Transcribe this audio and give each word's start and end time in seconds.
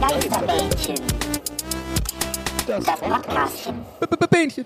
Geisterbähnchen. 0.00 0.96
Das 2.66 2.84
Podcastchen. 2.84 3.74
Bähnchen. 4.30 4.64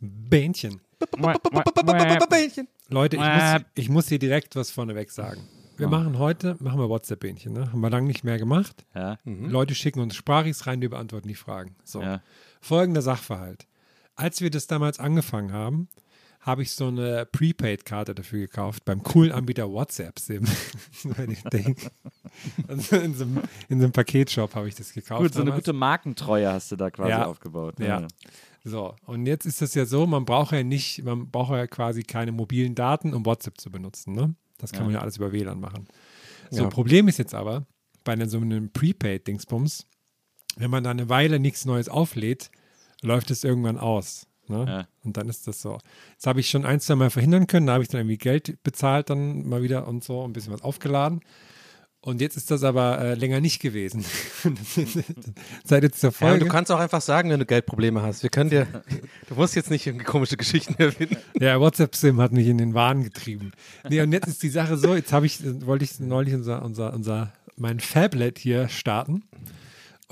Bähnchen. 0.00 0.80
Bähnchen. 2.30 2.68
Leute, 2.88 3.16
ich 3.16 3.22
muss, 3.22 3.62
ich 3.74 3.88
muss 3.90 4.08
hier 4.08 4.18
direkt 4.18 4.56
was 4.56 4.70
vorneweg 4.70 5.10
sagen. 5.10 5.42
Wir 5.76 5.88
machen 5.88 6.18
heute, 6.18 6.56
machen 6.60 6.78
wir 6.78 6.88
WhatsApp-Bähnchen, 6.88 7.52
ne? 7.52 7.72
Haben 7.72 7.80
wir 7.80 7.90
lange 7.90 8.06
nicht 8.06 8.24
mehr 8.24 8.38
gemacht. 8.38 8.86
Ja. 8.94 9.18
Leute 9.24 9.74
schicken 9.74 10.00
uns 10.00 10.14
Sprachis 10.14 10.66
rein, 10.66 10.80
wir 10.80 10.90
beantworten 10.90 11.28
die 11.28 11.34
Fragen. 11.34 11.76
So. 11.84 12.00
Ja. 12.00 12.22
Folgender 12.60 13.02
Sachverhalt. 13.02 13.66
Als 14.14 14.40
wir 14.40 14.50
das 14.50 14.66
damals 14.66 14.98
angefangen 14.98 15.52
haben, 15.52 15.88
habe 16.42 16.62
ich 16.62 16.72
so 16.72 16.88
eine 16.88 17.24
Prepaid-Karte 17.26 18.14
dafür 18.14 18.40
gekauft, 18.40 18.84
beim 18.84 19.02
coolen 19.02 19.30
Anbieter 19.32 19.70
WhatsApp-Sim. 19.70 20.44
also 22.68 22.96
in, 22.96 23.14
so 23.14 23.24
einem, 23.24 23.42
in 23.68 23.78
so 23.78 23.84
einem 23.84 23.92
Paketshop 23.92 24.54
habe 24.54 24.68
ich 24.68 24.74
das 24.74 24.92
gekauft. 24.92 25.22
Gut, 25.22 25.32
so 25.34 25.40
eine 25.40 25.50
damals. 25.50 25.64
gute 25.64 25.72
Markentreue 25.72 26.52
hast 26.52 26.72
du 26.72 26.76
da 26.76 26.90
quasi 26.90 27.10
Ja. 27.10 27.26
aufgebaut. 27.26 27.78
Ja. 27.78 28.06
So, 28.64 28.94
und 29.06 29.26
jetzt 29.26 29.44
ist 29.46 29.60
das 29.60 29.74
ja 29.74 29.86
so, 29.86 30.06
man 30.06 30.24
braucht 30.24 30.52
ja 30.52 30.62
nicht, 30.62 31.02
man 31.04 31.30
braucht 31.30 31.52
ja 31.52 31.66
quasi 31.66 32.02
keine 32.02 32.32
mobilen 32.32 32.74
Daten, 32.74 33.12
um 33.14 33.24
WhatsApp 33.26 33.60
zu 33.60 33.70
benutzen. 33.70 34.14
Ne? 34.14 34.34
Das 34.58 34.70
kann 34.72 34.80
Ja. 34.82 34.84
man 34.86 34.94
ja 34.94 35.00
alles 35.00 35.16
über 35.16 35.32
WLAN 35.32 35.60
machen. 35.60 35.86
So, 36.50 36.64
Ja. 36.64 36.68
Problem 36.68 37.08
ist 37.08 37.18
jetzt 37.18 37.34
aber, 37.34 37.66
bei 38.04 38.16
so 38.26 38.38
einem 38.38 38.70
Prepaid-Dingsbums, 38.72 39.86
wenn 40.56 40.70
man 40.70 40.84
da 40.84 40.90
eine 40.90 41.08
Weile 41.08 41.38
nichts 41.38 41.64
Neues 41.64 41.88
auflädt, 41.88 42.50
läuft 43.00 43.30
es 43.30 43.42
irgendwann 43.44 43.78
aus. 43.78 44.26
Ne? 44.48 44.64
Ja. 44.68 44.88
Und 45.04 45.16
dann 45.16 45.28
ist 45.28 45.46
das 45.46 45.62
so. 45.62 45.78
Jetzt 46.12 46.26
habe 46.26 46.40
ich 46.40 46.50
schon 46.50 46.64
ein, 46.66 46.80
zwei 46.80 46.94
Mal 46.96 47.10
verhindern 47.10 47.46
können, 47.46 47.66
da 47.66 47.74
habe 47.74 47.82
ich 47.82 47.88
dann 47.88 48.00
irgendwie 48.00 48.18
Geld 48.18 48.62
bezahlt, 48.62 49.10
dann 49.10 49.46
mal 49.48 49.62
wieder 49.62 49.86
und 49.88 50.02
so, 50.04 50.24
ein 50.24 50.32
bisschen 50.32 50.52
was 50.52 50.62
aufgeladen. 50.62 51.20
Und 52.04 52.20
jetzt 52.20 52.36
ist 52.36 52.50
das 52.50 52.64
aber 52.64 52.98
äh, 53.00 53.14
länger 53.14 53.40
nicht 53.40 53.60
gewesen. 53.60 54.04
Seit 55.64 55.84
jetzt 55.84 56.00
zur 56.00 56.10
Ja, 56.10 56.16
Folge. 56.16 56.34
und 56.34 56.40
du 56.40 56.48
kannst 56.48 56.72
auch 56.72 56.80
einfach 56.80 57.00
sagen, 57.00 57.30
wenn 57.30 57.38
du 57.38 57.46
Geldprobleme 57.46 58.02
hast. 58.02 58.24
Wir 58.24 58.30
können 58.30 58.50
dir, 58.50 58.66
du 59.28 59.34
musst 59.36 59.54
jetzt 59.54 59.70
nicht 59.70 59.86
irgendwie 59.86 60.04
komische 60.04 60.36
Geschichten 60.36 60.74
erfinden. 60.82 61.16
Ja, 61.38 61.60
WhatsApp-Sim 61.60 62.20
hat 62.20 62.32
mich 62.32 62.48
in 62.48 62.58
den 62.58 62.74
Wahn 62.74 63.04
getrieben. 63.04 63.52
Nee, 63.88 64.00
und 64.00 64.10
jetzt 64.10 64.26
ist 64.26 64.42
die 64.42 64.48
Sache 64.48 64.76
so, 64.76 64.96
jetzt 64.96 65.12
habe 65.12 65.26
ich, 65.26 65.38
wollte 65.64 65.84
ich 65.84 66.00
neulich 66.00 66.34
unser, 66.34 66.64
unser, 66.64 66.92
unser, 66.92 67.32
mein 67.56 67.78
Fablet 67.78 68.38
hier 68.38 68.68
starten. 68.68 69.22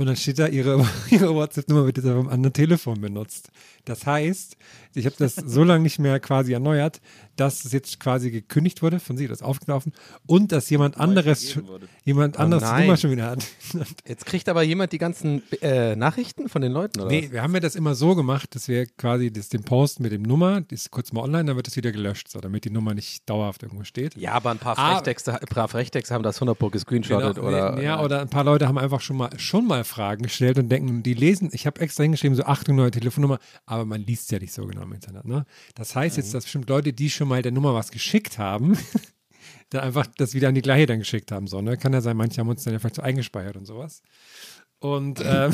Und 0.00 0.06
dann 0.06 0.16
steht 0.16 0.38
da, 0.38 0.46
ihre, 0.46 0.82
ihre 1.10 1.34
WhatsApp-Nummer 1.34 1.84
wird 1.84 1.98
jetzt 1.98 2.06
auf 2.06 2.18
einem 2.18 2.28
anderen 2.28 2.54
Telefon 2.54 3.02
benutzt. 3.02 3.50
Das 3.84 4.06
heißt, 4.06 4.56
ich 4.94 5.06
habe 5.06 5.16
das 5.18 5.34
so 5.34 5.62
lange 5.64 5.82
nicht 5.82 5.98
mehr 5.98 6.18
quasi 6.20 6.52
erneuert, 6.52 7.00
dass 7.36 7.64
es 7.64 7.72
jetzt 7.72 8.00
quasi 8.00 8.30
gekündigt 8.30 8.82
wurde, 8.82 9.00
von 9.00 9.16
sie 9.16 9.26
das 9.28 9.40
aufgelaufen 9.42 9.92
und 10.26 10.52
dass 10.52 10.68
jemand 10.70 10.98
anderes, 10.98 11.52
vergeben 11.52 11.68
wurde. 11.68 11.88
jemand 12.04 12.38
anderes 12.38 12.64
die. 12.68 12.80
Nummer 12.82 12.96
schon 12.96 13.10
wieder 13.12 13.26
hat. 13.30 13.46
Jetzt 14.06 14.26
kriegt 14.26 14.48
aber 14.48 14.62
jemand 14.62 14.92
die 14.92 14.98
ganzen 14.98 15.42
äh, 15.62 15.96
Nachrichten 15.96 16.48
von 16.48 16.60
den 16.60 16.72
Leuten, 16.72 17.00
oder? 17.00 17.10
Nee, 17.10 17.28
wir 17.30 17.42
haben 17.42 17.54
ja 17.54 17.60
das 17.60 17.76
immer 17.76 17.94
so 17.94 18.14
gemacht, 18.14 18.54
dass 18.54 18.68
wir 18.68 18.86
quasi 18.86 19.32
das, 19.32 19.48
den 19.48 19.62
Post 19.62 20.00
mit 20.00 20.12
dem 20.12 20.22
Nummer, 20.22 20.60
das 20.60 20.80
ist 20.82 20.90
kurz 20.90 21.12
mal 21.12 21.22
online, 21.22 21.44
dann 21.46 21.56
wird 21.56 21.66
das 21.66 21.76
wieder 21.76 21.92
gelöscht, 21.92 22.28
so, 22.28 22.40
damit 22.40 22.64
die 22.64 22.70
Nummer 22.70 22.92
nicht 22.94 23.28
dauerhaft 23.30 23.62
irgendwo 23.62 23.84
steht. 23.84 24.16
Ja, 24.16 24.32
aber 24.32 24.50
ein 24.50 24.58
paar 24.58 24.78
Ah. 24.78 24.94
Frechdecks, 24.96 25.28
ein 25.28 25.38
paar 25.48 25.68
Frechdecks 25.68 26.10
haben 26.10 26.22
das 26.22 26.36
100 26.36 26.58
Pro 26.58 26.68
gescreenshottet 26.68 27.36
Genau, 27.36 27.48
oder. 27.48 27.76
nee, 27.76 27.84
ja, 27.84 28.02
oder 28.02 28.20
ein 28.20 28.28
paar 28.28 28.44
Leute 28.44 28.66
haben 28.68 28.78
einfach 28.78 29.00
schon 29.00 29.16
mal, 29.16 29.30
schon 29.38 29.66
mal 29.66 29.84
Fragen 29.84 30.24
gestellt 30.24 30.58
und 30.58 30.68
denken, 30.68 31.02
die 31.02 31.14
lesen, 31.14 31.48
ich 31.52 31.66
habe 31.66 31.80
extra 31.80 32.02
hingeschrieben, 32.02 32.36
so 32.36 32.44
Achtung, 32.44 32.76
neue 32.76 32.90
Telefonnummer, 32.90 33.38
aber 33.66 33.84
man 33.84 34.02
liest 34.02 34.30
ja 34.32 34.38
nicht 34.38 34.52
so 34.52 34.66
genau 34.66 34.79
im 34.84 34.92
Internet. 34.92 35.24
Ne? 35.24 35.44
Das 35.74 35.94
heißt 35.94 36.16
Mhm. 36.16 36.22
jetzt, 36.22 36.34
dass 36.34 36.44
bestimmt 36.44 36.68
Leute, 36.68 36.92
die 36.92 37.10
schon 37.10 37.28
mal 37.28 37.42
der 37.42 37.52
Nummer 37.52 37.74
was 37.74 37.90
geschickt 37.90 38.38
haben, 38.38 38.76
dann 39.70 39.82
einfach 39.82 40.06
das 40.18 40.34
wieder 40.34 40.48
an 40.48 40.54
die 40.54 40.62
gleiche 40.62 40.86
dann 40.86 40.98
geschickt 40.98 41.30
haben. 41.32 41.46
So, 41.46 41.60
ne? 41.60 41.76
Kann 41.76 41.92
ja 41.92 42.00
sein, 42.00 42.16
manche 42.16 42.40
haben 42.40 42.48
uns 42.48 42.64
dann 42.64 42.72
ja 42.72 42.78
vielleicht 42.78 42.96
so 42.96 43.02
eingespeichert 43.02 43.56
und 43.56 43.66
sowas. 43.66 44.02
Und 44.80 45.20
ähm, 45.24 45.52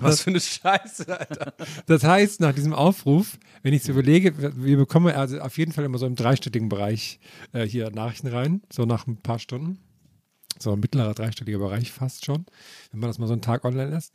Was 0.00 0.22
für 0.22 0.30
eine 0.30 0.40
Scheiße, 0.40 1.18
Alter. 1.18 1.54
das 1.86 2.02
heißt, 2.02 2.40
nach 2.40 2.54
diesem 2.54 2.72
Aufruf, 2.72 3.38
wenn 3.62 3.72
ich 3.74 3.82
es 3.82 3.88
überlege, 3.88 4.36
wir- 4.40 4.56
wir 4.64 4.76
bekommen 4.76 5.14
also 5.14 5.38
auf 5.40 5.56
jeden 5.58 5.72
Fall 5.72 5.84
immer 5.84 5.98
so 5.98 6.06
im 6.06 6.14
dreistelligen 6.16 6.68
Bereich 6.68 7.20
äh, 7.52 7.64
hier 7.66 7.90
Nachrichten 7.90 8.28
rein, 8.28 8.62
so 8.72 8.84
nach 8.84 9.06
ein 9.06 9.16
paar 9.18 9.38
Stunden. 9.38 9.78
So 10.58 10.72
ein 10.72 10.80
mittlerer 10.80 11.14
dreistelliger 11.14 11.58
Bereich 11.58 11.92
fast 11.92 12.24
schon, 12.24 12.46
wenn 12.90 13.00
man 13.00 13.10
das 13.10 13.18
mal 13.18 13.26
so 13.26 13.34
einen 13.34 13.42
Tag 13.42 13.64
online 13.64 13.90
lässt. 13.90 14.14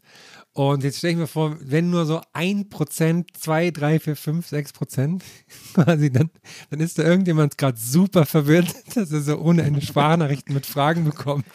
Und 0.53 0.84
jetzt 0.84 0.97
stelle 0.97 1.13
ich 1.13 1.19
mir 1.19 1.28
vor, 1.28 1.57
wenn 1.59 1.90
nur 1.90 2.06
so 2.06 2.22
ein 2.34 2.69
Prozent, 2.69 3.38
zwei, 3.38 3.72
drei, 3.72 4.00
vier, 4.00 4.16
fünf, 4.16 4.47
sechs 4.47 4.74
Prozent 4.74 5.24
quasi, 5.74 6.12
dann, 6.12 6.29
dann 6.69 6.79
ist 6.79 6.97
da 6.97 7.03
irgendjemand 7.03 7.57
gerade 7.57 7.78
super 7.78 8.25
verwirrt, 8.25 8.74
dass 8.96 9.12
er 9.12 9.22
so 9.22 9.38
ohne 9.38 9.63
Ende 9.63 9.81
Sprachnachrichten 9.81 10.53
mit 10.53 10.66
Fragen 10.66 11.06
bekommt. 11.06 11.46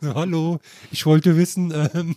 So, 0.00 0.14
hallo, 0.14 0.58
ich 0.90 1.06
wollte 1.06 1.36
wissen, 1.36 1.72
ähm, 1.94 2.16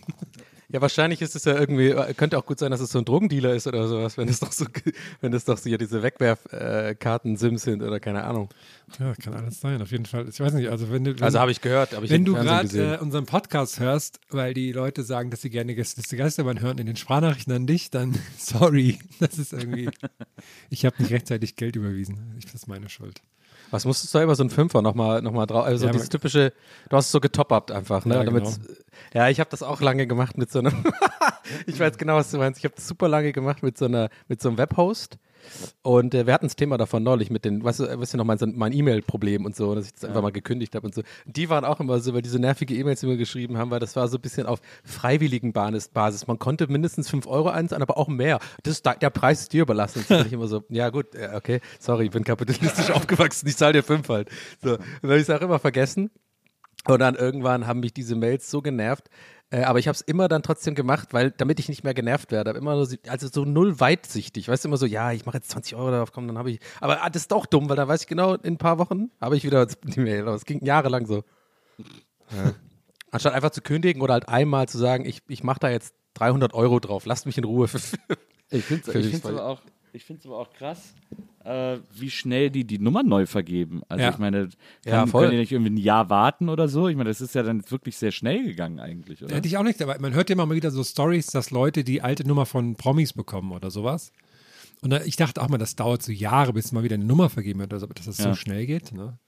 Ja, 0.72 0.80
wahrscheinlich 0.80 1.20
ist 1.20 1.34
es 1.34 1.44
ja 1.44 1.58
irgendwie, 1.58 1.88
äh, 1.88 2.14
könnte 2.14 2.38
auch 2.38 2.46
gut 2.46 2.60
sein, 2.60 2.70
dass 2.70 2.80
es 2.80 2.92
so 2.92 2.98
ein 2.98 3.04
Drogendealer 3.04 3.54
ist 3.54 3.66
oder 3.66 3.88
sowas, 3.88 4.16
wenn 4.16 4.28
es 4.28 4.38
doch 4.38 4.52
so, 4.52 4.66
wenn 5.20 5.32
es 5.32 5.44
doch 5.44 5.58
so 5.58 5.68
hier 5.68 5.78
diese 5.78 6.02
Wegwerfkarten-Sims 6.02 7.62
sind 7.62 7.82
oder 7.82 7.98
keine 7.98 8.24
Ahnung. 8.24 8.48
Ja, 8.98 9.12
kann 9.14 9.34
alles 9.34 9.60
sein, 9.60 9.82
auf 9.82 9.90
jeden 9.90 10.06
Fall. 10.06 10.28
Ich 10.28 10.38
weiß 10.38 10.52
nicht, 10.52 10.68
also 10.68 10.90
wenn 10.90 11.04
du, 11.04 11.14
wenn, 11.16 11.22
Also 11.22 11.40
habe 11.40 11.50
ich 11.50 11.60
gehört, 11.60 11.94
habe 11.94 12.04
ich 12.04 12.10
wenn 12.12 12.24
du 12.24 12.34
gerade 12.34 12.94
äh, 12.94 12.98
unseren 12.98 13.26
Podcast 13.26 13.80
hörst, 13.80 14.20
weil 14.30 14.54
die 14.54 14.70
Leute 14.70 15.02
sagen, 15.02 15.30
dass 15.30 15.42
sie 15.42 15.50
gerne 15.50 15.74
Gäste 15.74 16.16
Geisterbahn 16.16 16.60
hören 16.60 16.78
in 16.78 16.86
den 16.86 16.96
Sprachnachrichten 16.96 17.52
an 17.52 17.66
dich, 17.66 17.90
dann 17.90 18.16
sorry, 18.38 18.98
das 19.18 19.38
ist 19.38 19.52
irgendwie, 19.52 19.90
ich 20.70 20.84
habe 20.84 20.96
nicht 21.02 21.12
rechtzeitig 21.12 21.56
Geld 21.56 21.74
überwiesen. 21.74 22.34
Ich, 22.38 22.44
das 22.44 22.54
ist 22.54 22.68
meine 22.68 22.88
Schuld. 22.88 23.22
Was 23.70 23.84
musstest 23.84 24.14
du 24.14 24.18
da 24.18 24.24
über 24.24 24.34
so 24.34 24.42
einen 24.42 24.50
Fünfer 24.50 24.82
nochmal 24.82 25.22
noch 25.22 25.32
mal 25.32 25.46
drauf? 25.46 25.64
Also 25.64 25.86
Ja, 25.86 25.92
dieses 25.92 26.08
typische, 26.08 26.52
du 26.88 26.96
hast 26.96 27.06
es 27.06 27.12
so 27.12 27.20
getop-upt 27.20 27.70
einfach, 27.70 28.04
ne? 28.04 28.16
Ja, 28.16 28.24
genau. 28.24 28.52
ja 29.14 29.28
ich 29.28 29.40
habe 29.40 29.50
das 29.50 29.62
auch 29.62 29.80
lange 29.80 30.06
gemacht 30.06 30.36
mit 30.36 30.50
so 30.50 30.58
einem, 30.58 30.84
ich 31.66 31.78
weiß 31.78 31.98
genau, 31.98 32.16
was 32.16 32.30
du 32.30 32.38
meinst. 32.38 32.58
Ich 32.58 32.64
habe 32.64 32.74
das 32.74 32.86
super 32.86 33.08
lange 33.08 33.32
gemacht 33.32 33.62
mit 33.62 33.78
so 33.78 33.84
einer, 33.84 34.08
mit 34.28 34.42
so 34.42 34.48
einem 34.48 34.58
Webhost. 34.58 35.18
Und 35.82 36.14
äh, 36.14 36.26
wir 36.26 36.34
hatten 36.34 36.46
das 36.46 36.56
Thema 36.56 36.78
davon 36.78 37.02
neulich 37.02 37.30
mit 37.30 37.44
den, 37.44 37.62
weißt 37.62 37.80
du, 37.80 38.00
weißt 38.00 38.14
du 38.14 38.18
noch, 38.18 38.24
mein, 38.24 38.38
mein 38.56 38.72
E-Mail-Problem 38.72 39.44
und 39.44 39.56
so, 39.56 39.74
dass 39.74 39.86
ich 39.86 39.94
das 39.94 40.04
einfach 40.04 40.22
mal 40.22 40.32
gekündigt 40.32 40.74
habe 40.74 40.86
und 40.86 40.94
so. 40.94 41.02
Die 41.24 41.48
waren 41.48 41.64
auch 41.64 41.80
immer 41.80 41.98
so, 42.00 42.14
weil 42.14 42.22
diese 42.22 42.38
nervige 42.38 42.74
E-Mails, 42.74 43.00
die 43.00 43.08
wir 43.08 43.16
geschrieben 43.16 43.58
haben, 43.58 43.70
weil 43.70 43.80
das 43.80 43.96
war 43.96 44.08
so 44.08 44.18
ein 44.18 44.20
bisschen 44.20 44.46
auf 44.46 44.60
freiwilligen 44.84 45.52
Basis. 45.52 46.26
Man 46.26 46.38
konnte 46.38 46.66
mindestens 46.68 47.08
5 47.10 47.26
Euro 47.26 47.48
einzahlen, 47.48 47.82
aber 47.82 47.98
auch 47.98 48.08
mehr. 48.08 48.38
Das 48.62 48.82
der 48.82 49.10
Preis 49.10 49.42
ist 49.42 49.52
dir 49.52 49.62
überlassen. 49.62 50.04
Und 50.08 50.26
ich 50.26 50.32
immer 50.32 50.48
so, 50.48 50.64
ja 50.68 50.90
gut, 50.90 51.06
okay, 51.34 51.60
sorry, 51.78 52.06
ich 52.06 52.10
bin 52.10 52.24
kapitalistisch 52.24 52.90
aufgewachsen, 52.90 53.48
ich 53.48 53.56
zahle 53.56 53.74
dir 53.74 53.82
5 53.82 54.08
halt. 54.08 54.28
So, 54.62 54.76
dann 54.76 54.86
habe 55.02 55.16
ich 55.16 55.22
es 55.22 55.30
auch 55.30 55.40
immer 55.40 55.58
vergessen. 55.58 56.10
Und 56.86 56.98
dann 56.98 57.14
irgendwann 57.14 57.66
haben 57.66 57.80
mich 57.80 57.92
diese 57.92 58.16
Mails 58.16 58.50
so 58.50 58.62
genervt, 58.62 59.10
äh, 59.50 59.64
aber 59.64 59.78
ich 59.78 59.88
habe 59.88 59.96
es 59.96 60.00
immer 60.00 60.28
dann 60.28 60.42
trotzdem 60.42 60.74
gemacht, 60.74 61.12
weil 61.12 61.30
damit 61.32 61.58
ich 61.58 61.68
nicht 61.68 61.84
mehr 61.84 61.92
genervt 61.92 62.30
werde. 62.30 62.52
Immer 62.52 62.84
so, 62.84 62.96
also 63.08 63.28
so 63.28 63.44
null 63.44 63.80
weitsichtig. 63.80 64.48
Weißt 64.48 64.64
du, 64.64 64.68
immer 64.68 64.76
so, 64.76 64.86
ja, 64.86 65.12
ich 65.12 65.26
mache 65.26 65.38
jetzt 65.38 65.50
20 65.50 65.74
Euro 65.74 65.90
darauf, 65.90 66.12
komm, 66.12 66.26
dann 66.26 66.38
habe 66.38 66.50
ich. 66.50 66.60
Aber 66.80 67.02
ah, 67.02 67.10
das 67.10 67.22
ist 67.22 67.32
doch 67.32 67.46
dumm, 67.46 67.68
weil 67.68 67.76
dann 67.76 67.88
weiß 67.88 68.02
ich 68.02 68.06
genau, 68.06 68.34
in 68.34 68.54
ein 68.54 68.58
paar 68.58 68.78
Wochen 68.78 69.10
habe 69.20 69.36
ich 69.36 69.44
wieder 69.44 69.66
die 69.84 70.00
Mail. 70.00 70.26
Es 70.28 70.44
ging 70.44 70.64
jahrelang 70.64 71.06
so. 71.06 71.24
Ja. 71.78 72.54
Anstatt 73.10 73.34
einfach 73.34 73.50
zu 73.50 73.60
kündigen 73.60 74.02
oder 74.02 74.14
halt 74.14 74.28
einmal 74.28 74.68
zu 74.68 74.78
sagen, 74.78 75.04
ich, 75.04 75.22
ich 75.28 75.42
mache 75.42 75.58
da 75.60 75.68
jetzt 75.68 75.94
300 76.14 76.54
Euro 76.54 76.78
drauf, 76.78 77.04
lasst 77.04 77.26
mich 77.26 77.36
in 77.36 77.44
Ruhe. 77.44 77.68
ich 78.50 78.64
finde 78.64 78.90
es 78.98 79.24
aber 79.24 79.46
auch 79.46 79.60
ich 79.92 80.04
finde 80.04 80.20
es 80.20 80.26
aber 80.26 80.38
auch 80.38 80.52
krass, 80.52 80.94
äh, 81.44 81.78
wie 81.92 82.10
schnell 82.10 82.50
die 82.50 82.64
die 82.64 82.78
Nummer 82.78 83.02
neu 83.02 83.26
vergeben. 83.26 83.82
Also 83.88 84.04
ja. 84.04 84.10
ich 84.10 84.18
meine, 84.18 84.48
kann, 84.84 84.92
ja, 84.92 85.06
können 85.06 85.30
die 85.30 85.36
nicht 85.38 85.52
irgendwie 85.52 85.72
ein 85.72 85.76
Jahr 85.76 86.10
warten 86.10 86.48
oder 86.48 86.68
so? 86.68 86.88
Ich 86.88 86.96
meine, 86.96 87.10
das 87.10 87.20
ist 87.20 87.34
ja 87.34 87.42
dann 87.42 87.68
wirklich 87.70 87.96
sehr 87.96 88.12
schnell 88.12 88.44
gegangen 88.44 88.80
eigentlich, 88.80 89.22
oder? 89.22 89.34
Hätte 89.34 89.48
ich 89.48 89.56
auch 89.56 89.62
nicht, 89.62 89.80
aber 89.82 89.98
man 90.00 90.14
hört 90.14 90.28
ja 90.30 90.34
immer 90.34 90.46
mal 90.46 90.54
wieder 90.54 90.70
so 90.70 90.84
Stories, 90.84 91.26
dass 91.26 91.50
Leute 91.50 91.84
die 91.84 92.02
alte 92.02 92.26
Nummer 92.26 92.46
von 92.46 92.76
Promis 92.76 93.12
bekommen 93.12 93.52
oder 93.52 93.70
sowas. 93.70 94.12
Und 94.82 94.92
ich 95.04 95.16
dachte 95.16 95.42
auch 95.42 95.48
mal, 95.48 95.58
das 95.58 95.76
dauert 95.76 96.02
so 96.02 96.12
Jahre, 96.12 96.52
bis 96.52 96.72
mal 96.72 96.82
wieder 96.82 96.94
eine 96.94 97.04
Nummer 97.04 97.28
vergeben 97.28 97.60
wird, 97.60 97.72
also, 97.72 97.86
dass 97.86 98.06
das 98.06 98.18
ja. 98.18 98.24
so 98.24 98.34
schnell 98.34 98.66
geht. 98.66 98.92
Ne? 98.92 99.18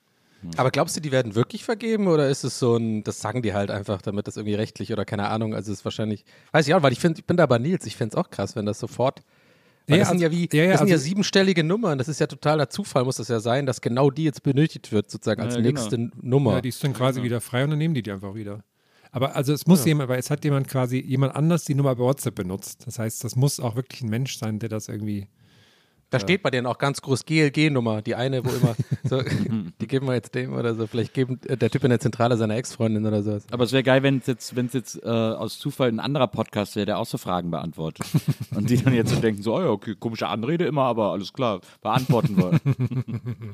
Aber 0.56 0.70
glaubst 0.70 0.96
du, 0.96 1.00
die 1.00 1.12
werden 1.12 1.34
wirklich 1.34 1.64
vergeben 1.64 2.08
oder 2.08 2.28
ist 2.28 2.44
es 2.44 2.58
so 2.58 2.76
ein, 2.76 3.04
das 3.04 3.20
sagen 3.20 3.42
die 3.42 3.54
halt 3.54 3.70
einfach, 3.70 4.02
damit 4.02 4.26
das 4.26 4.36
irgendwie 4.36 4.54
rechtlich 4.54 4.92
oder 4.92 5.04
keine 5.04 5.28
Ahnung, 5.28 5.54
also 5.54 5.70
es 5.70 5.78
ist 5.78 5.84
wahrscheinlich, 5.84 6.24
weiß 6.52 6.66
ich 6.66 6.74
auch, 6.74 6.82
weil 6.82 6.92
ich 6.92 6.98
finde, 6.98 7.20
ich 7.20 7.26
bin 7.26 7.36
da 7.36 7.46
bei 7.46 7.58
Nils, 7.58 7.86
ich 7.86 7.96
fände 7.96 8.16
es 8.16 8.16
auch 8.16 8.30
krass, 8.30 8.56
wenn 8.56 8.66
das 8.66 8.78
sofort 8.78 9.22
weil 9.86 9.98
ja, 9.98 10.04
das 10.04 10.10
sind 10.10 10.22
also, 10.22 10.36
ja 10.36 10.40
wie, 10.40 10.56
ja, 10.56 10.64
ja, 10.64 10.70
das 10.70 10.80
sind 10.80 10.92
also, 10.92 10.92
ja 10.92 10.98
siebenstellige 10.98 11.64
Nummern. 11.64 11.98
Das 11.98 12.08
ist 12.08 12.20
ja 12.20 12.26
totaler 12.26 12.70
Zufall, 12.70 13.04
muss 13.04 13.16
das 13.16 13.28
ja 13.28 13.40
sein, 13.40 13.66
dass 13.66 13.80
genau 13.80 14.10
die 14.10 14.24
jetzt 14.24 14.42
benötigt 14.42 14.92
wird, 14.92 15.10
sozusagen 15.10 15.42
als 15.42 15.56
nächste 15.56 15.96
genau. 15.96 16.12
Nummer. 16.20 16.52
Ja, 16.54 16.60
die 16.60 16.68
ist 16.68 16.82
dann 16.82 16.92
quasi 16.92 17.20
genau. 17.20 17.24
wieder 17.24 17.40
frei 17.40 17.64
und 17.64 17.70
dann 17.70 17.78
nehmen 17.78 17.94
die 17.94 18.02
die 18.02 18.12
einfach 18.12 18.34
wieder. 18.34 18.64
Aber 19.10 19.36
also 19.36 19.52
es 19.52 19.66
muss 19.66 19.84
jemand, 19.84 20.08
weil 20.08 20.18
es 20.18 20.30
hat 20.30 20.42
jemand 20.42 20.68
quasi, 20.68 20.98
jemand 20.98 21.36
anders 21.36 21.64
die 21.64 21.74
Nummer 21.74 21.94
bei 21.94 22.02
WhatsApp 22.02 22.34
benutzt. 22.34 22.86
Das 22.86 22.98
heißt, 22.98 23.22
das 23.22 23.36
muss 23.36 23.60
auch 23.60 23.76
wirklich 23.76 24.00
ein 24.02 24.08
Mensch 24.08 24.38
sein, 24.38 24.58
der 24.58 24.70
das 24.70 24.88
irgendwie 24.88 25.28
da 26.12 26.20
steht 26.20 26.42
bei 26.42 26.50
denen 26.50 26.66
auch 26.66 26.76
ganz 26.76 27.00
groß 27.00 27.24
GLG-Nummer, 27.24 28.02
die 28.02 28.14
eine, 28.14 28.44
wo 28.44 28.50
immer, 28.50 28.76
so, 29.04 29.22
die 29.80 29.86
geben 29.86 30.06
wir 30.06 30.14
jetzt 30.14 30.34
dem 30.34 30.52
oder 30.52 30.74
so. 30.74 30.86
Vielleicht 30.86 31.14
geben 31.14 31.40
äh, 31.46 31.56
der 31.56 31.70
Typ 31.70 31.82
in 31.84 31.90
der 31.90 32.00
Zentrale 32.00 32.36
seiner 32.36 32.54
Ex-Freundin 32.56 33.06
oder 33.06 33.22
so. 33.22 33.38
Aber 33.50 33.64
es 33.64 33.72
wäre 33.72 33.82
geil, 33.82 34.02
wenn 34.02 34.18
es 34.18 34.26
jetzt, 34.26 34.54
wenn's 34.54 34.74
jetzt 34.74 35.02
äh, 35.02 35.08
aus 35.08 35.58
Zufall 35.58 35.88
ein 35.88 36.00
anderer 36.00 36.28
Podcast 36.28 36.76
wäre, 36.76 36.84
der 36.84 36.98
auch 36.98 37.06
so 37.06 37.16
Fragen 37.16 37.50
beantwortet. 37.50 38.06
Und 38.54 38.68
die 38.68 38.76
dann 38.76 38.92
jetzt 38.92 39.10
so 39.10 39.20
denken, 39.20 39.42
so, 39.42 39.56
oh 39.56 39.60
ja, 39.60 39.68
okay, 39.68 39.96
komische 39.98 40.28
Anrede 40.28 40.66
immer, 40.66 40.82
aber 40.82 41.12
alles 41.12 41.32
klar, 41.32 41.60
beantworten 41.80 42.36
wollen. 42.36 42.60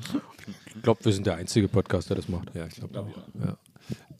ich 0.75 0.81
glaube, 0.81 1.05
wir 1.05 1.13
sind 1.13 1.25
der 1.25 1.35
einzige 1.35 1.69
Podcast, 1.69 2.09
der 2.09 2.17
das 2.17 2.27
macht. 2.27 2.53
Ja, 2.53 2.67
ich 2.67 2.75
glaube 2.75 2.99
auch. 2.99 3.07
Ja. 3.41 3.57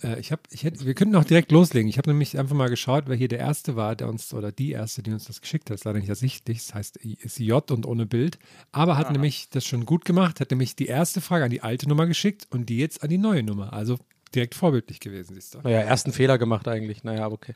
Äh, 0.03 0.19
ich 0.19 0.31
hab, 0.31 0.41
ich 0.51 0.63
hätte, 0.63 0.85
wir 0.85 0.93
könnten 0.93 1.15
auch 1.15 1.23
direkt 1.23 1.51
loslegen. 1.51 1.89
Ich 1.89 1.97
habe 1.97 2.09
nämlich 2.09 2.37
einfach 2.37 2.55
mal 2.55 2.69
geschaut, 2.69 3.05
wer 3.07 3.15
hier 3.15 3.27
der 3.27 3.39
Erste 3.39 3.75
war, 3.75 3.95
der 3.95 4.07
uns, 4.09 4.33
oder 4.33 4.51
die 4.51 4.71
Erste, 4.71 5.03
die 5.03 5.11
uns 5.11 5.25
das 5.25 5.41
geschickt 5.41 5.69
hat. 5.69 5.75
Das 5.75 5.81
ist 5.81 5.85
leider 5.85 5.99
nicht 5.99 6.09
ersichtlich. 6.09 6.65
Das 6.65 6.73
heißt, 6.73 6.97
ist 6.97 7.39
J 7.39 7.69
und 7.71 7.85
ohne 7.85 8.05
Bild. 8.05 8.39
Aber 8.71 8.97
hat 8.97 9.07
Aha. 9.07 9.13
nämlich 9.13 9.49
das 9.49 9.65
schon 9.65 9.85
gut 9.85 10.05
gemacht, 10.05 10.39
hat 10.39 10.51
nämlich 10.51 10.75
die 10.75 10.87
erste 10.87 11.21
Frage 11.21 11.45
an 11.45 11.51
die 11.51 11.61
alte 11.61 11.87
Nummer 11.87 12.07
geschickt 12.07 12.47
und 12.49 12.69
die 12.69 12.77
jetzt 12.77 13.03
an 13.03 13.09
die 13.09 13.17
neue 13.17 13.43
Nummer. 13.43 13.73
Also 13.73 13.97
direkt 14.33 14.55
vorbildlich 14.55 14.99
gewesen, 14.99 15.35
siehst 15.35 15.55
du. 15.55 15.59
Naja, 15.59 15.79
ersten 15.79 16.13
Fehler 16.13 16.37
gemacht 16.37 16.67
eigentlich. 16.67 17.03
Naja, 17.03 17.27
okay. 17.27 17.53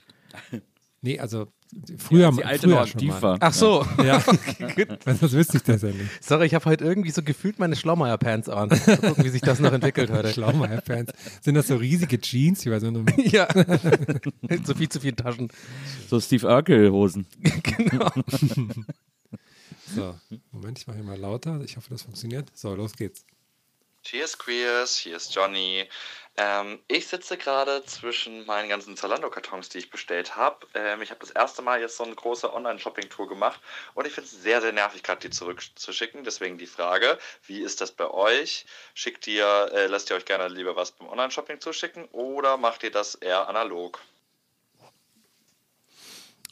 Nee, 1.03 1.19
also 1.19 1.47
früher, 1.97 2.31
ja, 2.31 2.45
alte 2.45 2.69
früher 2.69 2.79
aktiv 2.79 3.13
war. 3.21 3.37
Ach 3.41 3.53
so. 3.53 3.85
Ja. 4.01 4.23
okay, 4.61 4.87
das 5.03 5.33
wüsste 5.33 5.57
ich 5.57 5.63
tatsächlich. 5.63 6.07
Sorry, 6.21 6.45
ich 6.45 6.53
habe 6.53 6.63
heute 6.63 6.85
irgendwie 6.85 7.11
so 7.11 7.21
gefühlt 7.21 7.59
meine 7.59 7.75
Schlaumeier-Pants 7.75 8.47
an. 8.47 8.69
Mal 8.69 8.97
gucken, 8.97 9.25
wie 9.25 9.29
sich 9.29 9.41
das 9.41 9.59
noch 9.59 9.73
entwickelt 9.73 10.09
heute. 10.11 10.29
Schlaumeier-Pants. 10.33 11.11
Sind 11.41 11.55
das 11.55 11.67
so 11.67 11.75
riesige 11.75 12.21
Jeans? 12.21 12.65
Wie 12.65 12.69
bei 12.69 12.79
so 12.79 12.87
einem 12.87 13.05
ja. 13.17 13.49
so 14.63 14.75
viel 14.75 14.87
zu 14.87 15.01
viele 15.01 15.17
Taschen. 15.17 15.49
So 16.07 16.21
Steve 16.21 16.47
Urkel-Hosen. 16.47 17.27
genau. 17.63 18.09
so, 19.93 20.15
Moment, 20.51 20.79
ich 20.79 20.87
mache 20.87 20.95
hier 20.95 21.05
mal 21.05 21.19
lauter. 21.19 21.59
Ich 21.65 21.75
hoffe, 21.75 21.89
das 21.89 22.03
funktioniert. 22.03 22.49
So, 22.53 22.73
los 22.75 22.93
geht's. 22.93 23.25
Cheers, 24.03 24.37
Queers. 24.37 24.97
Hier 24.99 25.17
ist 25.17 25.35
Johnny. 25.35 25.83
Ähm, 26.35 26.79
ich 26.87 27.07
sitze 27.07 27.37
gerade 27.37 27.85
zwischen 27.85 28.45
meinen 28.47 28.67
ganzen 28.67 28.97
Zalando-Kartons, 28.97 29.69
die 29.69 29.77
ich 29.77 29.91
bestellt 29.91 30.35
habe. 30.35 30.65
Ähm, 30.73 31.03
ich 31.03 31.11
habe 31.11 31.19
das 31.19 31.29
erste 31.29 31.61
Mal 31.61 31.79
jetzt 31.79 31.97
so 31.97 32.03
eine 32.03 32.15
große 32.15 32.51
Online-Shopping-Tour 32.51 33.27
gemacht 33.27 33.59
und 33.93 34.07
ich 34.07 34.13
finde 34.13 34.29
es 34.31 34.41
sehr, 34.41 34.59
sehr 34.59 34.71
nervig, 34.71 35.03
gerade 35.03 35.21
die 35.21 35.29
zurückzuschicken. 35.29 36.23
Deswegen 36.23 36.57
die 36.57 36.65
Frage, 36.65 37.19
wie 37.45 37.61
ist 37.61 37.81
das 37.81 37.91
bei 37.91 38.09
euch? 38.09 38.65
Schickt 38.95 39.27
ihr, 39.27 39.45
äh, 39.73 39.85
lasst 39.85 40.09
ihr 40.09 40.15
euch 40.15 40.25
gerne 40.25 40.47
lieber 40.47 40.75
was 40.75 40.91
beim 40.91 41.07
Online-Shopping 41.07 41.59
zuschicken 41.61 42.05
oder 42.05 42.57
macht 42.57 42.83
ihr 42.83 42.91
das 42.91 43.13
eher 43.13 43.47
analog? 43.47 43.99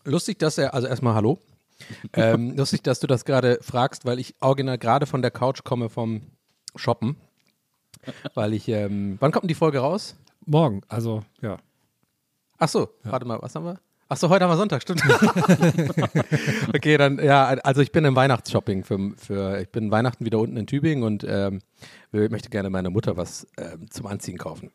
Lustig, 0.04 0.38
dass 0.38 0.60
er, 0.60 0.76
also 0.76 0.88
erstmal 0.88 1.16
Hallo. 1.16 1.40
ähm, 2.14 2.52
lustig, 2.56 2.84
dass 2.84 3.00
du 3.00 3.08
das 3.08 3.26
gerade 3.26 3.58
fragst, 3.64 4.06
weil 4.06 4.20
ich 4.20 4.36
original 4.42 4.78
gerade 4.78 5.08
von 5.08 5.24
der 5.24 5.32
Couch 5.32 5.64
komme 5.64 5.90
vom 5.90 6.22
Shoppen 6.76 7.18
weil 8.34 8.54
ich, 8.54 8.68
ähm, 8.68 9.18
wann 9.20 9.32
kommt 9.32 9.44
denn 9.44 9.50
die 9.50 9.56
Folge 9.56 9.80
raus? 9.80 10.16
Morgen, 10.46 10.82
also 10.88 11.24
ja. 11.42 11.58
Ach 12.58 12.70
so, 12.70 12.90
ja. 13.04 13.12
warte 13.12 13.26
mal, 13.26 13.42
was 13.42 13.56
haben 13.56 13.66
wir? 13.66 13.80
Ach 14.14 14.18
so, 14.18 14.28
heute 14.28 14.44
haben 14.44 14.52
wir 14.52 14.58
Sonntag, 14.58 14.82
stimmt. 14.82 15.02
okay, 16.76 16.98
dann, 16.98 17.18
ja, 17.24 17.46
also 17.64 17.82
ich 17.82 17.94
bin 17.94 18.04
im 18.04 18.14
Weihnachtsshopping 18.16 18.84
für, 18.84 19.14
für, 19.16 19.62
ich 19.62 19.70
bin 19.70 19.90
Weihnachten 19.90 20.26
wieder 20.26 20.38
unten 20.38 20.58
in 20.58 20.68
Tübingen 20.68 21.06
und 21.06 21.26
ähm, 21.26 21.62
möchte 22.12 22.50
gerne 22.50 22.70
meiner 22.70 22.90
Mutter 22.90 23.16
was 23.16 23.48
ähm, 23.58 23.90
zum 23.90 24.08
Anziehen 24.08 24.38
kaufen. 24.38 24.70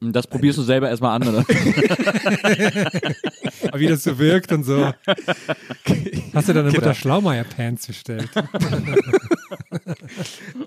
Das 0.00 0.26
probierst 0.26 0.58
du 0.58 0.62
selber 0.62 0.88
erstmal 0.88 1.14
an, 1.14 1.28
oder? 1.28 1.46
Wie 3.78 3.86
das 3.86 4.02
so 4.02 4.18
wirkt 4.18 4.50
und 4.50 4.64
so. 4.64 4.92
Hast 6.34 6.48
du 6.48 6.52
deiner 6.52 6.70
Mutter 6.70 6.80
genau. 6.80 6.94
Schlaumeier-Pants 6.94 7.86
bestellt? 7.86 8.28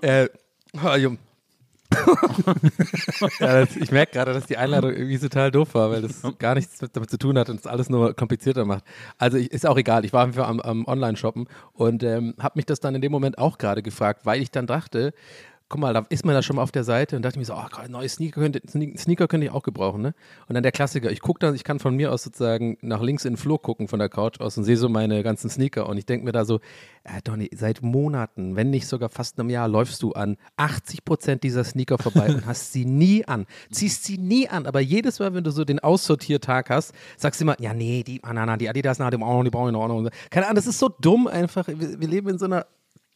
äh, 0.00 0.28
ja, 3.40 3.64
das, 3.64 3.76
ich 3.76 3.90
merke 3.90 4.12
gerade, 4.12 4.32
dass 4.32 4.46
die 4.46 4.56
Einladung 4.56 4.92
irgendwie 4.92 5.18
total 5.18 5.50
doof 5.50 5.74
war, 5.74 5.90
weil 5.90 6.02
das 6.02 6.22
gar 6.38 6.54
nichts 6.54 6.78
damit 6.92 7.10
zu 7.10 7.18
tun 7.18 7.38
hat 7.38 7.48
und 7.48 7.60
es 7.60 7.66
alles 7.66 7.88
nur 7.88 8.14
komplizierter 8.14 8.64
macht. 8.64 8.84
Also 9.18 9.36
ich, 9.36 9.50
ist 9.50 9.66
auch 9.66 9.76
egal, 9.76 10.04
ich 10.04 10.12
war 10.12 10.24
einfach 10.24 10.48
am, 10.48 10.60
am 10.60 10.84
Online-Shoppen 10.86 11.48
und 11.72 12.02
ähm, 12.02 12.34
habe 12.38 12.54
mich 12.56 12.66
das 12.66 12.80
dann 12.80 12.94
in 12.94 13.00
dem 13.00 13.12
Moment 13.12 13.38
auch 13.38 13.58
gerade 13.58 13.82
gefragt, 13.82 14.22
weil 14.24 14.42
ich 14.42 14.50
dann 14.50 14.66
dachte, 14.66 15.12
guck 15.68 15.80
mal, 15.80 15.92
da 15.92 16.04
ist 16.10 16.24
man 16.24 16.34
da 16.34 16.42
schon 16.42 16.56
mal 16.56 16.62
auf 16.62 16.70
der 16.70 16.84
Seite 16.84 17.16
und 17.16 17.22
dachte 17.22 17.38
mir 17.38 17.44
so, 17.44 17.54
oh, 17.54 17.88
neue 17.88 18.08
Sneaker 18.08 18.40
könnte, 18.40 18.60
Sneaker 18.68 19.26
könnte 19.26 19.46
ich 19.46 19.52
auch 19.52 19.64
gebrauchen, 19.64 20.00
ne? 20.00 20.14
Und 20.48 20.54
dann 20.54 20.62
der 20.62 20.70
Klassiker, 20.70 21.10
ich 21.10 21.20
gucke 21.20 21.40
dann, 21.40 21.54
ich 21.56 21.64
kann 21.64 21.80
von 21.80 21.96
mir 21.96 22.12
aus 22.12 22.22
sozusagen 22.22 22.78
nach 22.82 23.02
links 23.02 23.24
in 23.24 23.32
den 23.32 23.36
Flur 23.36 23.60
gucken 23.60 23.88
von 23.88 23.98
der 23.98 24.08
Couch 24.08 24.40
aus 24.40 24.56
und 24.56 24.64
sehe 24.64 24.76
so 24.76 24.88
meine 24.88 25.24
ganzen 25.24 25.50
Sneaker 25.50 25.88
und 25.88 25.98
ich 25.98 26.06
denke 26.06 26.24
mir 26.24 26.32
da 26.32 26.44
so, 26.44 26.60
äh, 27.02 27.20
Donny, 27.24 27.50
seit 27.52 27.82
Monaten, 27.82 28.54
wenn 28.54 28.70
nicht 28.70 28.86
sogar 28.86 29.08
fast 29.08 29.40
einem 29.40 29.50
Jahr, 29.50 29.66
läufst 29.66 30.02
du 30.02 30.12
an 30.12 30.36
80 30.56 31.04
Prozent 31.04 31.42
dieser 31.42 31.64
Sneaker 31.64 31.98
vorbei 31.98 32.28
und 32.28 32.46
hast 32.46 32.72
sie 32.72 32.84
nie 32.84 33.24
an, 33.26 33.46
ziehst 33.70 34.04
sie 34.04 34.18
nie 34.18 34.48
an, 34.48 34.66
aber 34.66 34.80
jedes 34.80 35.18
Mal, 35.18 35.34
wenn 35.34 35.42
du 35.42 35.50
so 35.50 35.64
den 35.64 35.80
Aussortiertag 35.80 36.70
hast, 36.70 36.94
sagst 37.16 37.40
du 37.40 37.44
immer, 37.44 37.60
ja, 37.60 37.74
nee, 37.74 38.04
die, 38.04 38.22
ah, 38.22 38.32
na, 38.32 38.46
na, 38.46 38.56
die 38.56 38.68
Adidas, 38.68 39.00
na, 39.00 39.10
die 39.10 39.16
brauchen 39.16 39.44
die 39.44 39.50
brauchen 39.50 39.74
wir 39.74 39.88
noch. 39.88 40.10
Keine 40.30 40.46
Ahnung, 40.46 40.56
das 40.56 40.66
ist 40.68 40.78
so 40.78 40.88
dumm 40.88 41.26
einfach, 41.26 41.66
wir, 41.66 42.00
wir 42.00 42.08
leben 42.08 42.28
in 42.28 42.38
so 42.38 42.44
einer 42.44 42.66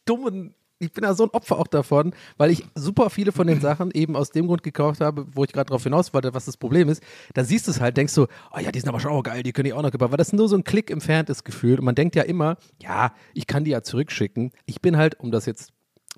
dummen 0.05 0.53
ich 0.81 0.91
bin 0.91 1.03
da 1.03 1.13
so 1.13 1.23
ein 1.23 1.29
Opfer 1.29 1.57
auch 1.59 1.67
davon, 1.67 2.13
weil 2.37 2.51
ich 2.51 2.65
super 2.75 3.09
viele 3.09 3.31
von 3.31 3.47
den 3.47 3.61
Sachen 3.61 3.91
eben 3.91 4.15
aus 4.15 4.31
dem 4.31 4.47
Grund 4.47 4.63
gekauft 4.63 5.01
habe, 5.01 5.27
wo 5.33 5.43
ich 5.43 5.53
gerade 5.53 5.67
darauf 5.67 5.83
hinaus 5.83 6.13
wollte, 6.13 6.33
was 6.33 6.45
das 6.45 6.57
Problem 6.57 6.89
ist. 6.89 7.03
Da 7.33 7.43
siehst 7.43 7.67
du 7.67 7.71
es 7.71 7.79
halt, 7.79 7.97
denkst 7.97 8.15
du, 8.15 8.27
oh 8.53 8.59
ja, 8.59 8.71
die 8.71 8.79
sind 8.79 8.89
aber 8.89 8.99
schon 8.99 9.11
auch 9.11 9.23
geil, 9.23 9.43
die 9.43 9.53
können 9.53 9.67
ich 9.67 9.73
auch 9.73 9.81
noch 9.81 9.91
gebrauchen, 9.91 10.11
weil 10.11 10.17
das 10.17 10.33
nur 10.33 10.49
so 10.49 10.55
ein 10.55 10.63
Klick 10.63 10.89
entfernt 10.89 11.29
ist 11.29 11.43
gefühlt. 11.43 11.79
Und 11.79 11.85
man 11.85 11.95
denkt 11.95 12.15
ja 12.15 12.23
immer, 12.23 12.57
ja, 12.81 13.13
ich 13.33 13.47
kann 13.47 13.63
die 13.63 13.71
ja 13.71 13.83
zurückschicken. 13.83 14.51
Ich 14.65 14.81
bin 14.81 14.97
halt, 14.97 15.19
um 15.19 15.31
das 15.31 15.45
jetzt 15.45 15.71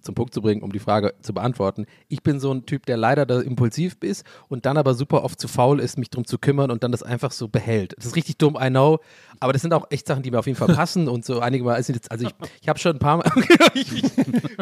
zum 0.03 0.15
Punkt 0.15 0.33
zu 0.33 0.41
bringen, 0.41 0.61
um 0.61 0.71
die 0.71 0.79
Frage 0.79 1.13
zu 1.21 1.33
beantworten. 1.33 1.85
Ich 2.07 2.23
bin 2.23 2.39
so 2.39 2.53
ein 2.53 2.65
Typ, 2.65 2.85
der 2.85 2.97
leider 2.97 3.25
da 3.25 3.39
impulsiv 3.39 3.97
ist 4.01 4.25
und 4.49 4.65
dann 4.65 4.77
aber 4.77 4.93
super 4.93 5.23
oft 5.23 5.39
zu 5.39 5.47
faul 5.47 5.79
ist, 5.79 5.97
mich 5.97 6.09
drum 6.09 6.25
zu 6.25 6.37
kümmern 6.37 6.71
und 6.71 6.83
dann 6.83 6.91
das 6.91 7.03
einfach 7.03 7.31
so 7.31 7.47
behält. 7.47 7.95
Das 7.97 8.05
ist 8.05 8.15
richtig 8.15 8.37
dumm, 8.37 8.57
I 8.59 8.69
know, 8.69 8.99
aber 9.39 9.53
das 9.53 9.61
sind 9.61 9.73
auch 9.73 9.87
echt 9.89 10.07
Sachen, 10.07 10.23
die 10.23 10.31
mir 10.31 10.39
auf 10.39 10.47
jeden 10.47 10.57
Fall 10.57 10.67
passen 10.75 11.07
und 11.07 11.25
so 11.25 11.39
einige 11.39 11.63
Mal, 11.63 11.75
also 11.75 11.93
ich, 11.93 12.29
ich 12.61 12.69
habe 12.69 12.79
schon 12.79 12.95
ein 12.95 12.99
paar 12.99 13.17
Mal, 13.17 13.31
ich, 13.73 13.91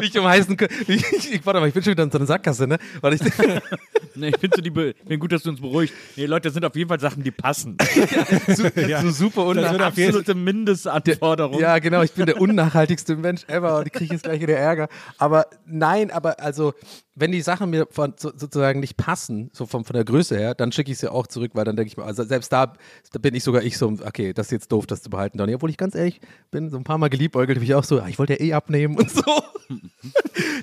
ich, 0.00 0.18
um 0.18 0.26
heißen, 0.26 0.56
ich, 0.86 1.32
ich, 1.32 1.46
warte 1.46 1.60
mal, 1.60 1.68
ich 1.68 1.74
bin 1.74 1.82
schon 1.82 1.92
wieder 1.92 2.04
in 2.04 2.10
so 2.10 2.18
einer 2.18 2.26
Sackgasse, 2.26 2.66
ne? 2.66 2.78
Warte, 3.00 3.16
ich, 3.16 3.22
nee, 4.14 4.28
ich 4.28 4.38
finde 4.38 4.56
so 4.56 4.62
bin 4.62 5.20
gut, 5.20 5.32
dass 5.32 5.42
du 5.42 5.50
uns 5.50 5.60
beruhigt. 5.60 5.92
Nee, 6.16 6.26
Leute, 6.26 6.48
das 6.48 6.54
sind 6.54 6.64
auf 6.64 6.76
jeden 6.76 6.88
Fall 6.88 7.00
Sachen, 7.00 7.22
die 7.22 7.30
passen. 7.30 7.76
ja, 8.76 8.86
ja. 8.88 9.02
So 9.02 9.10
super 9.10 9.46
unnachhaltig. 9.46 10.06
Das 10.06 10.16
absolute 10.16 10.34
Mindestanforderung. 10.34 11.60
Ja, 11.60 11.78
genau, 11.78 12.02
ich 12.02 12.12
bin 12.12 12.26
der 12.26 12.40
unnachhaltigste 12.40 13.16
Mensch 13.16 13.44
ever 13.48 13.78
und 13.78 13.86
ich 13.86 13.92
kriege 13.92 14.14
jetzt 14.14 14.24
gleich 14.24 14.40
wieder 14.40 14.56
Ärger. 14.56 14.88
Aber 15.18 15.31
nein, 15.66 16.10
aber 16.10 16.40
also, 16.40 16.74
wenn 17.14 17.32
die 17.32 17.40
Sachen 17.40 17.70
mir 17.70 17.86
von, 17.90 18.14
so, 18.16 18.32
sozusagen 18.36 18.80
nicht 18.80 18.96
passen, 18.96 19.50
so 19.52 19.66
von, 19.66 19.84
von 19.84 19.94
der 19.94 20.04
Größe 20.04 20.36
her, 20.36 20.54
dann 20.54 20.72
schicke 20.72 20.90
ich 20.90 20.98
sie 20.98 21.10
auch 21.10 21.26
zurück, 21.26 21.52
weil 21.54 21.64
dann 21.64 21.76
denke 21.76 21.88
ich 21.88 21.96
mir, 21.96 22.04
also 22.04 22.24
selbst 22.24 22.52
da, 22.52 22.72
da 23.12 23.18
bin 23.18 23.34
ich 23.34 23.44
sogar 23.44 23.62
ich 23.62 23.78
so, 23.78 23.88
okay, 24.04 24.32
das 24.32 24.46
ist 24.46 24.52
jetzt 24.52 24.72
doof, 24.72 24.86
das 24.86 25.02
zu 25.02 25.10
behalten, 25.10 25.38
Donny. 25.38 25.54
Obwohl 25.54 25.70
ich 25.70 25.76
ganz 25.76 25.94
ehrlich 25.94 26.20
bin, 26.50 26.70
so 26.70 26.76
ein 26.76 26.84
paar 26.84 26.98
Mal 26.98 27.08
geliebäugelt, 27.08 27.58
habe 27.58 27.64
ich 27.64 27.74
auch 27.74 27.84
so, 27.84 27.98
ja, 27.98 28.08
ich 28.08 28.18
wollte 28.18 28.34
ja 28.34 28.40
eh 28.40 28.52
abnehmen 28.54 28.96
und 28.96 29.10
so. 29.10 29.22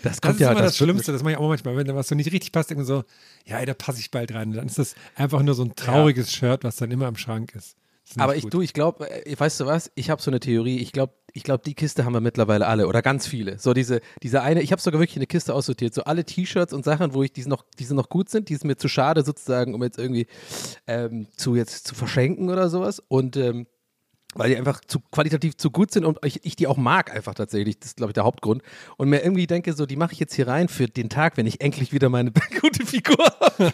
Das 0.03 0.21
kommt 0.21 0.35
das 0.35 0.39
ja 0.39 0.47
ist 0.49 0.51
immer 0.51 0.61
das, 0.61 0.71
das 0.71 0.77
Schlimmste, 0.77 1.11
das 1.11 1.23
mache 1.23 1.33
ich 1.33 1.39
auch 1.39 1.47
manchmal, 1.47 1.75
wenn 1.75 1.87
da 1.87 1.95
was 1.95 2.07
so 2.07 2.15
nicht 2.15 2.31
richtig 2.31 2.51
passt, 2.51 2.69
irgendwie 2.69 2.85
so, 2.87 3.03
ja, 3.45 3.57
ey, 3.57 3.65
da 3.65 3.73
passe 3.73 3.99
ich 3.99 4.11
bald 4.11 4.33
rein. 4.33 4.53
Dann 4.53 4.67
ist 4.67 4.77
das 4.77 4.95
einfach 5.15 5.41
nur 5.41 5.55
so 5.55 5.63
ein 5.63 5.75
trauriges 5.75 6.31
ja. 6.33 6.51
Shirt, 6.51 6.63
was 6.63 6.75
dann 6.75 6.91
immer 6.91 7.07
im 7.07 7.15
Schrank 7.15 7.55
ist. 7.55 7.75
Aber 8.17 8.35
ich, 8.35 8.45
du, 8.45 8.61
ich 8.61 8.73
glaube, 8.73 9.09
äh, 9.09 9.39
weißt 9.39 9.59
du 9.59 9.65
was? 9.65 9.91
Ich 9.95 10.09
habe 10.09 10.21
so 10.21 10.31
eine 10.31 10.39
Theorie. 10.39 10.79
Ich 10.79 10.91
glaube, 10.91 11.13
ich 11.33 11.43
glaube, 11.43 11.63
die 11.63 11.75
Kiste 11.75 12.05
haben 12.05 12.13
wir 12.13 12.21
mittlerweile 12.21 12.65
alle 12.67 12.87
oder 12.87 13.01
ganz 13.01 13.27
viele. 13.27 13.59
So 13.59 13.73
diese, 13.73 14.01
diese 14.23 14.41
eine, 14.41 14.61
ich 14.61 14.71
habe 14.71 14.81
sogar 14.81 14.99
wirklich 14.99 15.17
eine 15.17 15.27
Kiste 15.27 15.53
aussortiert. 15.53 15.93
So 15.93 16.03
alle 16.03 16.25
T-Shirts 16.25 16.73
und 16.73 16.83
Sachen, 16.83 17.13
wo 17.13 17.21
ich 17.21 17.31
diese 17.31 17.49
noch, 17.49 17.65
diese 17.77 17.93
noch 17.93 18.09
gut 18.09 18.29
sind, 18.29 18.49
die 18.49 18.55
sind 18.55 18.67
mir 18.67 18.77
zu 18.77 18.87
schade 18.87 19.23
sozusagen, 19.23 19.75
um 19.75 19.83
jetzt 19.83 19.99
irgendwie 19.99 20.27
ähm, 20.87 21.27
zu 21.35 21.55
jetzt 21.55 21.87
zu 21.87 21.93
verschenken 21.93 22.49
oder 22.49 22.69
sowas. 22.69 23.01
Und 23.07 23.37
ähm, 23.37 23.67
weil 24.35 24.49
die 24.49 24.57
einfach 24.57 24.81
zu 24.81 24.99
qualitativ 25.11 25.57
zu 25.57 25.71
gut 25.71 25.91
sind 25.91 26.05
und 26.05 26.19
ich, 26.23 26.45
ich 26.45 26.55
die 26.55 26.67
auch 26.67 26.77
mag 26.77 27.13
einfach 27.13 27.33
tatsächlich. 27.33 27.79
Das 27.79 27.89
ist, 27.89 27.97
glaube 27.97 28.11
ich, 28.11 28.13
der 28.13 28.25
Hauptgrund. 28.25 28.61
Und 28.97 29.09
mir 29.09 29.23
irgendwie 29.23 29.47
denke, 29.47 29.73
so, 29.73 29.85
die 29.85 29.95
mache 29.95 30.13
ich 30.13 30.19
jetzt 30.19 30.35
hier 30.35 30.47
rein 30.47 30.67
für 30.67 30.87
den 30.87 31.09
Tag, 31.09 31.37
wenn 31.37 31.47
ich 31.47 31.61
endlich 31.61 31.93
wieder 31.93 32.09
meine 32.09 32.31
gute 32.61 32.85
Figur 32.85 33.25
habe. 33.39 33.73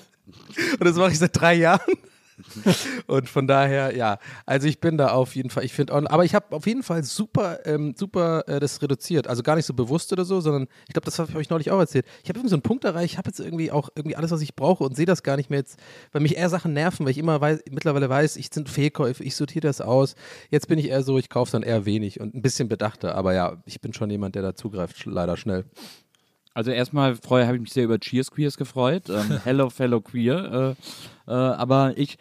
Und 0.79 0.85
das 0.85 0.95
mache 0.95 1.11
ich 1.11 1.19
seit 1.19 1.39
drei 1.39 1.55
Jahren. 1.55 1.93
und 3.07 3.29
von 3.29 3.47
daher, 3.47 3.95
ja, 3.95 4.19
also 4.45 4.67
ich 4.67 4.79
bin 4.79 4.97
da 4.97 5.09
auf 5.09 5.35
jeden 5.35 5.49
Fall, 5.49 5.63
ich 5.63 5.73
finde, 5.73 5.93
aber 5.93 6.25
ich 6.25 6.35
habe 6.35 6.55
auf 6.55 6.67
jeden 6.67 6.83
Fall 6.83 7.03
super, 7.03 7.65
ähm, 7.65 7.93
super 7.97 8.47
äh, 8.47 8.59
das 8.59 8.81
reduziert. 8.81 9.27
Also 9.27 9.43
gar 9.43 9.55
nicht 9.55 9.65
so 9.65 9.73
bewusst 9.73 10.11
oder 10.11 10.25
so, 10.25 10.41
sondern 10.41 10.67
ich 10.87 10.93
glaube, 10.93 11.05
das 11.05 11.19
habe 11.19 11.31
ich 11.31 11.37
euch 11.37 11.49
neulich 11.49 11.71
auch 11.71 11.79
erzählt. 11.79 12.05
Ich 12.23 12.29
habe 12.29 12.39
irgendwie 12.39 12.49
so 12.49 12.55
einen 12.55 12.63
Punkt 12.63 12.83
erreicht, 12.83 13.13
ich 13.13 13.17
habe 13.17 13.29
jetzt 13.29 13.39
irgendwie 13.39 13.71
auch 13.71 13.89
irgendwie 13.95 14.15
alles, 14.15 14.31
was 14.31 14.41
ich 14.41 14.55
brauche 14.55 14.83
und 14.83 14.95
sehe 14.95 15.05
das 15.05 15.23
gar 15.23 15.37
nicht 15.37 15.49
mehr 15.49 15.59
jetzt, 15.59 15.79
weil 16.11 16.21
mich 16.21 16.37
eher 16.37 16.49
Sachen 16.49 16.73
nerven, 16.73 17.05
weil 17.05 17.11
ich 17.11 17.17
immer 17.17 17.39
weiß, 17.39 17.61
mittlerweile 17.71 18.09
weiß, 18.09 18.35
ich 18.37 18.49
sind 18.51 18.69
Fehlkäufe, 18.69 19.23
ich 19.23 19.35
sortiere 19.35 19.67
das 19.67 19.81
aus. 19.81 20.15
Jetzt 20.49 20.67
bin 20.67 20.79
ich 20.79 20.89
eher 20.89 21.03
so, 21.03 21.17
ich 21.17 21.29
kaufe 21.29 21.51
dann 21.51 21.63
eher 21.63 21.85
wenig 21.85 22.19
und 22.19 22.35
ein 22.35 22.41
bisschen 22.41 22.67
bedachter, 22.67 23.15
aber 23.15 23.33
ja, 23.33 23.61
ich 23.65 23.81
bin 23.81 23.93
schon 23.93 24.09
jemand, 24.09 24.35
der 24.35 24.41
da 24.41 24.55
zugreift, 24.55 25.05
leider 25.05 25.37
schnell. 25.37 25.65
Also 26.55 26.71
erstmal 26.71 27.17
habe 27.29 27.55
ich 27.55 27.61
mich 27.61 27.73
sehr 27.73 27.83
über 27.83 27.99
Cheers 27.99 28.31
Queers 28.31 28.55
gefreut. 28.55 29.09
Ähm, 29.09 29.41
hello, 29.43 29.69
fellow 29.69 29.99
queer. 29.99 30.75
Äh, 30.77 30.83
äh, 31.27 31.31
aber 31.31 31.97
ich, 31.97 32.17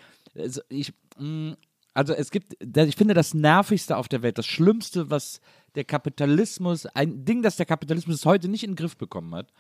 ich, 0.69 0.93
mh, 1.19 1.53
mm, 1.53 1.57
also 1.95 2.13
es 2.13 2.33
gibt, 2.33 2.57
ich 2.61 2.97
finde 2.97 3.15
das 3.15 3.35
Nervigste 3.35 3.97
auf 3.97 4.09
der 4.09 4.23
Welt, 4.23 4.37
das 4.37 4.47
Schlimmste, 4.47 5.11
was 5.11 5.41
der 5.77 5.85
Kapitalismus, 5.85 6.87
ein 6.87 7.25
Ding, 7.25 7.43
das 7.43 7.57
der 7.57 7.67
Kapitalismus 7.67 8.27
heute 8.27 8.49
nicht 8.49 8.65
in 8.65 8.73
den 8.73 8.77
Griff 8.77 8.97
bekommen 8.97 9.35
hat, 9.35 9.53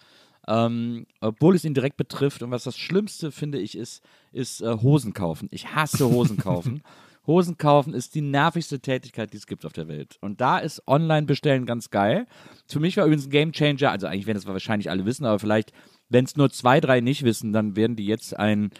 ähm, 0.49 1.07
obwohl 1.21 1.55
es 1.55 1.65
ihn 1.65 1.75
direkt 1.75 1.97
betrifft. 1.97 2.43
Und 2.43 2.51
was 2.51 2.65
das 2.65 2.77
Schlimmste, 2.77 3.31
finde 3.31 3.59
ich, 3.59 3.79
ist, 3.79 4.03
ist 4.33 4.61
äh, 4.61 4.77
Hosen 4.83 5.13
kaufen. 5.13 5.49
Ich 5.53 5.75
hasse 5.75 6.11
Hosen 6.11 6.37
kaufen. 6.37 6.83
Hosen 7.27 7.57
kaufen 7.57 7.95
ist 7.95 8.15
die 8.15 8.21
nervigste 8.21 8.81
Tätigkeit, 8.81 9.33
die 9.33 9.39
es 9.39 9.47
gibt 9.47 9.65
auf 9.65 9.73
der 9.73 9.89
Welt. 9.89 10.19
Und 10.21 10.41
da 10.41 10.59
ist 10.59 10.87
Online-Bestellen 10.87 11.65
ganz 11.65 11.89
geil. 11.91 12.27
Für 12.67 12.81
mich 12.81 12.97
war 12.97 13.07
übrigens 13.07 13.27
ein 13.27 13.31
Gamechanger, 13.31 13.91
also 13.91 14.07
eigentlich 14.07 14.27
werden 14.27 14.37
das 14.37 14.47
wahrscheinlich 14.47 14.91
alle 14.91 15.07
wissen, 15.07 15.25
aber 15.25 15.39
vielleicht, 15.39 15.73
wenn 16.11 16.27
es 16.27 16.37
nur 16.37 16.51
zwei, 16.51 16.81
drei 16.81 17.01
nicht 17.01 17.23
wissen, 17.23 17.55
dann 17.55 17.77
werden 17.77 17.97
die 17.97 18.05
jetzt 18.05 18.39
ein, 18.39 18.71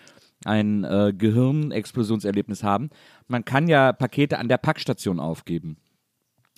ein 0.47 0.85
äh, 0.85 1.13
Gehirnexplosionserlebnis 1.17 2.63
haben. 2.63 2.91
Man 3.29 3.45
kann 3.45 3.69
ja 3.69 3.93
Pakete 3.93 4.39
an 4.39 4.49
der 4.49 4.59
Packstation 4.59 5.21
aufgeben. 5.21 5.77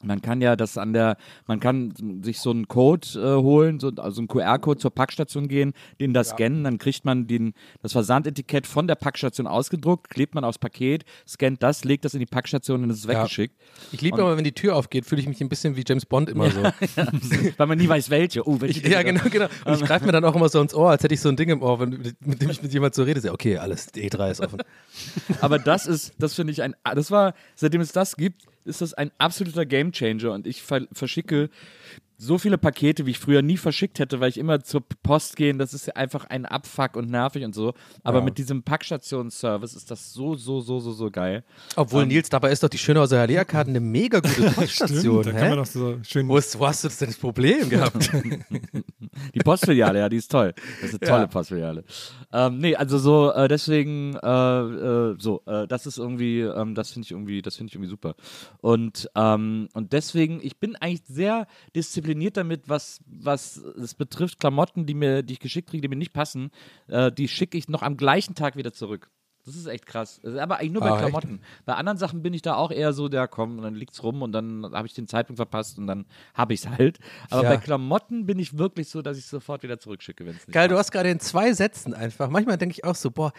Man 0.02 0.20
kann 0.20 0.42
ja 0.42 0.56
das 0.56 0.76
an 0.76 0.92
der, 0.92 1.16
man 1.46 1.58
kann 1.58 1.94
sich 2.22 2.40
so 2.40 2.50
einen 2.50 2.68
Code 2.68 3.08
äh, 3.16 3.42
holen, 3.42 3.80
so, 3.80 3.90
also 3.96 4.20
einen 4.20 4.28
QR-Code 4.28 4.78
zur 4.78 4.90
Packstation 4.90 5.48
gehen, 5.48 5.72
den 5.98 6.12
da 6.12 6.20
ja. 6.20 6.24
scannen, 6.24 6.64
dann 6.64 6.76
kriegt 6.76 7.06
man 7.06 7.26
den, 7.26 7.54
das 7.80 7.92
Versandetikett 7.92 8.66
von 8.66 8.88
der 8.88 8.94
Packstation 8.94 9.46
ausgedruckt, 9.46 10.10
klebt 10.10 10.34
man 10.34 10.44
aufs 10.44 10.58
Paket, 10.58 11.04
scannt 11.26 11.62
das, 11.62 11.84
legt 11.84 12.04
das 12.04 12.12
in 12.12 12.20
die 12.20 12.26
Packstation 12.26 12.82
und 12.82 12.90
ist 12.90 13.06
ja. 13.06 13.10
weggeschickt. 13.10 13.56
Ich 13.90 14.02
liebe 14.02 14.20
aber, 14.20 14.36
wenn 14.36 14.44
die 14.44 14.52
Tür 14.52 14.76
aufgeht, 14.76 15.06
fühle 15.06 15.22
ich 15.22 15.28
mich 15.28 15.40
ein 15.40 15.48
bisschen 15.48 15.76
wie 15.76 15.84
James 15.86 16.04
Bond 16.04 16.28
immer 16.28 16.50
so. 16.50 16.62
Weil 17.56 17.66
man 17.66 17.78
nie 17.78 17.88
weiß, 17.88 18.10
welche. 18.10 18.46
Oh, 18.46 18.60
welche 18.60 18.80
ich, 18.80 18.92
ja, 18.92 19.02
genau, 19.02 19.22
genau. 19.30 19.46
Und 19.64 19.80
ich 19.80 19.86
greife 19.86 20.04
mir 20.04 20.12
dann 20.12 20.26
auch 20.26 20.36
immer 20.36 20.50
so 20.50 20.60
ins 20.60 20.74
Ohr, 20.74 20.90
als 20.90 21.02
hätte 21.04 21.14
ich 21.14 21.22
so 21.22 21.30
ein 21.30 21.36
Ding 21.36 21.48
im 21.48 21.62
Ohr, 21.62 21.80
wenn, 21.80 22.14
mit 22.20 22.42
dem 22.42 22.50
ich 22.50 22.62
mit 22.62 22.70
jemandem 22.70 22.96
so 22.96 23.02
rede. 23.02 23.22
So, 23.22 23.32
okay, 23.32 23.56
alles, 23.56 23.94
E3 23.94 24.30
ist 24.30 24.40
offen. 24.42 24.58
aber 25.40 25.58
das 25.58 25.86
ist, 25.86 26.12
das 26.18 26.34
finde 26.34 26.52
ich 26.52 26.62
ein, 26.62 26.76
das 26.84 27.10
war, 27.10 27.32
seitdem 27.54 27.80
es 27.80 27.92
das 27.92 28.16
gibt, 28.16 28.44
ist 28.66 28.80
das 28.80 28.94
ein 28.94 29.10
absoluter 29.18 29.66
Gamechanger 29.66 30.32
und 30.32 30.46
ich 30.46 30.62
verschicke 30.62 31.50
so 32.18 32.38
viele 32.38 32.56
Pakete, 32.56 33.04
wie 33.04 33.10
ich 33.10 33.18
früher 33.18 33.42
nie 33.42 33.58
verschickt 33.58 33.98
hätte, 33.98 34.20
weil 34.20 34.30
ich 34.30 34.38
immer 34.38 34.62
zur 34.62 34.82
Post 35.02 35.36
gehen, 35.36 35.58
das 35.58 35.74
ist 35.74 35.94
einfach 35.96 36.24
ein 36.26 36.46
Abfuck 36.46 36.96
und 36.96 37.10
nervig 37.10 37.44
und 37.44 37.54
so. 37.54 37.74
Aber 38.02 38.20
ja. 38.20 38.24
mit 38.24 38.38
diesem 38.38 38.62
Packstationsservice 38.62 39.74
ist 39.74 39.90
das 39.90 40.14
so, 40.14 40.34
so, 40.34 40.60
so, 40.60 40.80
so, 40.80 40.92
so 40.92 41.10
geil. 41.10 41.44
Obwohl, 41.76 42.04
ähm, 42.04 42.08
Nils, 42.08 42.30
dabei 42.30 42.52
ist 42.52 42.62
doch 42.62 42.70
die 42.70 42.78
Schönhauser 42.78 43.20
Alea-Karte 43.20 43.70
eine 43.70 43.80
mega 43.80 44.20
gute 44.20 44.50
Packstation. 44.54 45.22
da 45.24 45.32
kann 45.32 45.48
man 45.50 45.58
doch 45.58 45.66
so 45.66 45.98
schön. 46.02 46.26
Wo, 46.26 46.38
ist, 46.38 46.58
wo 46.58 46.66
hast 46.66 46.84
du 46.84 46.88
das 46.88 46.98
denn 46.98 47.08
das 47.08 47.18
Problem 47.18 47.68
gehabt? 47.68 48.10
die 49.34 49.38
Postfiliale, 49.40 49.98
ja, 49.98 50.08
die 50.08 50.16
ist 50.16 50.30
toll. 50.30 50.54
Das 50.80 50.92
ist 50.92 51.02
eine 51.02 51.10
tolle 51.10 51.22
ja. 51.22 51.26
Postfiliale. 51.26 51.84
Ähm, 52.32 52.58
nee, 52.58 52.74
also 52.74 52.98
so, 52.98 53.30
äh, 53.32 53.46
deswegen, 53.46 54.16
äh, 54.22 54.28
äh, 54.28 55.16
so, 55.18 55.42
äh, 55.46 55.66
das 55.66 55.86
ist 55.86 55.98
irgendwie, 55.98 56.40
ähm, 56.40 56.74
das 56.74 56.92
finde 56.92 57.04
ich 57.04 57.10
irgendwie, 57.12 57.42
das 57.42 57.56
finde 57.56 57.70
ich 57.70 57.74
irgendwie 57.74 57.90
super. 57.90 58.14
Und, 58.62 59.10
ähm, 59.14 59.68
und 59.74 59.92
deswegen, 59.92 60.40
ich 60.42 60.58
bin 60.58 60.76
eigentlich 60.76 61.02
sehr 61.06 61.46
diszipliniert 61.74 62.05
diszipliniert 62.06 62.36
damit, 62.36 62.68
was, 62.68 63.00
was 63.06 63.56
es 63.56 63.94
betrifft. 63.94 64.40
Klamotten, 64.40 64.86
die, 64.86 64.94
mir, 64.94 65.22
die 65.22 65.34
ich 65.34 65.40
geschickt 65.40 65.70
kriege, 65.70 65.82
die 65.82 65.88
mir 65.88 65.96
nicht 65.96 66.12
passen, 66.12 66.50
äh, 66.88 67.10
die 67.12 67.28
schicke 67.28 67.58
ich 67.58 67.68
noch 67.68 67.82
am 67.82 67.96
gleichen 67.96 68.34
Tag 68.34 68.56
wieder 68.56 68.72
zurück. 68.72 69.10
Das 69.44 69.54
ist 69.54 69.66
echt 69.66 69.86
krass. 69.86 70.20
Aber 70.24 70.58
eigentlich 70.58 70.72
nur 70.72 70.82
bei 70.82 70.90
ah, 70.90 70.98
Klamotten. 70.98 71.34
Echt? 71.36 71.64
Bei 71.66 71.74
anderen 71.74 71.98
Sachen 71.98 72.20
bin 72.20 72.34
ich 72.34 72.42
da 72.42 72.56
auch 72.56 72.72
eher 72.72 72.92
so, 72.92 73.08
der 73.08 73.28
komm, 73.28 73.62
dann 73.62 73.76
liegt's 73.76 74.02
rum 74.02 74.22
und 74.22 74.32
dann 74.32 74.68
habe 74.72 74.88
ich 74.88 74.94
den 74.94 75.06
Zeitpunkt 75.06 75.38
verpasst 75.38 75.78
und 75.78 75.86
dann 75.86 76.04
habe 76.34 76.52
ich 76.52 76.64
es 76.64 76.68
halt. 76.68 76.98
Aber 77.30 77.44
ja. 77.44 77.50
bei 77.50 77.56
Klamotten 77.56 78.26
bin 78.26 78.40
ich 78.40 78.58
wirklich 78.58 78.88
so, 78.88 79.02
dass 79.02 79.16
ich 79.16 79.26
sofort 79.26 79.62
wieder 79.62 79.78
zurückschicke, 79.78 80.26
wenn 80.26 80.34
es 80.34 80.48
nicht 80.48 80.52
Geil, 80.52 80.66
passt. 80.66 80.72
du 80.72 80.78
hast 80.78 80.90
gerade 80.90 81.10
in 81.10 81.20
zwei 81.20 81.52
Sätzen 81.52 81.94
einfach. 81.94 82.28
Manchmal 82.28 82.58
denke 82.58 82.72
ich 82.72 82.84
auch 82.84 82.96
so, 82.96 83.12
boah, 83.12 83.32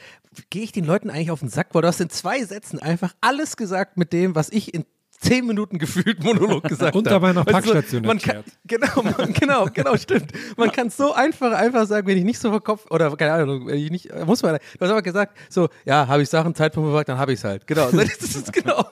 gehe 0.50 0.64
ich 0.64 0.72
den 0.72 0.86
Leuten 0.86 1.10
eigentlich 1.10 1.32
auf 1.32 1.42
den 1.42 1.50
Sack, 1.50 1.76
weil 1.76 1.82
du 1.82 1.90
hast 1.90 2.00
in 2.00 2.10
zwei 2.10 2.42
Sätzen 2.46 2.80
einfach 2.80 3.14
alles 3.20 3.58
gesagt 3.58 3.98
mit 3.98 4.14
dem, 4.14 4.34
was 4.34 4.50
ich 4.50 4.74
in 4.74 4.86
zehn 5.20 5.46
Minuten 5.46 5.78
gefühlt 5.78 6.24
Monolog 6.24 6.64
gesagt 6.68 6.96
Und 6.96 7.08
dabei 7.08 7.34
noch 7.34 7.46
Packstation 7.46 8.06
also, 8.06 8.08
man 8.08 8.20
kann, 8.20 8.44
Genau, 8.68 9.02
man, 9.02 9.34
genau, 9.34 9.66
genau, 9.74 9.98
stimmt. 9.98 10.32
Man 10.56 10.72
kann 10.72 10.88
es 10.88 10.98
so 10.98 11.14
einfach, 11.14 11.52
einfach 11.52 11.86
sagen, 11.86 12.08
wenn 12.08 12.18
ich 12.18 12.24
nicht 12.24 12.40
so 12.40 12.50
vor 12.50 12.64
Kopf, 12.64 12.86
oder 12.90 13.16
keine 13.16 13.34
Ahnung, 13.34 13.68
wenn 13.68 13.78
ich 13.78 13.92
nicht, 13.92 14.26
muss 14.26 14.44
man, 14.44 14.56
du 14.56 14.80
hast 14.80 14.92
aber 14.92 15.02
gesagt, 15.02 15.38
so, 15.50 15.70
ja, 15.86 16.08
habe 16.08 16.22
ich 16.22 16.30
Sachen, 16.30 16.54
Zeitpunkt 16.56 16.88
verfolgt, 16.88 17.10
dann 17.10 17.18
habe 17.18 17.34
ich 17.34 17.40
es 17.40 17.44
halt. 17.44 17.66
Genau, 17.68 17.90
das 17.92 18.08
ist 18.08 18.54
genau. 18.54 18.86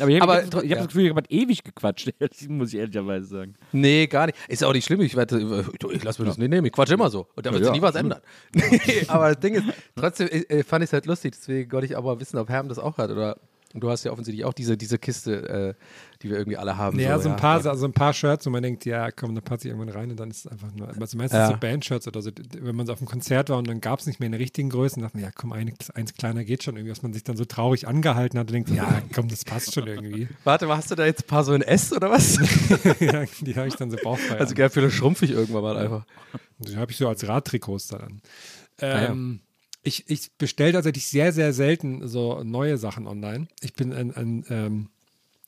Aber 0.00 0.10
ich 0.10 0.20
habe 0.20 0.32
hab, 0.32 0.64
ja. 0.64 0.76
das 0.78 0.88
Gefühl, 0.88 1.04
ich 1.04 1.10
habe 1.10 1.22
ewig 1.28 1.62
gequatscht, 1.62 2.10
muss 2.48 2.72
ich 2.72 2.80
ehrlicherweise 2.80 3.26
sagen. 3.26 3.54
Nee, 3.70 4.08
gar 4.08 4.26
nicht. 4.26 4.36
Ist 4.48 4.64
auch 4.64 4.72
nicht 4.72 4.84
schlimm. 4.84 5.00
Ich, 5.02 5.16
ich 5.16 6.04
lasse 6.04 6.22
mir 6.22 6.26
das 6.26 6.38
nicht 6.38 6.50
nehmen. 6.50 6.66
Ich 6.66 6.72
quatsche 6.72 6.94
immer 6.94 7.10
so. 7.10 7.28
Und 7.36 7.46
da 7.46 7.52
wird 7.52 7.62
ja, 7.62 7.66
sich 7.66 7.76
nie 7.76 7.82
was 7.82 7.94
ändern. 7.94 8.20
Nee, 8.52 9.04
aber 9.06 9.28
das 9.28 9.38
Ding 9.38 9.54
ist, 9.54 9.64
trotzdem 9.94 10.28
äh, 10.28 10.64
fand 10.64 10.82
ich 10.82 10.88
es 10.88 10.92
halt 10.92 11.06
lustig. 11.06 11.34
Deswegen 11.36 11.70
wollte 11.70 11.86
ich 11.86 11.96
aber 11.96 12.18
wissen, 12.18 12.38
ob 12.38 12.48
Herm 12.48 12.68
das 12.68 12.80
auch 12.80 12.98
hat 12.98 13.10
oder 13.10 13.38
und 13.74 13.82
du 13.82 13.90
hast 13.90 14.04
ja 14.04 14.12
offensichtlich 14.12 14.44
auch 14.44 14.52
diese, 14.52 14.76
diese 14.76 14.98
Kiste, 14.98 15.48
äh, 15.48 15.74
die 16.22 16.30
wir 16.30 16.38
irgendwie 16.38 16.56
alle 16.56 16.76
haben. 16.76 16.98
Ja, 17.00 17.16
so, 17.18 17.24
so 17.24 17.30
ein 17.30 17.36
paar, 17.36 17.66
also 17.66 17.84
ein 17.84 17.92
paar 17.92 18.12
Shirts, 18.12 18.46
wo 18.46 18.50
man 18.50 18.62
denkt, 18.62 18.84
ja, 18.84 19.10
komm, 19.10 19.34
da 19.34 19.40
passt 19.40 19.64
ich 19.64 19.72
irgendwann 19.72 19.92
rein 19.92 20.10
und 20.12 20.20
dann 20.20 20.30
ist 20.30 20.46
es 20.46 20.46
einfach 20.46 20.72
nur, 20.72 20.88
also 20.88 21.18
meistens 21.18 21.32
ja. 21.32 21.48
so 21.48 21.56
Bandshirts 21.56 22.06
oder 22.06 22.22
so, 22.22 22.30
wenn 22.60 22.76
man 22.76 22.86
so 22.86 22.92
auf 22.92 23.00
einem 23.00 23.08
Konzert 23.08 23.50
war 23.50 23.58
und 23.58 23.66
dann 23.66 23.80
gab 23.80 23.98
es 23.98 24.06
nicht 24.06 24.20
mehr 24.20 24.28
in 24.28 24.34
richtigen 24.34 24.70
Größe, 24.70 24.94
dann 24.94 25.02
dachte 25.02 25.16
man, 25.16 25.24
ja, 25.24 25.32
komm, 25.34 25.52
ein, 25.52 25.74
eins 25.94 26.14
kleiner 26.14 26.44
geht 26.44 26.62
schon 26.62 26.76
irgendwie, 26.76 26.90
dass 26.90 27.02
man 27.02 27.12
sich 27.12 27.24
dann 27.24 27.36
so 27.36 27.44
traurig 27.44 27.88
angehalten 27.88 28.38
hat 28.38 28.46
und 28.46 28.54
denkt, 28.54 28.70
ja, 28.70 29.02
komm, 29.12 29.28
das 29.28 29.44
passt 29.44 29.74
schon 29.74 29.88
irgendwie. 29.88 30.28
Warte, 30.44 30.68
hast 30.68 30.92
du 30.92 30.94
da 30.94 31.04
jetzt 31.04 31.24
ein 31.24 31.26
paar 31.26 31.42
so 31.42 31.52
in 31.52 31.62
S 31.62 31.92
oder 31.92 32.10
was? 32.10 32.36
ja, 33.00 33.24
die 33.40 33.56
habe 33.56 33.66
ich 33.66 33.74
dann 33.74 33.90
so 33.90 33.96
bauchfrei. 34.02 34.38
Also, 34.44 34.54
geil, 34.54 34.68
für 34.68 34.90
schrumpfig 34.90 35.30
irgendwann 35.30 35.62
mal 35.62 35.76
einfach. 35.76 36.04
Die 36.58 36.76
habe 36.76 36.90
ich 36.90 36.98
so 36.98 37.08
als 37.08 37.26
Radtrikots 37.26 37.88
dann. 37.88 38.20
Ähm, 38.78 39.40
ja 39.40 39.53
ich, 39.84 40.08
ich 40.08 40.32
bestelle 40.36 40.72
tatsächlich 40.72 41.06
sehr, 41.06 41.32
sehr 41.32 41.52
selten 41.52 42.08
so 42.08 42.42
neue 42.42 42.78
Sachen 42.78 43.06
online. 43.06 43.46
Ich 43.60 43.74
bin 43.74 43.92
ein, 43.92 44.14
ein 44.14 44.44
ähm, 44.48 44.88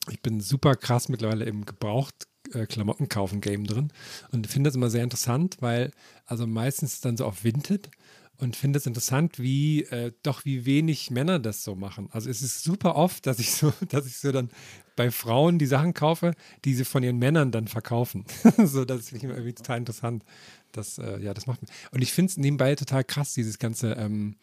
ich 0.09 0.21
bin 0.21 0.39
super 0.39 0.75
krass 0.75 1.09
mittlerweile 1.09 1.45
im 1.45 1.65
Gebraucht 1.65 2.27
äh, 2.53 2.65
Klamotten 2.65 3.09
kaufen 3.09 3.41
Game 3.41 3.65
drin 3.65 3.91
und 4.31 4.47
finde 4.47 4.69
das 4.69 4.75
immer 4.75 4.89
sehr 4.89 5.03
interessant, 5.03 5.57
weil 5.59 5.91
also 6.25 6.47
meistens 6.47 7.01
dann 7.01 7.17
so 7.17 7.25
auf 7.25 7.43
Vinted 7.43 7.89
und 8.37 8.55
finde 8.55 8.77
es 8.77 8.85
interessant, 8.85 9.39
wie 9.39 9.83
äh, 9.85 10.11
doch 10.23 10.45
wie 10.45 10.65
wenig 10.65 11.09
Männer 11.09 11.39
das 11.39 11.63
so 11.63 11.75
machen. 11.75 12.07
Also 12.11 12.29
es 12.29 12.41
ist 12.41 12.63
super 12.63 12.95
oft, 12.95 13.25
dass 13.25 13.39
ich 13.39 13.51
so, 13.51 13.73
dass 13.89 14.05
ich 14.05 14.17
so 14.17 14.31
dann 14.31 14.49
bei 14.95 15.11
Frauen 15.11 15.59
die 15.59 15.65
Sachen 15.65 15.93
kaufe, 15.93 16.33
die 16.63 16.73
sie 16.73 16.85
von 16.85 17.03
ihren 17.03 17.17
Männern 17.17 17.51
dann 17.51 17.67
verkaufen. 17.67 18.25
so, 18.63 18.85
das 18.85 19.09
finde 19.09 19.25
ich 19.25 19.31
irgendwie 19.31 19.53
total 19.53 19.79
interessant. 19.79 20.23
Das, 20.77 20.97
äh, 20.97 21.19
ja, 21.19 21.33
das 21.33 21.47
macht 21.47 21.59
Und 21.91 22.01
ich 22.01 22.13
finde 22.13 22.29
es 22.31 22.37
nebenbei 22.37 22.75
total 22.75 23.03
krass, 23.03 23.33
dieses 23.33 23.59
ganze 23.59 23.93
ähm, 23.93 24.35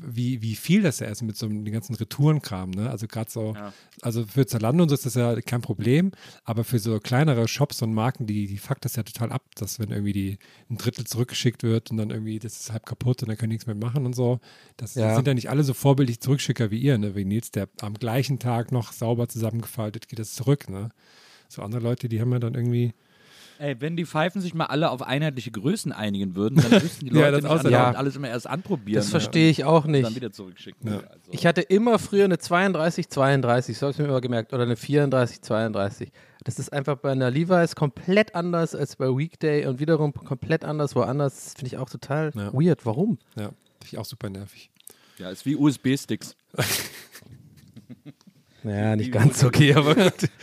wie, 0.00 0.42
wie 0.42 0.54
viel 0.54 0.82
das 0.82 1.00
ja 1.00 1.06
ist 1.08 1.22
mit 1.22 1.36
so 1.36 1.46
einem 1.46 1.64
ganzen 1.64 1.94
Retourenkram. 1.94 2.70
Ne? 2.70 2.90
Also 2.90 3.06
gerade 3.06 3.30
so, 3.30 3.54
ja. 3.54 3.72
also 4.02 4.24
für 4.26 4.46
Zalando 4.46 4.82
und 4.82 4.88
so 4.88 4.94
ist 4.94 5.06
das 5.06 5.14
ja 5.14 5.40
kein 5.40 5.60
Problem, 5.60 6.12
aber 6.44 6.64
für 6.64 6.78
so 6.78 6.98
kleinere 7.00 7.48
Shops 7.48 7.82
und 7.82 7.92
Marken, 7.92 8.26
die, 8.26 8.46
die 8.46 8.58
fuckt 8.58 8.84
das 8.84 8.96
ja 8.96 9.02
total 9.02 9.32
ab, 9.32 9.42
dass 9.56 9.78
wenn 9.78 9.90
irgendwie 9.90 10.12
die 10.12 10.38
ein 10.70 10.78
Drittel 10.78 11.06
zurückgeschickt 11.06 11.62
wird 11.62 11.90
und 11.90 11.96
dann 11.96 12.10
irgendwie 12.10 12.38
das 12.38 12.60
ist 12.60 12.72
halb 12.72 12.86
kaputt 12.86 13.22
und 13.22 13.28
dann 13.28 13.36
können 13.36 13.52
nichts 13.52 13.66
mehr 13.66 13.76
machen 13.76 14.06
und 14.06 14.14
so. 14.14 14.40
Das 14.76 14.94
ja. 14.94 15.14
sind 15.14 15.26
ja 15.26 15.34
nicht 15.34 15.50
alle 15.50 15.64
so 15.64 15.74
vorbildlich 15.74 16.20
Zurückschicker 16.20 16.70
wie 16.70 16.78
ihr, 16.78 16.98
ne? 16.98 17.14
Wie 17.14 17.24
Nils, 17.24 17.50
der 17.50 17.68
am 17.80 17.94
gleichen 17.94 18.38
Tag 18.38 18.72
noch 18.72 18.92
sauber 18.92 19.28
zusammengefaltet 19.28 20.08
geht 20.08 20.18
das 20.18 20.34
zurück, 20.34 20.68
ne? 20.68 20.90
So 21.48 21.62
andere 21.62 21.82
Leute, 21.82 22.08
die 22.08 22.20
haben 22.20 22.32
ja 22.32 22.38
dann 22.38 22.54
irgendwie 22.54 22.92
Ey, 23.58 23.80
wenn 23.80 23.96
die 23.96 24.06
Pfeifen 24.06 24.40
sich 24.40 24.54
mal 24.54 24.66
alle 24.66 24.90
auf 24.90 25.02
einheitliche 25.02 25.50
Größen 25.50 25.90
einigen 25.92 26.36
würden, 26.36 26.56
dann 26.56 26.70
müssten 26.82 27.06
die 27.06 27.10
Leute 27.10 27.24
ja, 27.24 27.30
das 27.32 27.42
nicht 27.42 27.52
alle, 27.52 27.70
ja. 27.70 27.90
alles 27.90 28.16
immer 28.16 28.28
erst 28.28 28.46
anprobieren. 28.46 29.00
Das 29.00 29.10
verstehe 29.10 29.50
ich 29.50 29.64
auch 29.64 29.84
nicht. 29.84 30.04
Und 30.04 30.10
dann 30.10 30.14
wieder 30.16 30.32
zurückschicken. 30.32 30.92
Ja. 30.92 30.98
Also. 30.98 31.32
Ich 31.32 31.44
hatte 31.44 31.62
immer 31.62 31.98
früher 31.98 32.24
eine 32.24 32.38
32, 32.38 33.08
32, 33.08 33.76
so 33.76 33.86
habe 33.86 33.92
ich 33.92 33.98
mir 33.98 34.04
immer 34.04 34.20
gemerkt, 34.20 34.52
oder 34.52 34.62
eine 34.62 34.76
34, 34.76 35.42
32. 35.42 36.12
Das 36.44 36.58
ist 36.58 36.72
einfach 36.72 36.96
bei 36.96 37.10
einer 37.10 37.30
Levi's 37.30 37.74
komplett 37.74 38.34
anders 38.34 38.74
als 38.74 38.96
bei 38.96 39.06
Weekday 39.06 39.66
und 39.66 39.80
wiederum 39.80 40.14
komplett 40.14 40.64
anders 40.64 40.94
woanders. 40.94 41.54
Finde 41.56 41.66
ich 41.66 41.76
auch 41.78 41.90
total 41.90 42.32
weird. 42.34 42.86
Warum? 42.86 43.18
Ja, 43.34 43.48
finde 43.80 43.86
ich 43.86 43.98
auch 43.98 44.04
super 44.04 44.30
nervig. 44.30 44.70
Ja, 45.18 45.30
ist 45.30 45.44
wie 45.46 45.56
USB-Sticks. 45.56 46.36
Ja, 48.64 48.96
nicht 48.96 49.12
ganz 49.12 49.44
okay, 49.44 49.74
aber 49.76 49.94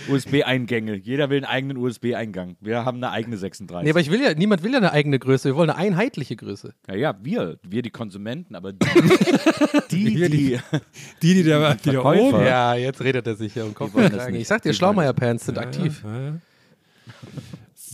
USB-Eingänge. 0.10 0.96
Jeder 0.96 1.30
will 1.30 1.38
einen 1.38 1.46
eigenen 1.46 1.78
USB-Eingang. 1.78 2.56
Wir 2.62 2.86
haben 2.86 2.98
eine 2.98 3.12
eigene 3.12 3.38
36. 3.38 3.84
Nee, 3.84 3.90
aber 3.90 4.00
ich 4.00 4.10
will 4.10 4.22
ja, 4.22 4.34
niemand 4.34 4.64
will 4.64 4.72
ja 4.72 4.78
eine 4.78 4.92
eigene 4.92 5.20
Größe. 5.20 5.50
Wir 5.50 5.56
wollen 5.56 5.70
eine 5.70 5.80
einheitliche 5.80 6.36
Größe. 6.36 6.74
Ja, 6.88 6.96
ja, 6.96 7.16
wir, 7.22 7.58
wir 7.64 7.82
die 7.82 7.90
Konsumenten, 7.90 8.56
aber 8.56 8.74
die, 8.74 8.88
die, 9.92 10.04
die, 10.06 10.30
die, 10.30 10.60
die, 11.22 11.34
die, 11.34 11.44
da, 11.44 11.74
die 11.74 11.92
da 11.92 12.00
oben. 12.00 12.46
Ja, 12.46 12.76
jetzt 12.76 13.02
redet 13.02 13.28
er 13.28 13.36
sich 13.36 13.56
ja 13.56 13.66
um 13.66 13.74
Kopf 13.74 13.92
Ich 14.32 14.48
sag 14.48 14.62
dir, 14.62 14.74
Schlaumeier-Pants 14.74 15.46
sind 15.46 15.56
ja, 15.56 15.64
aktiv. 15.64 16.02
Ja, 16.04 16.22
ja. 16.22 16.34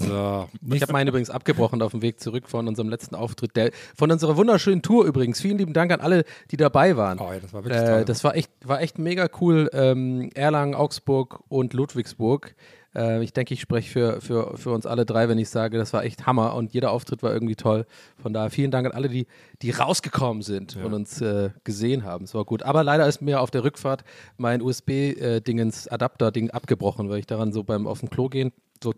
So. 0.02 0.50
Ich 0.74 0.82
habe 0.82 0.94
meinen 0.94 1.08
übrigens 1.08 1.30
abgebrochen 1.30 1.82
auf 1.82 1.92
dem 1.92 2.02
Weg 2.02 2.20
zurück 2.20 2.48
von 2.48 2.68
unserem 2.68 2.90
letzten 2.90 3.16
Auftritt. 3.16 3.56
Der, 3.56 3.72
von 3.96 4.12
unserer 4.12 4.38
wunderschönen 4.38 4.82
Tour 4.82 5.06
übrigens. 5.06 5.42
Vielen 5.42 5.58
lieben 5.58 5.74
Dank 5.74 5.92
an 5.92 6.02
alle, 6.02 6.24
die 6.52 6.58
dabei 6.58 6.98
waren. 6.98 7.20
Oh, 7.20 7.32
ja, 7.32 7.40
das 7.40 7.54
war 7.54 7.64
wirklich 7.64 7.82
äh, 7.82 7.86
toll. 7.86 8.06
Das 8.06 8.24
war 8.24 8.36
echt, 8.36 8.52
war 8.66 8.82
echt 8.82 9.00
mega 9.00 9.28
cool. 9.40 9.70
Ähm, 9.74 10.30
Erlangen, 10.34 10.76
Augsburg 10.76 11.42
und 11.48 11.74
Ludwigsburg. 11.74 12.56
Äh, 12.96 13.24
ich 13.24 13.34
denke, 13.34 13.54
ich 13.54 13.62
spreche 13.62 13.90
für, 13.90 14.22
für, 14.22 14.58
für 14.58 14.72
uns 14.72 14.86
alle 14.86 15.06
drei, 15.06 15.30
wenn 15.30 15.38
ich 15.38 15.50
sage, 15.50 15.78
das 15.78 15.94
war 15.94 16.04
echt 16.04 16.26
Hammer 16.26 16.56
und 16.56 16.74
jeder 16.74 16.92
Auftritt 16.92 17.24
war 17.24 17.34
irgendwie 17.34 17.56
toll. 17.56 17.86
Von 18.22 18.34
daher 18.34 18.50
vielen 18.50 18.72
Dank 18.72 18.88
an 18.88 18.92
alle, 18.92 19.10
die, 19.10 19.28
die 19.62 19.72
rausgekommen 19.72 20.42
sind 20.42 20.76
ja. 20.76 20.84
und 20.84 20.94
uns 20.94 21.22
äh, 21.22 21.52
gesehen 21.64 22.04
haben. 22.04 22.26
Es 22.26 22.34
war 22.34 22.46
gut. 22.46 22.64
Aber 22.64 22.84
leider 22.84 23.08
ist 23.08 23.22
mir 23.22 23.42
auf 23.42 23.52
der 23.52 23.64
Rückfahrt 23.64 24.04
mein 24.38 24.62
USB-Dingens-Adapter-Ding 24.62 26.50
äh, 26.50 26.52
abgebrochen, 26.52 27.10
weil 27.10 27.20
ich 27.20 27.28
daran 27.28 27.54
so 27.54 27.64
beim 27.64 27.88
auf 27.88 28.00
dem 28.00 28.10
Klo 28.10 28.30
gehen 28.30 28.52
so 28.84 28.94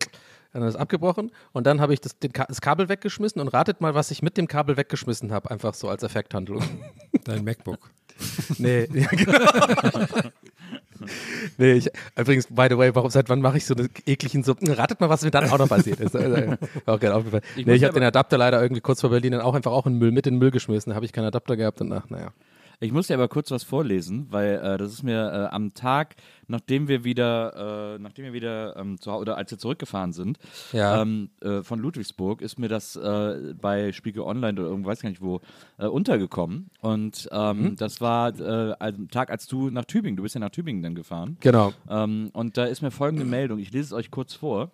dann 0.54 0.64
ist 0.64 0.76
es 0.76 0.80
abgebrochen 0.80 1.32
und 1.52 1.68
dann 1.68 1.82
habe 1.82 1.94
ich 1.94 2.02
das, 2.02 2.16
das, 2.20 2.62
Kabel 2.62 2.88
weggeschmissen 2.88 3.42
und 3.42 3.48
ratet 3.50 3.82
mal, 3.82 3.96
was 3.96 4.12
ich 4.12 4.22
mit 4.22 4.38
dem 4.38 4.48
Kabel 4.48 4.78
weggeschmissen 4.78 5.32
habe, 5.32 5.52
einfach 5.52 5.74
so 5.74 5.90
als 5.90 6.04
Effekthandlung. 6.04 6.64
Dein 7.26 7.44
MacBook. 7.44 7.90
nee, 8.60 8.88
ja, 8.94 9.08
genau. 9.08 9.40
nee, 11.58 11.74
ich, 11.74 11.90
übrigens, 12.16 12.48
by 12.48 12.68
the 12.70 12.78
way, 12.78 12.94
warum, 12.94 13.10
seit 13.10 13.30
wann 13.30 13.42
mache 13.42 13.58
ich 13.58 13.66
so 13.66 13.74
eine 13.74 13.90
ekligen 14.06 14.44
so, 14.44 14.56
ratet 14.62 15.02
mal, 15.02 15.10
was 15.10 15.24
mir 15.24 15.32
dann 15.32 15.50
auch 15.50 15.58
noch 15.58 15.68
passiert 15.68 16.00
ist. 16.00 16.16
Also, 16.16 16.56
auch 16.86 17.00
gerne 17.00 17.16
aufgefallen. 17.16 17.44
Ich, 17.56 17.66
nee, 17.66 17.74
ich 17.74 17.84
habe 17.84 17.96
den 17.96 18.04
Adapter 18.04 18.38
leider 18.38 18.62
irgendwie 18.62 18.82
kurz 18.82 19.02
vor 19.02 19.10
Berlin 19.10 19.32
dann 19.32 19.42
auch 19.42 19.56
einfach 19.56 19.72
auch 19.72 19.88
in 19.88 19.98
Müll, 19.98 20.12
mit 20.12 20.28
in 20.28 20.36
den 20.36 20.40
Müll 20.40 20.52
geschmissen, 20.52 20.92
da 20.92 20.96
habe 20.96 21.06
ich 21.06 21.12
keinen 21.12 21.26
Adapter 21.26 21.58
gehabt 21.58 21.82
und 21.82 21.92
ach, 21.92 22.10
naja. 22.10 22.32
Ich 22.84 22.92
muss 22.92 23.08
dir 23.08 23.14
aber 23.14 23.30
kurz 23.30 23.50
was 23.50 23.64
vorlesen, 23.64 24.28
weil 24.30 24.56
äh, 24.56 24.78
das 24.78 24.92
ist 24.92 25.04
mir 25.04 25.32
äh, 25.50 25.56
am 25.56 25.74
Tag, 25.74 26.18
nachdem 26.48 26.90
wir 26.90 27.06
wieder, 27.06 27.96
äh, 27.96 28.00
nachdem 28.00 28.26
wir 28.26 28.34
wieder 28.34 28.76
ähm, 28.76 29.00
zu, 29.00 29.10
oder 29.12 29.38
als 29.38 29.52
wir 29.52 29.58
zurückgefahren 29.58 30.12
sind 30.12 30.38
ja. 30.74 31.02
ähm, 31.02 31.30
äh, 31.42 31.64
von 31.64 31.80
Ludwigsburg, 31.80 32.42
ist 32.42 32.60
mir 32.60 32.68
das 32.68 32.98
äh, 32.98 33.54
bei 33.60 33.94
Spiegel 33.94 34.24
Online 34.24 34.60
oder 34.60 34.70
irgendwas 34.70 35.00
gar 35.00 35.10
nicht 35.10 35.22
wo 35.22 35.40
äh, 35.78 35.86
untergekommen. 35.86 36.72
Und 36.82 37.30
ähm, 37.32 37.62
mhm. 37.62 37.76
das 37.78 38.02
war 38.02 38.34
am 38.80 39.08
Tag, 39.10 39.30
als 39.30 39.48
du 39.48 39.70
nach 39.70 39.86
Tübingen, 39.86 40.18
du 40.18 40.24
bist 40.24 40.36
ja 40.36 40.42
nach 40.42 40.50
Tübingen 40.50 40.84
dann 40.84 40.96
gefahren. 40.96 41.38
Genau. 41.40 41.72
Ähm, 41.90 42.32
und 42.34 42.58
da 42.58 42.66
ist 42.66 42.82
mir 42.82 42.92
folgende 42.92 43.24
Meldung. 43.34 43.60
Ich 43.60 43.72
lese 43.72 43.86
es 43.86 43.94
euch 43.94 44.12
kurz 44.12 44.34
vor. 44.34 44.72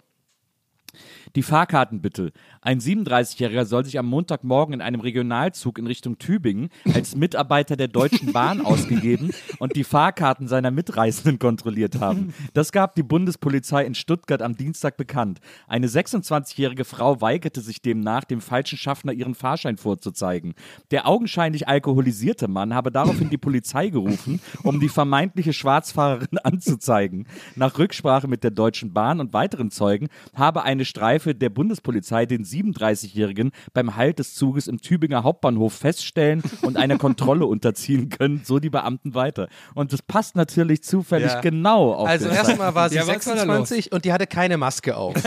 Die 1.35 1.43
Fahrkarten 1.43 2.01
bitte. 2.01 2.31
Ein 2.61 2.79
37-Jähriger 2.79 3.65
soll 3.65 3.85
sich 3.85 3.99
am 3.99 4.07
Montagmorgen 4.07 4.73
in 4.73 4.81
einem 4.81 4.99
Regionalzug 4.99 5.77
in 5.77 5.85
Richtung 5.85 6.17
Tübingen 6.17 6.69
als 6.93 7.15
Mitarbeiter 7.15 7.75
der 7.75 7.87
Deutschen 7.87 8.33
Bahn 8.33 8.61
ausgegeben 8.65 9.31
und 9.59 9.75
die 9.75 9.83
Fahrkarten 9.83 10.47
seiner 10.47 10.71
Mitreisenden 10.71 11.37
kontrolliert 11.37 11.99
haben. 11.99 12.33
Das 12.53 12.71
gab 12.71 12.95
die 12.95 13.03
Bundespolizei 13.03 13.85
in 13.85 13.93
Stuttgart 13.93 14.41
am 14.41 14.55
Dienstag 14.55 14.97
bekannt. 14.97 15.39
Eine 15.67 15.87
26-jährige 15.87 16.83
Frau 16.83 17.21
weigerte 17.21 17.61
sich 17.61 17.81
demnach, 17.81 18.23
dem 18.23 18.41
falschen 18.41 18.77
Schaffner 18.77 19.13
ihren 19.13 19.35
Fahrschein 19.35 19.77
vorzuzeigen. 19.77 20.55
Der 20.89 21.07
augenscheinlich 21.07 21.67
alkoholisierte 21.67 22.47
Mann 22.47 22.73
habe 22.73 22.91
daraufhin 22.91 23.29
die 23.29 23.37
Polizei 23.37 23.89
gerufen, 23.89 24.41
um 24.63 24.79
die 24.79 24.89
vermeintliche 24.89 25.53
Schwarzfahrerin 25.53 26.37
anzuzeigen. 26.43 27.27
Nach 27.55 27.77
Rücksprache 27.77 28.27
mit 28.27 28.43
der 28.43 28.51
Deutschen 28.51 28.93
Bahn 28.93 29.19
und 29.19 29.33
weiteren 29.33 29.69
Zeugen 29.69 30.07
habe 30.33 30.63
eine 30.63 30.85
Streife 30.85 31.18
der 31.19 31.49
Bundespolizei 31.49 32.25
den 32.25 32.43
37-Jährigen 32.43 33.51
beim 33.73 33.95
Halt 33.95 34.19
des 34.19 34.35
Zuges 34.35 34.67
im 34.67 34.81
Tübinger 34.81 35.23
Hauptbahnhof 35.23 35.73
feststellen 35.73 36.43
und 36.61 36.77
einer 36.77 36.97
Kontrolle 36.97 37.45
unterziehen 37.47 38.09
können, 38.09 38.41
so 38.43 38.59
die 38.59 38.69
Beamten 38.69 39.13
weiter. 39.13 39.47
Und 39.75 39.93
das 39.93 40.01
passt 40.01 40.35
natürlich 40.35 40.83
zufällig 40.83 41.31
ja. 41.31 41.41
genau 41.41 41.93
auf 41.93 42.07
Also 42.07 42.29
erstmal 42.29 42.75
war 42.75 42.89
sie 42.89 42.95
ja, 42.95 43.05
26 43.05 43.91
und 43.91 44.05
die 44.05 44.13
hatte 44.13 44.27
keine 44.27 44.57
Maske 44.57 44.95
auf. 44.95 45.15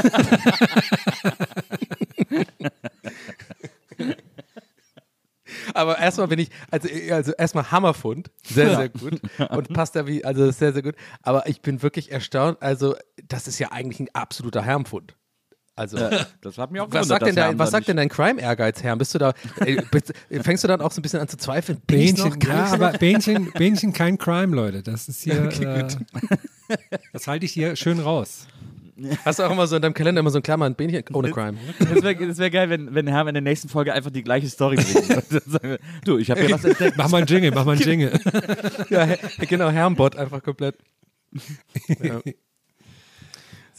Aber 5.75 5.99
erstmal 5.99 6.29
bin 6.29 6.39
ich, 6.39 6.51
also, 6.71 6.89
also 7.11 7.33
erstmal 7.33 7.71
Hammerfund, 7.71 8.31
sehr, 8.45 8.77
sehr 8.77 8.89
gut. 8.89 9.21
Und 9.51 9.73
passt 9.73 9.97
da 9.97 10.07
wie, 10.07 10.25
also 10.25 10.51
sehr, 10.51 10.73
sehr 10.73 10.83
gut. 10.83 10.95
Aber 11.23 11.49
ich 11.49 11.63
bin 11.63 11.83
wirklich 11.83 12.11
erstaunt, 12.11 12.61
also 12.61 12.97
das 13.29 13.49
ist 13.49 13.59
ja 13.59 13.73
eigentlich 13.73 14.01
ein 14.01 14.09
absoluter 14.13 14.63
Hermfund. 14.63 15.17
Also, 15.75 15.97
äh, 15.97 16.25
das 16.43 16.59
hat 16.59 16.71
mir 16.71 16.83
auch 16.83 16.89
was 16.91 17.09
sagt, 17.09 17.27
denn 17.27 17.35
dein, 17.35 17.59
was 17.59 17.71
sagt 17.71 17.89
denn 17.89 17.97
dein 17.97 18.11
Crime-Ehrgeiz, 18.11 18.83
Herr? 18.83 18.95
Bist 18.97 19.15
du 19.15 19.19
da, 19.19 19.33
ey, 19.61 19.81
fängst 20.43 20.63
du 20.65 20.69
dann 20.69 20.83
auch 20.83 20.93
so 20.93 21.01
ein 21.01 21.03
bisschen 21.03 21.21
an 21.21 21.29
zu 21.29 21.39
zweifeln? 21.39 21.81
Bähnchen, 21.87 22.39
ja, 22.47 22.67
aber 22.67 22.91
Bähnchen, 22.99 23.51
Bähnchen 23.53 23.95
kein 23.95 24.19
Crime, 24.19 24.55
Leute. 24.55 24.83
Das 24.83 25.09
ist 25.09 25.23
hier, 25.23 25.43
okay, 25.45 25.87
äh, 26.69 26.77
das 27.15 27.27
halte 27.27 27.47
ich 27.47 27.53
hier 27.53 27.75
schön 27.77 28.01
raus. 28.01 28.47
Hast 29.25 29.39
du 29.39 29.45
auch 29.45 29.51
immer 29.51 29.67
so 29.67 29.77
in 29.77 29.83
deinem 29.83 29.95
Kalender 29.95 30.21
immer 30.21 30.31
so 30.31 30.39
ein 30.41 30.43
Klammern, 30.43 30.75
Bähnchen 30.75 31.05
ohne 31.15 31.31
Crime? 31.31 31.57
Das 31.79 32.03
wäre 32.03 32.39
wär 32.39 32.51
geil, 32.51 32.69
wenn, 32.69 32.95
wenn 32.95 33.07
Herr 33.07 33.27
in 33.27 33.35
der 33.35 33.41
nächsten 33.41 33.71
Folge 33.71 33.95
einfach 33.95 34.11
die 34.11 34.23
gleiche 34.23 34.49
Story 34.51 34.77
bringt. 34.77 35.81
du, 36.05 36.19
ich 36.19 36.31
habe 36.31 36.43
hier 36.43 36.51
was 36.51 36.65
entdeckt. 36.65 36.99
Mach 36.99 37.09
mal 37.09 37.19
einen 37.19 37.27
Jingle, 37.27 37.51
mach 37.51 37.65
mal 37.65 37.73
einen 37.73 37.81
Jingle. 37.89 38.13
ja, 38.91 39.17
genau, 39.49 39.71
Herrenbot 39.71 40.17
einfach 40.17 40.43
komplett. 40.43 40.77
Ja. 41.99 42.21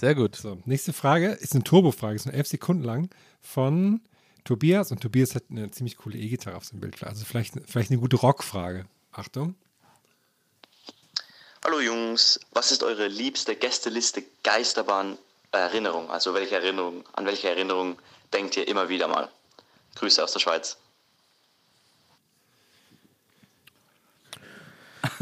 Sehr 0.03 0.15
gut. 0.15 0.35
So, 0.35 0.57
nächste 0.65 0.91
Frage 0.91 1.31
ist 1.31 1.53
eine 1.53 1.63
Turbo-Frage, 1.63 2.17
ist 2.17 2.25
nur 2.25 2.35
elf 2.35 2.45
Sekunden 2.45 2.83
lang 2.83 3.09
von 3.39 4.01
Tobias 4.43 4.91
und 4.91 4.99
Tobias 4.99 5.33
hat 5.33 5.43
eine 5.49 5.71
ziemlich 5.71 5.95
coole 5.95 6.17
E-Gitarre 6.17 6.57
auf 6.57 6.65
seinem 6.65 6.81
Bild. 6.81 7.01
Also 7.05 7.23
vielleicht, 7.23 7.53
vielleicht 7.67 7.89
eine 7.89 8.01
gute 8.01 8.17
Rockfrage. 8.17 8.85
Achtung. 9.13 9.55
Hallo 11.63 11.79
Jungs, 11.79 12.37
was 12.51 12.73
ist 12.73 12.83
eure 12.83 13.07
liebste 13.07 13.55
Gästeliste 13.55 14.25
Geisterbahn 14.43 15.17
Erinnerung? 15.53 16.11
Also 16.11 16.33
welche 16.33 16.55
Erinnerung, 16.55 17.05
an 17.13 17.25
welche 17.25 17.47
Erinnerung 17.47 17.97
denkt 18.33 18.57
ihr 18.57 18.67
immer 18.67 18.89
wieder 18.89 19.07
mal? 19.07 19.29
Grüße 19.95 20.21
aus 20.21 20.33
der 20.33 20.41
Schweiz. 20.41 20.75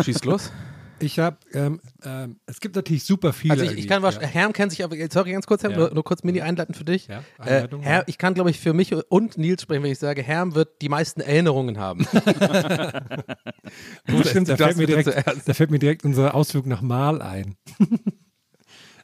Schießt 0.04 0.26
los. 0.26 0.50
Ich 1.01 1.19
habe, 1.19 1.37
ähm, 1.53 1.81
ähm, 2.03 2.37
es 2.45 2.59
gibt 2.59 2.75
natürlich 2.75 3.03
super 3.03 3.33
viele. 3.33 3.53
Also 3.53 3.65
ich, 3.65 3.77
ich 3.77 3.87
kann, 3.87 4.03
ja. 4.03 4.21
Herm 4.21 4.53
kennt 4.53 4.71
sich 4.71 4.83
aber, 4.83 4.95
sorry, 5.11 5.31
ganz 5.31 5.47
kurz, 5.47 5.63
Herm, 5.63 5.73
ja. 5.73 5.79
nur, 5.79 5.93
nur, 5.93 6.03
kurz 6.03 6.23
Mini 6.23 6.41
einleiten 6.41 6.73
für 6.73 6.85
dich. 6.85 7.07
Ja, 7.07 7.23
äh, 7.43 7.67
Herr, 7.81 8.07
ich 8.07 8.17
kann, 8.17 8.33
glaube 8.33 8.49
ich, 8.49 8.59
für 8.59 8.73
mich 8.73 8.93
und 8.93 9.37
Nils 9.37 9.63
sprechen, 9.63 9.83
wenn 9.83 9.91
ich 9.91 9.99
sage, 9.99 10.23
Herm 10.23 10.55
wird 10.55 10.81
die 10.81 10.89
meisten 10.89 11.21
Erinnerungen 11.21 11.79
haben. 11.79 12.05
Gut, 14.07 14.27
stimmt, 14.27 14.49
da 14.49 14.57
fällt, 14.57 14.77
mir 14.77 14.87
direkt, 14.87 15.09
da 15.45 15.53
fällt 15.53 15.71
mir 15.71 15.79
direkt 15.79 16.05
unser 16.05 16.35
Ausflug 16.35 16.65
nach 16.65 16.81
Mal 16.81 17.21
ein. 17.21 17.55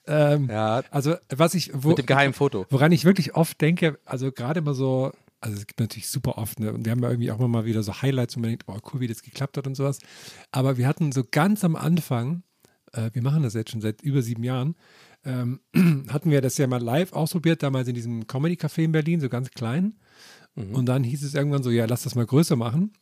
Ähm, 0.09 0.47
ja. 0.49 0.83
Also, 0.89 1.15
was 1.35 1.53
ich. 1.53 1.69
Wo, 1.73 1.89
Mit 1.89 1.97
dem 1.97 2.05
geheimen 2.05 2.33
Foto. 2.33 2.65
Woran 2.69 2.93
ich 2.93 3.03
wirklich 3.03 3.35
oft 3.35 3.59
denke, 3.59 3.99
also 4.05 4.31
gerade 4.31 4.61
mal 4.61 4.73
so, 4.73 5.11
also 5.39 5.57
es 5.57 5.67
gibt 5.67 5.79
natürlich 5.79 6.09
super 6.09 6.37
oft, 6.37 6.59
ne? 6.59 6.73
Und 6.73 6.85
wir 6.85 6.91
haben 6.91 7.01
ja 7.01 7.09
irgendwie 7.09 7.31
auch 7.31 7.39
immer 7.39 7.47
mal 7.47 7.65
wieder 7.65 7.83
so 7.83 8.01
Highlights 8.01 8.35
und 8.35 8.41
man 8.41 8.51
denkt, 8.51 8.65
oh 8.67 8.77
cool, 8.91 9.01
wie 9.01 9.07
das 9.07 9.21
geklappt 9.21 9.57
hat 9.57 9.67
und 9.67 9.75
sowas. 9.75 9.99
Aber 10.51 10.77
wir 10.77 10.87
hatten 10.87 11.11
so 11.11 11.23
ganz 11.29 11.63
am 11.63 11.75
Anfang, 11.75 12.43
äh, 12.93 13.11
wir 13.13 13.21
machen 13.21 13.43
das 13.43 13.53
jetzt 13.53 13.71
schon 13.71 13.81
seit 13.81 14.01
über 14.01 14.21
sieben 14.21 14.43
Jahren, 14.43 14.75
ähm, 15.23 15.59
hatten 16.09 16.31
wir 16.31 16.41
das 16.41 16.57
ja 16.57 16.67
mal 16.67 16.81
live 16.81 17.13
ausprobiert, 17.13 17.61
damals 17.61 17.87
in 17.87 17.95
diesem 17.95 18.25
Comedy-Café 18.25 18.83
in 18.83 18.91
Berlin, 18.91 19.19
so 19.19 19.29
ganz 19.29 19.51
klein. 19.51 19.99
Mhm. 20.55 20.73
Und 20.73 20.85
dann 20.87 21.03
hieß 21.03 21.23
es 21.23 21.35
irgendwann 21.35 21.63
so, 21.63 21.69
ja, 21.69 21.85
lass 21.85 22.03
das 22.03 22.15
mal 22.15 22.25
größer 22.25 22.55
machen. 22.55 22.93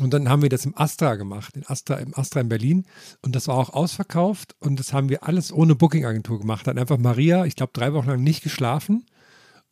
Und 0.00 0.14
dann 0.14 0.30
haben 0.30 0.40
wir 0.40 0.48
das 0.48 0.64
im 0.64 0.74
Astra 0.74 1.16
gemacht, 1.16 1.54
in 1.54 1.66
Astra, 1.66 1.96
im 1.96 2.16
Astra 2.16 2.40
in 2.40 2.48
Berlin. 2.48 2.86
Und 3.20 3.36
das 3.36 3.48
war 3.48 3.56
auch 3.56 3.74
ausverkauft. 3.74 4.56
Und 4.58 4.80
das 4.80 4.94
haben 4.94 5.10
wir 5.10 5.24
alles 5.24 5.52
ohne 5.52 5.74
Booking-Agentur 5.74 6.40
gemacht. 6.40 6.66
Dann 6.66 6.78
einfach 6.78 6.96
Maria, 6.96 7.44
ich 7.44 7.56
glaube, 7.56 7.72
drei 7.74 7.92
Wochen 7.92 8.08
lang 8.08 8.22
nicht 8.22 8.42
geschlafen 8.42 9.04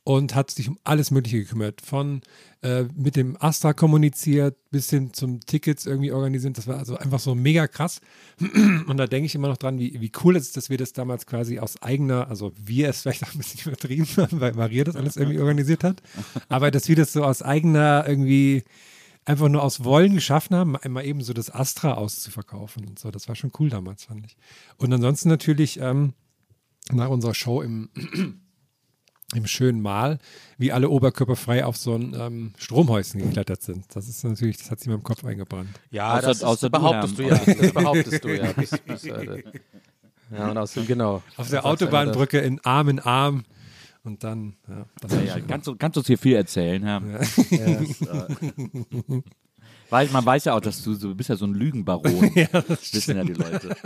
und 0.02 0.34
hat 0.34 0.50
sich 0.50 0.68
um 0.68 0.78
alles 0.82 1.10
Mögliche 1.10 1.40
gekümmert. 1.40 1.82
Von 1.82 2.22
äh, 2.62 2.84
mit 2.94 3.16
dem 3.16 3.36
Astra 3.40 3.72
kommuniziert 3.72 4.56
bis 4.70 4.90
hin 4.90 5.12
zum 5.12 5.40
Tickets 5.40 5.86
irgendwie 5.86 6.12
organisiert. 6.12 6.56
Das 6.56 6.66
war 6.66 6.78
also 6.78 6.96
einfach 6.96 7.20
so 7.20 7.34
mega 7.34 7.68
krass. 7.68 8.00
Und 8.40 8.96
da 8.96 9.06
denke 9.06 9.26
ich 9.26 9.34
immer 9.34 9.48
noch 9.48 9.58
dran, 9.58 9.78
wie, 9.78 10.00
wie 10.00 10.12
cool 10.24 10.36
es 10.36 10.44
ist, 10.44 10.56
dass 10.56 10.70
wir 10.70 10.78
das 10.78 10.92
damals 10.92 11.26
quasi 11.26 11.58
aus 11.58 11.80
eigener, 11.82 12.28
also 12.28 12.52
wir 12.56 12.88
es 12.88 13.02
vielleicht 13.02 13.24
auch 13.24 13.32
ein 13.32 13.38
bisschen 13.38 13.60
übertrieben 13.72 14.06
haben, 14.16 14.40
weil 14.40 14.54
Maria 14.54 14.84
das 14.84 14.96
alles 14.96 15.16
irgendwie 15.16 15.38
organisiert 15.38 15.84
hat. 15.84 16.02
Aber 16.48 16.70
dass 16.70 16.88
wir 16.88 16.96
das 16.96 17.12
so 17.12 17.24
aus 17.24 17.42
eigener 17.42 18.04
irgendwie 18.08 18.64
einfach 19.26 19.48
nur 19.48 19.62
aus 19.62 19.84
Wollen 19.84 20.14
geschaffen 20.14 20.56
haben, 20.56 20.76
einmal 20.76 21.04
eben 21.04 21.22
so 21.22 21.34
das 21.34 21.54
Astra 21.54 21.94
auszuverkaufen 21.94 22.86
und 22.88 22.98
so. 22.98 23.10
Das 23.10 23.28
war 23.28 23.36
schon 23.36 23.52
cool 23.58 23.68
damals, 23.68 24.04
fand 24.04 24.24
ich. 24.26 24.36
Und 24.78 24.92
ansonsten 24.92 25.28
natürlich 25.28 25.78
ähm, 25.78 26.14
nach 26.90 27.10
unserer 27.10 27.34
Show 27.34 27.60
im 27.60 27.90
im 29.34 29.46
schönen 29.46 29.80
Mal, 29.80 30.18
wie 30.58 30.72
alle 30.72 30.88
oberkörperfrei 30.88 31.64
auf 31.64 31.76
so 31.76 31.94
ein 31.94 32.14
ähm, 32.18 32.52
Stromhäuschen 32.58 33.20
geklettert 33.20 33.62
sind. 33.62 33.84
Das 33.94 34.08
ist 34.08 34.24
natürlich, 34.24 34.58
das 34.58 34.70
hat 34.70 34.80
sich 34.80 34.88
mir 34.88 34.94
im 34.94 35.02
Kopf 35.02 35.24
eingebrannt. 35.24 35.70
Ja, 35.90 36.16
außer, 36.16 36.26
das, 36.26 36.44
außer 36.44 36.70
behauptest 36.70 37.18
du, 37.18 37.22
ja. 37.22 37.36
Das 37.36 37.72
behauptest 37.74 38.24
du 38.24 38.28
ja. 38.36 38.52
Bis, 38.52 38.70
bis, 38.70 39.04
äh, 39.04 39.42
ja, 40.32 40.50
und 40.50 40.58
außerdem, 40.58 40.86
genau. 40.86 41.22
Auf 41.36 41.48
der 41.48 41.64
Autobahnbrücke 41.64 42.38
in 42.38 42.60
Arm 42.64 42.88
in 42.88 42.98
Arm. 43.00 43.44
Und 44.02 44.24
dann, 44.24 44.56
ja. 44.68 44.86
Das 45.00 45.12
ja, 45.12 45.20
ja 45.20 45.40
kannst, 45.40 45.66
du, 45.66 45.76
kannst 45.76 45.98
uns 45.98 46.06
hier 46.06 46.18
viel 46.18 46.34
erzählen, 46.34 46.82
ja. 46.82 47.02
ja. 47.50 48.26
Weil 49.90 50.06
man 50.08 50.24
weiß 50.24 50.44
ja 50.44 50.54
auch, 50.54 50.60
dass 50.60 50.82
du, 50.82 50.94
du 50.94 51.14
bist 51.14 51.28
ja 51.28 51.36
so 51.36 51.46
ein 51.46 51.54
Lügenbaron. 51.54 52.30
ja, 52.34 52.46
das 52.46 52.94
wissen 52.94 53.16
ja 53.16 53.24
die 53.24 53.32
Leute. 53.32 53.76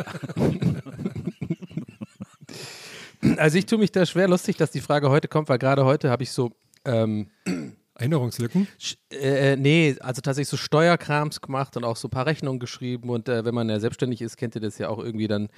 Also 3.39 3.59
ich 3.59 3.67
tue 3.67 3.79
mich 3.79 3.93
da 3.93 4.07
schwer 4.07 4.29
lustig, 4.29 4.57
dass 4.57 4.71
die 4.71 4.81
Frage 4.81 5.11
heute 5.11 5.29
kommt, 5.29 5.49
weil 5.49 5.59
gerade 5.59 5.85
heute 5.85 6.11
habe 6.11 6.23
ich 6.23 6.31
so 6.31 6.51
ähm, 6.85 7.31
Erinnerungslücken? 7.97 8.67
Äh, 9.13 9.53
äh, 9.53 9.57
nee, 9.57 9.97
also 10.01 10.21
tatsächlich 10.21 10.49
so 10.49 10.57
Steuerkrams 10.57 11.41
gemacht 11.41 11.77
und 11.77 11.85
auch 11.85 11.97
so 11.97 12.09
ein 12.09 12.11
paar 12.11 12.27
Rechnungen 12.27 12.59
geschrieben. 12.59 13.09
Und 13.09 13.29
äh, 13.29 13.45
wenn 13.45 13.55
man 13.55 13.69
ja 13.69 13.79
selbstständig 13.79 14.21
ist, 14.21 14.37
kennt 14.37 14.57
ihr 14.57 14.61
das 14.61 14.79
ja 14.79 14.89
auch 14.89 14.99
irgendwie, 14.99 15.29
dann 15.29 15.49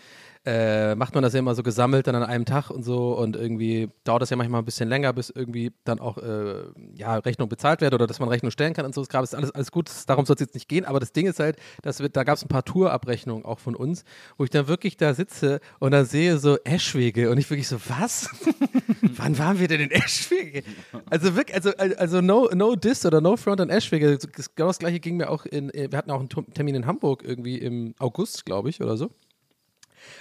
äh, 0.46 0.94
macht 0.94 1.12
man 1.14 1.24
das 1.24 1.32
ja 1.32 1.40
immer 1.40 1.56
so 1.56 1.64
gesammelt 1.64 2.06
dann 2.06 2.14
an 2.14 2.22
einem 2.22 2.44
Tag 2.44 2.70
und 2.70 2.85
so. 2.85 3.18
Und 3.18 3.35
irgendwie 3.35 3.88
dauert 4.04 4.22
das 4.22 4.30
ja 4.30 4.37
manchmal 4.37 4.62
ein 4.62 4.64
bisschen 4.64 4.88
länger, 4.88 5.12
bis 5.12 5.28
irgendwie 5.28 5.72
dann 5.85 5.98
auch 5.98 6.18
äh, 6.18 6.62
ja, 6.94 7.16
Rechnung 7.16 7.48
bezahlt 7.48 7.80
wird 7.80 7.92
oder 7.92 8.06
dass 8.06 8.20
man 8.20 8.28
Rechnung 8.28 8.52
stellen 8.52 8.72
kann 8.72 8.87
und 8.87 8.94
so. 8.94 9.02
Es 9.02 9.09
gab 9.09 9.24
es 9.24 9.35
alles, 9.35 9.50
alles 9.50 9.72
gut, 9.72 9.90
darum 10.06 10.24
soll 10.24 10.35
es 10.35 10.40
jetzt 10.40 10.54
nicht 10.54 10.68
gehen. 10.68 10.85
Aber 10.85 11.00
das 11.00 11.12
Ding 11.12 11.26
ist 11.26 11.40
halt, 11.40 11.56
dass 11.82 11.98
wir, 11.98 12.09
da 12.09 12.22
gab 12.22 12.37
es 12.37 12.44
ein 12.44 12.48
paar 12.48 12.64
Tourabrechnungen 12.64 13.44
auch 13.44 13.59
von 13.59 13.74
uns, 13.74 14.04
wo 14.38 14.44
ich 14.44 14.50
dann 14.50 14.68
wirklich 14.68 14.96
da 14.96 15.14
sitze 15.14 15.61
und 15.80 15.90
dann 15.90 16.04
sehe 16.04 16.38
so 16.38 16.59
Eschwege 16.62 17.30
und 17.30 17.38
ich 17.38 17.50
wirklich 17.50 17.66
so, 17.66 17.78
was? 17.88 18.30
Wann 19.16 19.37
waren 19.38 19.59
wir 19.59 19.66
denn 19.66 19.80
in 19.80 19.90
Eschwege? 19.90 20.62
Also 21.11 21.35
wirklich, 21.35 21.56
also, 21.56 21.70
also 21.76 22.20
no, 22.20 22.48
no 22.54 22.76
Diss 22.76 23.04
oder 23.04 23.20
No 23.20 23.37
Front 23.37 23.61
an 23.61 23.70
Eschwege. 23.70 24.16
Genau 24.54 24.68
das 24.68 24.78
gleiche 24.78 25.00
ging 25.00 25.16
mir 25.16 25.28
auch 25.28 25.44
in, 25.44 25.72
wir 25.74 25.98
hatten 25.98 26.12
auch 26.12 26.20
einen 26.20 26.28
Termin 26.54 26.76
in 26.76 26.87
Hamburg 26.87 27.24
irgendwie 27.24 27.59
im 27.59 27.94
August, 27.98 28.46
glaube 28.46 28.70
ich, 28.70 28.80
oder 28.80 28.96
so. 28.96 29.11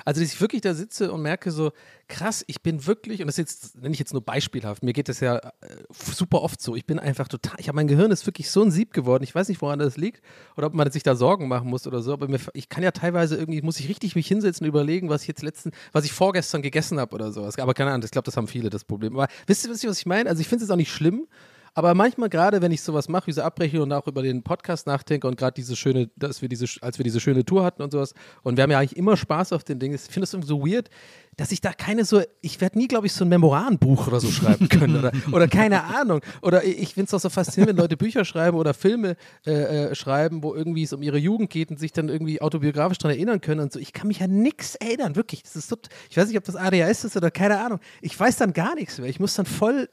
Also, 0.04 0.22
dass 0.22 0.34
ich 0.34 0.42
wirklich 0.42 0.62
da 0.62 0.74
sitze 0.74 1.12
und 1.12 1.22
merke 1.22 1.52
so, 1.52 1.72
krass, 2.08 2.44
ich 2.48 2.62
bin 2.62 2.86
wirklich, 2.86 3.22
und 3.22 3.28
das 3.28 3.38
jetzt, 3.38 3.76
nenne 3.82 3.94
ich 3.94 4.00
jetzt 4.00 4.14
nur 4.14 4.22
beispielhaft, 4.22 4.84
mir 4.84 4.94
geht 4.94 5.10
das 5.10 5.20
ja 5.20 5.38
äh, 5.38 5.52
super 5.90 6.42
oft 6.42 6.62
so, 6.62 6.76
ich 6.76 6.86
bin 6.86 7.00
einfach 7.00 7.28
total, 7.28 7.56
ich 7.60 7.68
habe 7.68 7.76
mein 7.76 7.88
Gehirn 7.88 8.12
ist 8.12 8.26
wirklich 8.26 8.52
so 8.52 8.62
ein 8.62 8.72
Sieb 8.72 8.94
geworden, 8.94 9.24
ich 9.24 9.34
weiß 9.34 9.50
nicht, 9.50 9.62
woran 9.62 9.80
das 9.80 9.98
liegt 9.98 10.22
oder 10.56 10.68
ob 10.68 10.74
man 10.74 10.92
sich 10.92 11.04
da 11.04 11.16
Sorgen 11.16 11.48
machen 11.48 11.70
muss 11.70 11.88
oder 11.88 12.02
so, 12.02 12.14
aber 12.14 12.28
mir, 12.28 12.40
ich 12.54 12.70
kann 12.70 12.84
ja 12.84 12.92
teilweise 12.92 13.36
irgendwie, 13.38 13.62
muss 13.62 13.80
ich 13.80 13.90
richtig 13.90 14.16
mich 14.16 14.28
hinsetzen 14.28 14.66
und 14.66 14.70
überlegen, 14.70 15.10
was 15.10 15.24
ich 15.24 15.28
jetzt 15.28 15.42
letzten, 15.42 15.72
was 15.92 16.06
ich 16.06 16.14
vorgestern 16.14 16.62
gegessen 16.62 17.00
habe 17.00 17.16
oder 17.16 17.32
sowas, 17.32 17.58
aber 17.58 17.74
keine 17.74 17.92
Ahnung, 17.92 18.06
ich 18.06 18.12
glaube, 18.12 18.26
das 18.26 18.38
haben 18.38 18.48
viele 18.48 18.70
das 18.70 18.84
Problem, 18.84 19.18
aber 19.18 19.28
wisst 19.48 19.66
ihr, 19.66 19.72
wisst 19.72 19.84
ihr 19.84 19.90
was 19.90 20.00
ich 20.00 20.06
meine? 20.06 20.30
Also 20.30 20.42
ich 20.42 20.48
finde 20.48 20.64
es 20.64 20.70
auch 20.70 20.76
nicht 20.76 20.92
schlimm, 20.92 21.28
aber 21.76 21.94
manchmal 21.94 22.30
gerade, 22.30 22.62
wenn 22.62 22.72
ich 22.72 22.82
sowas 22.82 23.10
mache, 23.10 23.26
diese 23.26 23.44
Abbrechung 23.44 23.82
und 23.82 23.92
auch 23.92 24.08
über 24.08 24.24
den 24.24 24.44
Podcast 24.44 24.88
nachdenke 24.88 25.28
und 25.28 25.38
gerade 25.38 25.54
diese 25.54 25.76
schöne, 25.76 26.10
dass 26.16 26.42
wir 26.42 26.48
diese, 26.48 26.66
als 26.82 26.98
wir 26.98 27.04
diese 27.04 27.20
schöne 27.20 27.44
Tour 27.44 27.66
hatten 27.66 27.82
und 27.84 27.92
sowas, 27.92 28.14
und 28.44 28.56
wir 28.56 28.64
haben 28.64 28.72
ja 28.72 28.80
eigentlich 28.80 28.96
immer 28.96 29.18
Spaß 29.18 29.52
auf 29.52 29.66
den 29.66 29.78
Dingen. 29.78 29.94
Ich 29.94 30.02
finde 30.02 30.24
es 30.24 30.34
irgendwie 30.34 30.48
so 30.48 30.66
weird, 30.66 30.90
dass 31.36 31.52
ich 31.52 31.60
da 31.60 31.74
keine 31.74 32.06
so, 32.06 32.22
ich 32.40 32.62
werde 32.62 32.78
nie, 32.78 32.88
glaube 32.88 33.08
ich, 33.08 33.14
so 33.14 33.26
ein 33.26 33.28
Memoranbuch 33.28 34.08
oder 34.08 34.22
so 34.22 34.30
schreiben 34.30 34.70
können 34.70 34.98
oder, 34.98 35.12
oder 35.34 35.50
keine 35.50 35.84
Ahnung. 35.84 36.22
Oder 36.42 36.64
ich 36.64 36.94
finde 36.94 37.08
es 37.08 37.14
auch 37.14 37.20
so 37.20 37.30
faszinierend, 37.30 37.76
wenn 37.76 37.84
Leute 37.84 37.98
Bücher 37.98 38.24
schreiben 38.24 38.56
oder 38.58 38.74
Filme 38.74 39.18
äh, 39.46 39.52
äh, 39.52 39.96
schreiben, 39.96 40.44
wo 40.44 40.56
irgendwie 40.56 40.84
es 40.84 40.94
um 40.94 41.02
ihre 41.02 41.18
Jugend 41.18 41.50
geht 41.50 41.72
und 41.72 41.78
sich 41.78 41.92
dann 41.92 42.08
irgendwie 42.08 42.42
autobiografisch 42.42 43.00
daran 43.00 43.18
erinnern 43.18 43.42
können 43.42 43.60
und 43.60 43.74
so. 43.74 43.80
Ich 43.80 43.92
kann 43.92 44.08
mich 44.08 44.20
ja 44.20 44.28
nichts 44.28 44.76
erinnern, 44.76 45.18
wirklich. 45.18 45.44
Das 45.44 45.58
ist 45.58 45.68
so, 45.68 45.76
ich 46.10 46.16
weiß 46.16 46.30
nicht, 46.30 46.38
ob 46.38 46.46
das 46.46 46.56
ADHS 46.56 47.04
ist 47.04 47.18
oder 47.18 47.32
keine 47.32 47.60
Ahnung. 47.60 47.80
Ich 48.02 48.18
weiß 48.18 48.38
dann 48.38 48.54
gar 48.54 48.76
nichts 48.76 48.98
mehr. 48.98 49.10
Ich 49.10 49.20
muss 49.20 49.34
dann 49.34 49.46
voll 49.46 49.90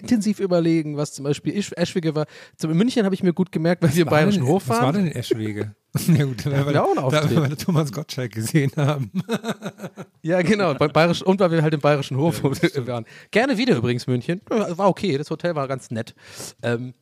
intensiv 0.00 0.40
überlegen, 0.40 0.96
was 0.96 1.12
zum 1.12 1.24
Beispiel 1.24 1.56
Eschwege 1.56 2.14
war. 2.14 2.26
Zum, 2.56 2.70
in 2.70 2.76
München 2.76 3.04
habe 3.04 3.14
ich 3.14 3.22
mir 3.22 3.32
gut 3.32 3.52
gemerkt, 3.52 3.82
weil 3.82 3.94
wir 3.94 4.02
im 4.02 4.08
Bayerischen 4.08 4.42
denn, 4.42 4.48
Hof 4.48 4.68
waren. 4.68 4.78
Was 4.78 4.84
war 4.84 4.92
denn 4.92 5.06
in 5.06 5.12
Eschwege? 5.12 5.74
ja 6.08 6.24
gut, 6.24 6.44
weil, 6.46 6.74
wir 6.74 6.84
auch 6.84 7.10
da, 7.10 7.24
weil 7.34 7.50
wir 7.50 7.56
Thomas 7.56 7.92
Gottschalk 7.92 8.32
gesehen 8.32 8.72
haben. 8.76 9.10
ja, 10.22 10.42
genau. 10.42 10.74
Bei 10.74 10.88
Bayerisch, 10.88 11.22
und 11.22 11.38
weil 11.40 11.50
wir 11.50 11.62
halt 11.62 11.74
im 11.74 11.80
Bayerischen 11.80 12.16
Hof 12.16 12.42
ja, 12.42 12.86
waren. 12.86 13.04
Gerne 13.30 13.58
wieder 13.58 13.76
übrigens 13.76 14.06
München. 14.06 14.40
War 14.48 14.88
okay, 14.88 15.16
das 15.16 15.30
Hotel 15.30 15.54
war 15.54 15.68
ganz 15.68 15.90
nett. 15.90 16.14
Ähm, 16.62 16.94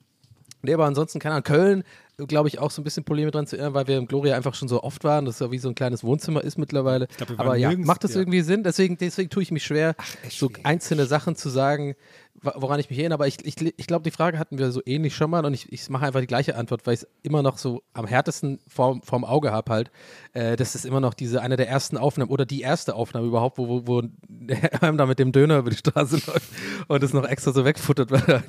nee, 0.62 0.74
aber 0.74 0.84
ansonsten, 0.84 1.20
keine 1.20 1.36
Ahnung, 1.36 1.44
Köln 1.44 1.84
glaube 2.26 2.48
ich, 2.48 2.58
auch 2.58 2.70
so 2.70 2.80
ein 2.80 2.84
bisschen 2.84 3.04
Probleme 3.04 3.30
dran 3.30 3.46
zu 3.46 3.56
erinnern, 3.56 3.74
weil 3.74 3.86
wir 3.86 3.98
im 3.98 4.06
Gloria 4.06 4.36
einfach 4.36 4.54
schon 4.54 4.68
so 4.68 4.82
oft 4.82 5.04
waren, 5.04 5.24
dass 5.24 5.36
es 5.36 5.40
ja 5.40 5.50
wie 5.50 5.58
so 5.58 5.68
ein 5.68 5.74
kleines 5.74 6.04
Wohnzimmer 6.04 6.42
ist 6.42 6.58
mittlerweile. 6.58 7.08
Glaub, 7.16 7.38
Aber 7.38 7.56
ja, 7.56 7.72
macht 7.76 8.04
das 8.04 8.14
ja. 8.14 8.20
irgendwie 8.20 8.42
Sinn? 8.42 8.62
Deswegen, 8.62 8.96
deswegen 8.98 9.30
tue 9.30 9.42
ich 9.42 9.50
mich 9.50 9.64
schwer, 9.64 9.94
Ach, 9.98 10.30
so 10.30 10.50
einzelne 10.62 11.06
Sachen 11.06 11.36
zu 11.36 11.48
sagen, 11.48 11.94
woran 12.42 12.80
ich 12.80 12.90
mich 12.90 12.98
erinnere. 12.98 13.14
Aber 13.14 13.26
ich, 13.26 13.44
ich, 13.44 13.56
ich 13.60 13.86
glaube, 13.86 14.02
die 14.02 14.10
Frage 14.10 14.38
hatten 14.38 14.58
wir 14.58 14.72
so 14.72 14.82
ähnlich 14.84 15.14
schon 15.14 15.30
mal 15.30 15.44
und 15.44 15.54
ich, 15.54 15.72
ich 15.72 15.88
mache 15.88 16.06
einfach 16.06 16.20
die 16.20 16.26
gleiche 16.26 16.56
Antwort, 16.56 16.86
weil 16.86 16.94
ich 16.94 17.02
es 17.02 17.08
immer 17.22 17.42
noch 17.42 17.58
so 17.58 17.82
am 17.92 18.06
härtesten 18.06 18.58
vorm, 18.66 19.02
vorm 19.02 19.24
Auge 19.24 19.52
habe 19.52 19.72
halt. 19.72 19.90
Äh, 20.32 20.56
das 20.56 20.74
ist 20.74 20.84
immer 20.84 21.00
noch 21.00 21.14
diese, 21.14 21.42
eine 21.42 21.56
der 21.56 21.68
ersten 21.68 21.96
Aufnahmen 21.96 22.30
oder 22.30 22.44
die 22.44 22.60
erste 22.60 22.94
Aufnahme 22.94 23.26
überhaupt, 23.26 23.58
wo, 23.58 23.68
wo, 23.68 23.86
wo 23.86 24.02
einem 24.80 24.98
da 24.98 25.06
mit 25.06 25.18
dem 25.18 25.32
Döner 25.32 25.58
über 25.58 25.70
die 25.70 25.76
Straße 25.76 26.16
läuft 26.26 26.48
und 26.88 27.02
es 27.02 27.12
noch 27.12 27.24
extra 27.24 27.52
so 27.52 27.64
wegfuttert, 27.64 28.10
weil 28.10 28.42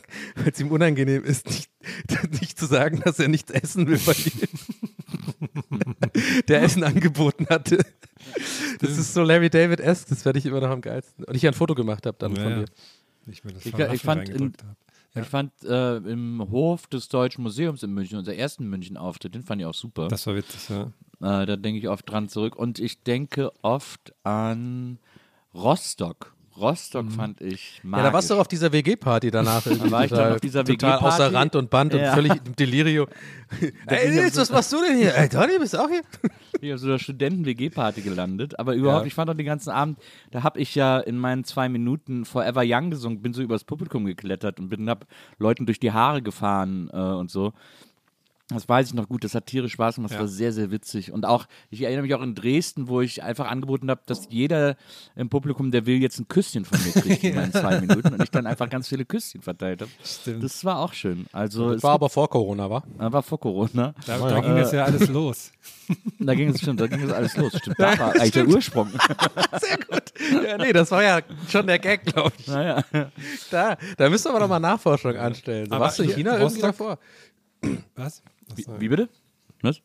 es 0.51 0.59
ihm 0.59 0.71
unangenehm 0.71 1.23
ist, 1.23 1.47
nicht, 1.47 1.69
nicht 2.41 2.57
zu 2.57 2.65
sagen, 2.65 3.01
dass 3.03 3.19
er 3.19 3.27
nichts 3.27 3.51
essen 3.51 3.87
will 3.87 3.99
bei 4.05 4.13
dir. 4.13 4.47
der 6.47 6.61
Essen 6.63 6.83
angeboten 6.83 7.47
hatte. 7.49 7.79
Das 8.79 8.97
ist 8.97 9.13
so 9.13 9.23
Larry 9.23 9.49
David-esque, 9.49 10.09
das 10.09 10.25
werde 10.25 10.39
ich 10.39 10.45
immer 10.45 10.61
noch 10.61 10.69
am 10.69 10.81
geilsten. 10.81 11.25
Und 11.25 11.35
ich 11.35 11.45
ein 11.45 11.53
Foto 11.53 11.75
gemacht 11.75 12.05
habe 12.05 12.17
dann 12.19 12.35
ja, 12.35 12.43
von 12.43 12.55
dir. 12.55 12.65
Ich, 13.27 13.41
ich, 13.45 13.73
ich 13.73 14.01
fand, 14.01 14.29
in, 14.29 14.53
ja. 15.15 15.21
ich 15.21 15.27
fand 15.27 15.51
äh, 15.63 15.97
im 15.97 16.45
Hof 16.51 16.87
des 16.87 17.07
Deutschen 17.07 17.43
Museums 17.43 17.83
in 17.83 17.93
München, 17.93 18.17
unser 18.17 18.35
ersten 18.35 18.67
München-Auftritt, 18.67 19.35
den 19.35 19.43
fand 19.43 19.61
ich 19.61 19.67
auch 19.67 19.73
super. 19.73 20.07
Das 20.07 20.27
war 20.27 20.35
witzig, 20.35 20.69
ja. 20.69 20.91
Äh, 21.21 21.45
da 21.45 21.55
denke 21.55 21.79
ich 21.79 21.87
oft 21.87 22.09
dran 22.09 22.27
zurück. 22.27 22.55
Und 22.55 22.79
ich 22.79 23.03
denke 23.03 23.51
oft 23.61 24.13
an 24.23 24.99
Rostock. 25.53 26.32
Rostock 26.57 27.05
mhm. 27.05 27.11
fand 27.11 27.41
ich 27.41 27.81
magisch. 27.83 28.03
Ja, 28.03 28.09
da 28.09 28.13
warst 28.13 28.29
du 28.29 28.35
auf 28.35 28.47
dieser 28.47 28.71
WG-Party 28.71 29.31
danach. 29.31 29.63
da 29.63 29.91
war 29.91 30.05
ich 30.05 30.11
dann 30.11 30.33
auf 30.33 30.41
dieser 30.41 30.67
WG-Party. 30.67 30.99
Total 30.99 30.99
außer 30.99 31.33
Rand 31.33 31.55
und 31.55 31.69
Band 31.69 31.93
ja. 31.93 32.09
und 32.09 32.15
völlig 32.15 32.33
im 32.45 32.55
Delirio. 32.55 33.07
Ey, 33.87 34.11
Nils, 34.11 34.37
was 34.37 34.51
machst 34.51 34.71
du 34.71 34.81
denn 34.81 34.97
hier? 34.97 35.15
Ey, 35.15 35.29
Donny, 35.29 35.57
bist 35.59 35.73
du 35.73 35.79
auch 35.79 35.89
hier? 35.89 36.01
Ich 36.53 36.61
bin 36.61 36.73
auf 36.73 36.79
so 36.79 36.87
einer 36.87 36.99
Studenten-WG-Party 36.99 38.01
gelandet. 38.01 38.59
Aber 38.59 38.75
überhaupt, 38.75 39.03
ja. 39.03 39.07
ich 39.07 39.13
fand 39.13 39.29
auch 39.29 39.35
den 39.35 39.45
ganzen 39.45 39.71
Abend, 39.71 39.97
da 40.31 40.43
habe 40.43 40.59
ich 40.59 40.75
ja 40.75 40.99
in 40.99 41.17
meinen 41.17 41.43
zwei 41.43 41.69
Minuten 41.69 42.25
Forever 42.25 42.63
Young 42.65 42.91
gesungen, 42.91 43.21
bin 43.21 43.33
so 43.33 43.41
übers 43.41 43.63
Publikum 43.63 44.05
geklettert 44.05 44.59
und 44.59 44.69
bin 44.69 44.89
hab 44.89 45.07
Leuten 45.39 45.65
durch 45.65 45.79
die 45.79 45.91
Haare 45.91 46.21
gefahren 46.21 46.89
äh, 46.93 46.97
und 46.97 47.31
so. 47.31 47.53
Das 48.53 48.69
weiß 48.69 48.87
ich 48.87 48.93
noch 48.93 49.07
gut, 49.07 49.23
das 49.23 49.35
hat 49.35 49.45
tierisch 49.45 49.73
Spaß 49.73 49.95
gemacht, 49.95 50.11
das 50.11 50.17
ja. 50.17 50.21
war 50.21 50.27
sehr, 50.27 50.51
sehr 50.53 50.71
witzig. 50.71 51.11
Und 51.11 51.25
auch, 51.25 51.45
ich 51.69 51.81
erinnere 51.81 52.03
mich 52.03 52.13
auch 52.13 52.21
in 52.21 52.35
Dresden, 52.35 52.87
wo 52.87 53.01
ich 53.01 53.23
einfach 53.23 53.49
angeboten 53.49 53.89
habe, 53.89 54.01
dass 54.05 54.27
jeder 54.29 54.75
im 55.15 55.29
Publikum, 55.29 55.71
der 55.71 55.85
will, 55.85 56.01
jetzt 56.01 56.19
ein 56.19 56.27
Küsschen 56.27 56.65
von 56.65 56.79
mir 56.83 56.91
kriegt 57.01 57.23
in 57.23 57.35
meinen 57.35 57.51
zwei 57.51 57.79
Minuten 57.79 58.13
und 58.13 58.23
ich 58.23 58.31
dann 58.31 58.45
einfach 58.45 58.69
ganz 58.69 58.87
viele 58.87 59.05
Küsschen 59.05 59.41
verteilt 59.41 59.81
habe. 59.81 59.91
Stimmt. 60.03 60.43
Das 60.43 60.63
war 60.65 60.79
auch 60.79 60.93
schön. 60.93 61.25
Also, 61.31 61.73
das 61.73 61.83
war 61.83 61.93
aber 61.93 62.09
vor 62.09 62.29
Corona, 62.29 62.69
war? 62.69 62.83
War 62.97 63.23
vor 63.23 63.39
Corona. 63.39 63.93
Da, 64.05 64.17
da 64.17 64.39
ging 64.39 64.57
es 64.57 64.71
ja 64.71 64.85
alles 64.85 65.07
los. 65.09 65.51
Da 66.19 66.33
ging 66.33 66.49
es 66.49 66.61
stimmt, 66.61 66.79
da 66.79 66.87
ging 66.87 67.01
es 67.01 67.11
alles 67.11 67.35
los. 67.35 67.53
Stimmt, 67.57 67.77
da 67.77 67.97
war 67.99 68.13
eigentlich 68.13 68.31
der 68.31 68.47
Ursprung. 68.47 68.89
Sehr 69.59 69.77
gut. 69.77 70.13
ja, 70.45 70.57
nee, 70.57 70.71
das 70.71 70.89
war 70.91 71.03
ja 71.03 71.19
schon 71.49 71.67
der 71.67 71.77
Gag, 71.79 72.05
glaube 72.05 72.31
ich. 72.37 72.47
Naja. 72.47 72.83
Da, 73.51 73.77
da 73.97 74.09
müssen 74.09 74.31
wir 74.33 74.39
doch 74.39 74.47
mal 74.47 74.59
Nachforschung 74.59 75.17
anstellen. 75.17 75.67
So, 75.69 75.77
warst 75.77 75.99
du 75.99 76.03
in 76.03 76.11
China 76.11 76.37
irgendwie 76.37 76.61
davor? 76.61 76.99
Was? 77.95 78.23
Wie, 78.55 78.65
wie 78.79 78.89
bitte? 78.89 79.09
Was? 79.61 79.81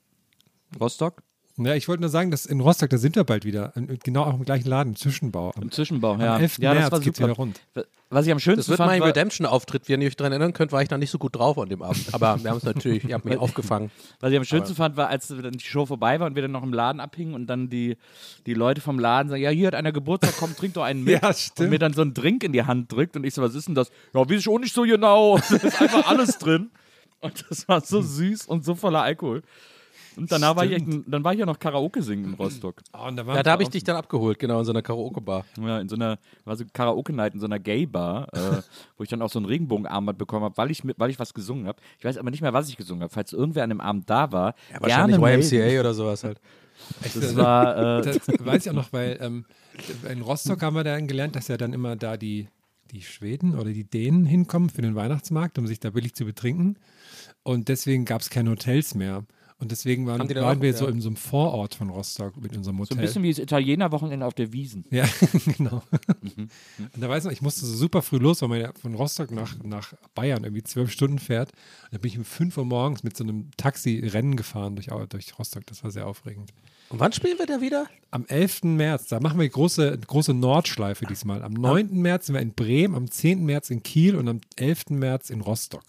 Rostock? 0.80 1.22
Ja, 1.60 1.74
ich 1.74 1.88
wollte 1.88 2.02
nur 2.02 2.10
sagen, 2.10 2.30
dass 2.30 2.46
in 2.46 2.60
Rostock, 2.60 2.88
da 2.90 2.98
sind 2.98 3.16
wir 3.16 3.24
bald 3.24 3.44
wieder. 3.44 3.72
Genau 4.04 4.22
auch 4.22 4.34
im 4.34 4.44
gleichen 4.44 4.68
Laden, 4.68 4.90
im 4.90 4.96
Zwischenbau. 4.96 5.52
Im 5.60 5.72
Zwischenbau, 5.72 6.16
ja. 6.16 6.36
Am 6.36 6.40
11. 6.40 6.58
ja, 6.58 6.72
März 6.72 6.84
das 6.84 6.92
war 6.92 7.00
geht's 7.00 7.18
super. 7.18 7.30
wieder 7.30 7.36
rund. 7.36 7.60
Was 8.10 8.26
ich 8.26 8.30
am 8.32 8.36
Das 8.36 8.42
schönsten 8.44 8.68
wird 8.70 8.76
fand, 8.78 8.90
mein 8.92 9.02
Redemption-Auftritt. 9.02 9.88
Wenn 9.88 10.00
ihr 10.00 10.06
euch 10.06 10.14
daran 10.14 10.32
erinnern 10.32 10.52
könnt, 10.52 10.70
war 10.70 10.82
ich 10.82 10.90
noch 10.90 10.98
nicht 10.98 11.10
so 11.10 11.18
gut 11.18 11.34
drauf 11.34 11.58
an 11.58 11.68
dem 11.68 11.82
Abend. 11.82 12.14
Aber 12.14 12.40
wir 12.42 12.50
haben 12.50 12.58
es 12.58 12.62
natürlich, 12.62 13.04
ihr 13.04 13.14
habt 13.14 13.24
mich 13.24 13.36
aufgefangen. 13.38 13.90
was 14.20 14.30
ich 14.30 14.38
am 14.38 14.44
schönsten 14.44 14.76
fand, 14.76 14.96
war, 14.96 15.08
als 15.08 15.28
dann 15.28 15.50
die 15.52 15.64
Show 15.64 15.84
vorbei 15.84 16.20
war 16.20 16.28
und 16.28 16.36
wir 16.36 16.42
dann 16.42 16.52
noch 16.52 16.62
im 16.62 16.72
Laden 16.72 17.00
abhingen 17.00 17.34
und 17.34 17.48
dann 17.48 17.68
die, 17.68 17.96
die 18.46 18.54
Leute 18.54 18.80
vom 18.80 19.00
Laden 19.00 19.28
sagen, 19.28 19.42
ja, 19.42 19.50
hier 19.50 19.66
hat 19.66 19.74
einer 19.74 19.92
Geburtstag, 19.92 20.34
komm, 20.38 20.54
trink 20.54 20.74
doch 20.74 20.84
einen 20.84 21.02
mit. 21.04 21.20
Ja, 21.20 21.28
und 21.28 21.36
stimmt. 21.36 21.70
mir 21.70 21.80
dann 21.80 21.92
so 21.92 22.02
einen 22.02 22.14
Drink 22.14 22.44
in 22.44 22.52
die 22.52 22.62
Hand 22.62 22.92
drückt 22.92 23.16
und 23.16 23.24
ich 23.24 23.34
so, 23.34 23.42
was 23.42 23.56
ist 23.56 23.66
denn 23.66 23.74
das? 23.74 23.90
Ja, 24.14 24.20
weiß 24.20 24.30
ich 24.38 24.48
auch 24.48 24.60
nicht 24.60 24.74
so 24.74 24.82
genau. 24.82 25.38
Da 25.50 25.56
ist 25.56 25.82
einfach 25.82 26.06
alles 26.08 26.38
drin. 26.38 26.70
Und 27.20 27.44
das 27.50 27.66
war 27.68 27.80
so 27.80 28.00
süß 28.00 28.46
und 28.46 28.64
so 28.64 28.74
voller 28.74 29.02
Alkohol. 29.02 29.42
Und 30.16 30.32
danach 30.32 30.56
war 30.56 30.64
ich, 30.66 30.82
dann 31.06 31.22
war 31.22 31.32
ich 31.32 31.38
ja 31.38 31.46
noch 31.46 31.58
Karaoke 31.60 32.02
singen 32.02 32.24
in 32.24 32.34
Rostock. 32.34 32.80
Oh, 32.92 33.06
und 33.06 33.16
da 33.16 33.22
Ja, 33.34 33.42
da 33.42 33.52
habe 33.52 33.62
ich 33.62 33.68
dich 33.68 33.84
dann 33.84 33.94
abgeholt, 33.94 34.38
genau, 34.40 34.58
in 34.58 34.64
so 34.64 34.72
einer 34.72 34.82
Karaoke-Bar. 34.82 35.44
Ja, 35.60 35.78
in 35.78 35.88
so 35.88 35.94
einer, 35.94 36.18
war 36.44 36.56
so 36.56 36.64
Karaoke-Night 36.72 37.34
in 37.34 37.40
so 37.40 37.46
einer 37.46 37.60
Gay-Bar, 37.60 38.26
äh, 38.34 38.62
wo 38.96 39.04
ich 39.04 39.08
dann 39.08 39.22
auch 39.22 39.30
so 39.30 39.38
ein 39.38 39.44
Regenbogenarmband 39.44 40.18
bekommen 40.18 40.44
habe, 40.44 40.56
weil 40.56 40.72
ich, 40.72 40.82
mit- 40.82 40.98
weil 40.98 41.10
ich 41.10 41.18
was 41.20 41.32
gesungen 41.34 41.68
habe. 41.68 41.78
Ich 41.98 42.04
weiß 42.04 42.16
aber 42.18 42.30
nicht 42.32 42.40
mehr, 42.40 42.52
was 42.52 42.68
ich 42.68 42.76
gesungen 42.76 43.02
habe. 43.04 43.12
Falls 43.12 43.32
irgendwer 43.32 43.62
an 43.62 43.68
dem 43.68 43.80
Abend 43.80 44.10
da 44.10 44.32
war, 44.32 44.54
Ja, 44.72 44.78
gerne 44.78 45.12
wahrscheinlich 45.18 45.18
melden. 45.20 45.54
YMCA 45.74 45.80
oder 45.80 45.94
sowas 45.94 46.24
halt. 46.24 46.40
Das 47.14 47.36
war, 47.36 47.98
äh, 47.98 48.02
Das 48.02 48.28
weiß 48.38 48.66
ich 48.66 48.70
auch 48.70 48.74
noch, 48.76 48.92
weil 48.92 49.18
ähm, 49.20 49.44
in 50.08 50.22
Rostock 50.22 50.62
haben 50.62 50.74
wir 50.74 50.84
dann 50.84 51.06
gelernt, 51.06 51.36
dass 51.36 51.46
ja 51.48 51.56
dann 51.56 51.72
immer 51.72 51.94
da 51.94 52.16
die, 52.16 52.48
die 52.92 53.02
Schweden 53.02 53.54
oder 53.54 53.72
die 53.72 53.84
Dänen 53.84 54.24
hinkommen 54.24 54.70
für 54.70 54.82
den 54.82 54.94
Weihnachtsmarkt, 54.94 55.58
um 55.58 55.66
sich 55.66 55.80
da 55.80 55.90
billig 55.90 56.14
zu 56.14 56.24
betrinken. 56.24 56.78
Und 57.42 57.68
deswegen 57.68 58.04
gab 58.04 58.20
es 58.20 58.30
keine 58.30 58.50
Hotels 58.50 58.94
mehr. 58.94 59.24
Und 59.60 59.72
deswegen 59.72 60.06
waren, 60.06 60.20
waren 60.20 60.58
auch- 60.58 60.62
wir 60.62 60.70
ja. 60.70 60.76
so 60.76 60.86
in 60.86 61.00
so 61.00 61.08
einem 61.08 61.16
Vorort 61.16 61.74
von 61.74 61.90
Rostock 61.90 62.36
mit 62.40 62.56
unserem 62.56 62.76
so 62.76 62.82
Hotel. 62.82 62.98
ein 62.98 63.00
bisschen 63.00 63.22
wie 63.24 63.30
das 63.30 63.40
Italiener-Wochenende 63.40 64.24
auf 64.24 64.34
der 64.34 64.52
Wiesen. 64.52 64.84
Ja, 64.90 65.04
genau. 65.56 65.82
Und 66.78 67.02
da 67.02 67.08
weiß 67.08 67.24
ich 67.24 67.24
noch, 67.24 67.32
ich 67.32 67.42
musste 67.42 67.66
so 67.66 67.74
super 67.74 68.02
früh 68.02 68.18
los, 68.18 68.40
weil 68.40 68.50
man 68.50 68.60
ja 68.60 68.72
von 68.80 68.94
Rostock 68.94 69.32
nach, 69.32 69.60
nach 69.64 69.94
Bayern 70.14 70.44
irgendwie 70.44 70.62
zwölf 70.62 70.92
Stunden 70.92 71.18
fährt. 71.18 71.50
Und 71.50 71.94
da 71.94 71.98
bin 71.98 72.08
ich 72.12 72.18
um 72.18 72.24
fünf 72.24 72.56
Uhr 72.56 72.64
morgens 72.66 73.02
mit 73.02 73.16
so 73.16 73.24
einem 73.24 73.50
Taxi-Rennen 73.56 74.36
gefahren 74.36 74.76
durch, 74.76 74.90
durch 75.08 75.36
Rostock. 75.40 75.66
Das 75.66 75.82
war 75.82 75.90
sehr 75.90 76.06
aufregend. 76.06 76.52
Und 76.90 77.00
wann 77.00 77.12
spielen 77.12 77.38
wir 77.38 77.46
da 77.46 77.60
wieder? 77.60 77.86
Am 78.10 78.24
11. 78.26 78.62
März, 78.64 79.08
da 79.08 79.20
machen 79.20 79.38
wir 79.38 79.48
große, 79.48 79.98
große 80.06 80.32
Nordschleife 80.32 81.04
diesmal. 81.04 81.42
Am 81.42 81.52
9. 81.52 81.90
März 81.92 82.26
sind 82.26 82.34
wir 82.34 82.40
in 82.42 82.54
Bremen, 82.54 82.94
am 82.94 83.10
10. 83.10 83.44
März 83.44 83.68
in 83.70 83.82
Kiel 83.82 84.16
und 84.16 84.28
am 84.28 84.40
11. 84.56 84.90
März 84.90 85.28
in 85.28 85.42
Rostock. 85.42 85.82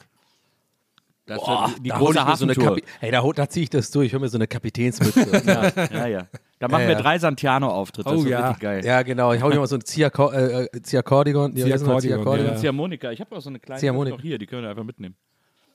Das 1.25 1.37
Boah, 1.39 1.47
war 1.47 1.67
die, 1.77 1.83
die 1.83 1.89
da 1.89 1.97
große 1.97 2.35
so 2.37 2.45
eine. 2.45 2.55
Kapi 2.55 2.83
Hey, 2.99 3.11
da, 3.11 3.21
da 3.31 3.47
ziehe 3.47 3.63
ich 3.63 3.69
das 3.69 3.91
durch. 3.91 4.07
Ich 4.07 4.13
hol 4.13 4.19
mir 4.19 4.29
so 4.29 4.37
eine 4.37 4.47
Kapitänsmütze. 4.47 5.41
ja, 5.45 5.85
ja, 5.91 6.07
ja. 6.07 6.27
Da 6.57 6.67
machen 6.67 6.81
Ja, 6.81 6.87
wir 6.87 6.95
ja. 6.95 7.01
drei 7.01 7.19
Santiano-Auftritte. 7.19 8.09
Das 8.09 8.19
Oh, 8.19 8.25
ja. 8.25 8.47
richtig 8.47 8.61
geil. 8.61 8.83
ja, 8.83 9.03
genau. 9.03 9.31
Ich 9.33 9.41
hau 9.41 9.49
mir 9.49 9.55
mal 9.59 9.67
so 9.67 9.75
ein 9.75 9.85
Ziakor 9.85 10.33
äh, 10.33 10.63
äh. 10.63 10.69
Ja? 10.73 10.83
Ziakordigon, 10.83 11.55
Ziakordigon. 11.55 12.39
ja. 12.45 12.55
Ziehharmonika. 12.55 13.11
Ich 13.11 13.21
habe 13.21 13.35
auch 13.35 13.41
so 13.41 13.49
eine 13.49 13.59
kleine 13.59 13.79
Ziehharmonika. 13.79 14.15
noch 14.17 14.23
hier, 14.23 14.39
die 14.39 14.47
können 14.47 14.63
wir 14.63 14.71
einfach 14.71 14.83
mitnehmen. 14.83 15.15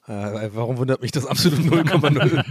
Äh, 0.06 0.50
warum 0.52 0.76
wundert 0.76 1.00
mich 1.00 1.12
das 1.12 1.24
absolut 1.26 1.60
0,0? 1.60 2.44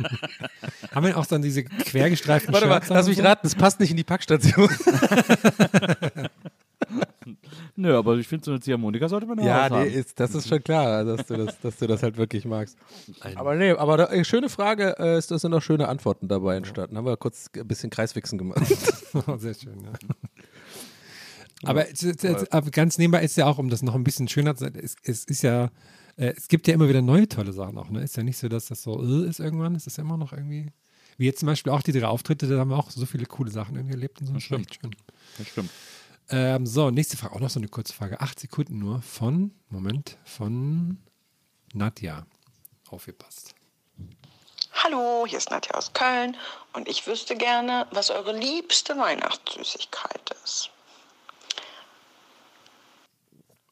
Haben 0.95 1.05
wir 1.05 1.17
auch 1.17 1.25
dann 1.27 1.41
diese 1.43 1.63
quergestreiften 1.63 2.51
Warte 2.53 2.65
mal, 2.67 2.75
Shirts 2.75 2.89
lass 2.89 3.07
mich 3.07 3.17
so? 3.17 3.23
raten, 3.23 3.41
das 3.43 3.53
passt 3.55 3.79
nicht 3.79 3.91
in 3.91 3.97
die 3.97 4.03
Packstation. 4.03 4.69
Nö, 7.75 7.97
aber 7.97 8.17
ich 8.17 8.27
finde, 8.27 8.45
so 8.45 8.51
eine 8.51 8.59
Ziehharmonika 8.59 9.07
sollte 9.09 9.25
man 9.25 9.39
ja, 9.39 9.65
auch 9.65 9.69
nee, 9.69 9.75
haben. 9.77 9.89
ist, 9.89 10.19
das 10.19 10.35
ist 10.35 10.47
schon 10.47 10.63
klar, 10.63 11.03
dass 11.05 11.25
du 11.27 11.37
das, 11.37 11.59
dass 11.59 11.77
du 11.77 11.87
das 11.87 12.03
halt 12.03 12.17
wirklich 12.17 12.45
magst. 12.45 12.77
Aber 13.35 13.55
nee, 13.55 13.71
aber 13.71 13.97
da, 13.97 14.05
äh, 14.07 14.23
schöne 14.25 14.49
Frage, 14.49 14.95
äh, 14.99 15.17
ist, 15.17 15.31
da 15.31 15.39
sind 15.39 15.53
auch 15.53 15.61
schöne 15.61 15.87
Antworten 15.87 16.27
dabei 16.27 16.55
entstanden. 16.57 16.97
Haben 16.97 17.05
wir 17.05 17.17
kurz 17.17 17.49
ein 17.55 17.67
bisschen 17.67 17.89
Kreiswichsen 17.89 18.37
gemacht. 18.37 18.61
Sehr 19.37 19.53
schön, 19.55 19.79
ja. 19.83 19.91
Aber, 21.65 21.89
es 21.89 22.03
ist- 22.03 22.23
es- 22.23 22.51
aber 22.51 22.69
ganz 22.71 22.97
nebenbei 22.97 23.23
ist 23.23 23.37
ja 23.37 23.45
auch, 23.45 23.57
um 23.57 23.69
das 23.69 23.81
noch 23.81 23.95
ein 23.95 24.03
bisschen 24.03 24.27
schöner 24.27 24.55
zu 24.55 24.65
sagen, 24.65 24.79
es, 24.83 24.95
es 25.03 25.23
ist 25.25 25.41
ja, 25.43 25.69
äh, 26.17 26.33
es 26.35 26.47
gibt 26.47 26.67
ja 26.67 26.73
immer 26.73 26.89
wieder 26.89 27.01
neue 27.01 27.27
tolle 27.27 27.53
Sachen 27.53 27.77
auch. 27.77 27.89
Ne? 27.89 28.03
Ist 28.03 28.17
ja 28.17 28.23
nicht 28.23 28.37
so, 28.37 28.47
dass 28.49 28.67
das 28.67 28.83
so 28.83 29.01
äh, 29.03 29.27
ist 29.27 29.39
irgendwann. 29.39 29.75
Es 29.75 29.87
ist 29.87 29.97
ja 29.97 30.03
immer 30.03 30.17
noch 30.17 30.33
irgendwie. 30.33 30.71
Wie 31.17 31.25
jetzt 31.25 31.39
zum 31.39 31.47
Beispiel 31.47 31.71
auch 31.71 31.83
die 31.83 31.91
drei 31.91 32.07
Auftritte, 32.07 32.47
da 32.47 32.57
haben 32.59 32.71
wir 32.71 32.77
auch 32.77 32.89
so 32.89 33.05
viele 33.05 33.25
coole 33.27 33.51
Sachen 33.51 33.75
irgendwie 33.75 33.93
erlebt 33.93 34.19
und 34.21 34.27
so. 34.27 34.33
Das 34.33 34.43
schön. 34.43 34.65
Das 35.37 35.47
stimmt. 35.47 35.69
Ähm, 36.29 36.65
so, 36.65 36.89
nächste 36.89 37.17
Frage, 37.17 37.35
auch 37.35 37.39
noch 37.39 37.49
so 37.49 37.59
eine 37.59 37.67
kurze 37.67 37.93
Frage. 37.93 38.19
Acht 38.21 38.39
Sekunden 38.39 38.79
nur 38.79 39.01
von, 39.01 39.51
Moment, 39.69 40.17
von 40.23 40.97
Nadja. 41.73 42.25
Aufgepasst. 42.89 43.53
Hallo, 44.83 45.25
hier 45.27 45.37
ist 45.37 45.51
Nadja 45.51 45.75
aus 45.75 45.93
Köln 45.93 46.35
und 46.73 46.87
ich 46.87 47.05
wüsste 47.07 47.35
gerne, 47.35 47.87
was 47.91 48.09
eure 48.09 48.37
liebste 48.37 48.97
Weihnachtssüßigkeit 48.97 50.35
ist. 50.43 50.71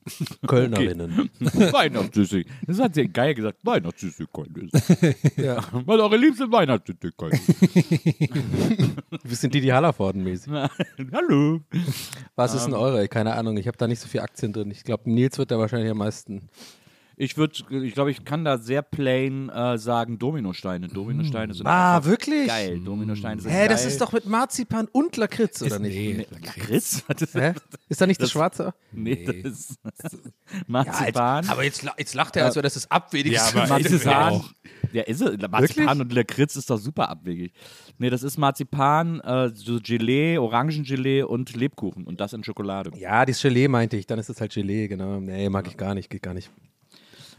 Kölnerinnen. 0.48 1.30
Weihnachtssüßig. 1.40 2.48
Das 2.68 2.80
hat 2.80 2.96
sie 2.96 3.08
geil 3.08 3.34
gesagt. 3.34 3.60
Weihnachtssüßigkeit 3.64 4.48
ist. 4.58 5.38
Ja. 5.38 5.58
Was 5.86 6.00
eure 6.00 6.18
liebste 6.18 6.52
Weihnachtssüßigkeit 6.52 7.34
ist. 7.34 7.64
Wir 9.24 9.36
sind 9.36 9.54
die, 9.54 9.62
die 9.62 9.74
Hallervorden 9.74 10.24
mäßig. 10.24 10.52
Hallo. 11.12 11.62
Was 12.36 12.54
ist 12.54 12.66
denn 12.66 12.74
eure? 12.74 13.08
Keine 13.08 13.36
Ahnung, 13.36 13.58
ich 13.58 13.68
habe 13.68 13.78
da 13.78 13.88
nicht 13.88 14.00
so 14.00 14.08
viel 14.08 14.22
Aktien 14.22 14.54
drin. 14.54 14.72
Ich 14.72 14.84
glaube, 14.84 15.10
Nils 15.10 15.38
wird 15.38 15.52
da 15.52 15.60
wahrscheinlich 15.60 15.92
am 15.92 15.98
meisten. 15.98 16.50
Ich 17.24 17.38
würde, 17.38 17.54
ich 17.86 17.94
glaube, 17.94 18.10
ich 18.10 18.26
kann 18.26 18.44
da 18.44 18.58
sehr 18.58 18.82
plain 18.82 19.50
äh, 19.50 19.78
sagen 19.78 20.18
Dominosteine. 20.18 20.88
Dominosteine 20.88 21.54
sind 21.54 21.68
Ah, 21.68 22.04
wirklich? 22.04 22.48
geil. 22.48 22.80
Dominosteine 22.84 23.40
sind 23.40 23.52
Hä, 23.52 23.60
geil. 23.60 23.68
das 23.68 23.86
ist 23.86 24.02
doch 24.02 24.12
mit 24.12 24.26
Marzipan 24.26 24.88
und 24.92 25.18
Lakritz, 25.18 25.62
oder 25.62 25.76
Ist- 25.76 25.82
nicht? 25.82 25.96
nee. 25.96 26.26
Lakritz? 26.44 27.04
Was 27.08 27.22
ist 27.22 27.36
Hä? 27.36 27.54
Ist 27.90 28.02
da 28.02 28.08
nicht 28.08 28.20
das, 28.20 28.30
Das- 28.30 28.32
Schwarze? 28.32 28.74
Nee, 28.92 29.44
das 29.44 29.52
ist 29.60 29.80
Marzipan. 30.68 31.48
aber 31.48 31.64
jetzt, 31.64 31.84
la- 31.84 31.94
jetzt 31.98 32.16
lacht 32.16 32.36
er, 32.38 32.46
als 32.46 32.56
wäre 32.56 32.64
das 32.64 32.74
das 32.74 32.90
Abwegigste. 32.90 33.56
Ja, 33.56 33.64
aber 33.66 33.80
ist 33.80 33.92
es 33.92 34.04
Marzipan. 34.06 34.34
auch. 34.34 34.50
Ja, 34.92 35.04
ist 35.04 35.22
es. 35.22 35.38
Marzipan 35.50 36.02
und 36.02 36.12
Lakritz 36.14 36.56
ist 36.56 36.72
doch 36.72 36.78
super 36.80 37.10
abwegig. 37.10 37.54
Nee, 38.00 38.10
das 38.10 38.24
ist 38.24 38.38
Marzipan, 38.38 39.20
äh, 39.20 39.52
so 39.54 39.80
Gelee, 39.82 40.40
Orangengelee 40.40 41.22
und 41.22 41.56
Lebkuchen 41.56 42.06
und 42.06 42.20
das 42.20 42.34
in 42.34 42.44
Schokolade. 42.44 42.92
Ja, 42.98 43.26
das 43.28 43.40
Gelee 43.44 43.68
meinte 43.68 43.96
ich, 43.96 44.08
dann 44.08 44.18
ist 44.18 44.30
es 44.30 44.42
halt 44.42 44.54
Gelee, 44.54 44.88
genau. 44.88 45.20
Nee, 45.20 45.50
mag 45.50 45.68
ich 45.68 45.78
gar 45.78 45.94
nicht, 45.94 46.10
geht 46.10 46.24
gar 46.24 46.34
nicht. 46.34 46.50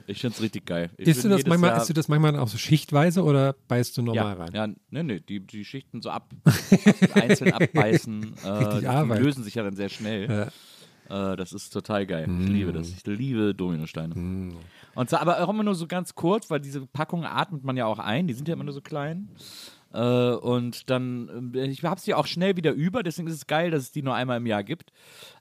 Ich 0.06 0.20
finde 0.20 0.36
es 0.36 0.42
richtig 0.42 0.66
geil. 0.66 0.90
Ich 0.96 1.08
Isst 1.08 1.24
du, 1.24 1.28
das 1.28 1.46
manchmal, 1.46 1.76
isst 1.76 1.88
du 1.88 1.92
das 1.92 2.08
manchmal 2.08 2.36
auch 2.36 2.48
so 2.48 2.58
schichtweise 2.58 3.22
oder 3.22 3.54
beißt 3.68 3.96
du 3.96 4.02
normal 4.02 4.24
ja, 4.24 4.32
rein? 4.32 4.50
Ja, 4.54 4.66
nee, 4.90 5.02
nee, 5.02 5.20
die, 5.20 5.40
die 5.40 5.64
Schichten 5.64 6.02
so 6.02 6.10
ab, 6.10 6.30
einzeln 7.14 7.52
abbeißen, 7.52 8.34
äh, 8.44 8.80
die 8.80 9.20
lösen 9.20 9.44
sich 9.44 9.54
ja 9.54 9.62
dann 9.62 9.76
sehr 9.76 9.88
schnell. 9.88 10.50
Äh, 11.08 11.36
das 11.36 11.52
ist 11.52 11.70
total 11.70 12.06
geil. 12.06 12.28
Ich 12.40 12.48
liebe 12.48 12.72
das. 12.72 12.90
Ich 12.90 13.06
liebe 13.06 13.54
Dominosteine. 13.54 14.14
Und 14.94 15.10
so, 15.10 15.16
aber 15.16 15.42
auch 15.42 15.48
immer 15.48 15.62
nur 15.62 15.74
so 15.74 15.86
ganz 15.86 16.14
kurz, 16.14 16.50
weil 16.50 16.60
diese 16.60 16.86
Packungen 16.86 17.24
atmet 17.24 17.64
man 17.64 17.76
ja 17.76 17.86
auch 17.86 17.98
ein. 17.98 18.26
Die 18.26 18.34
sind 18.34 18.48
ja 18.48 18.54
immer 18.54 18.64
nur 18.64 18.74
so 18.74 18.80
klein. 18.80 19.28
Äh, 19.92 20.32
und 20.32 20.88
dann, 20.90 21.52
äh, 21.54 21.66
ich 21.66 21.84
habe 21.84 22.00
sie 22.00 22.14
auch 22.14 22.26
schnell 22.26 22.56
wieder 22.56 22.72
über, 22.72 23.02
deswegen 23.02 23.28
ist 23.28 23.34
es 23.34 23.46
geil, 23.46 23.70
dass 23.70 23.82
es 23.82 23.92
die 23.92 24.02
nur 24.02 24.14
einmal 24.14 24.38
im 24.38 24.46
Jahr 24.46 24.64
gibt. 24.64 24.92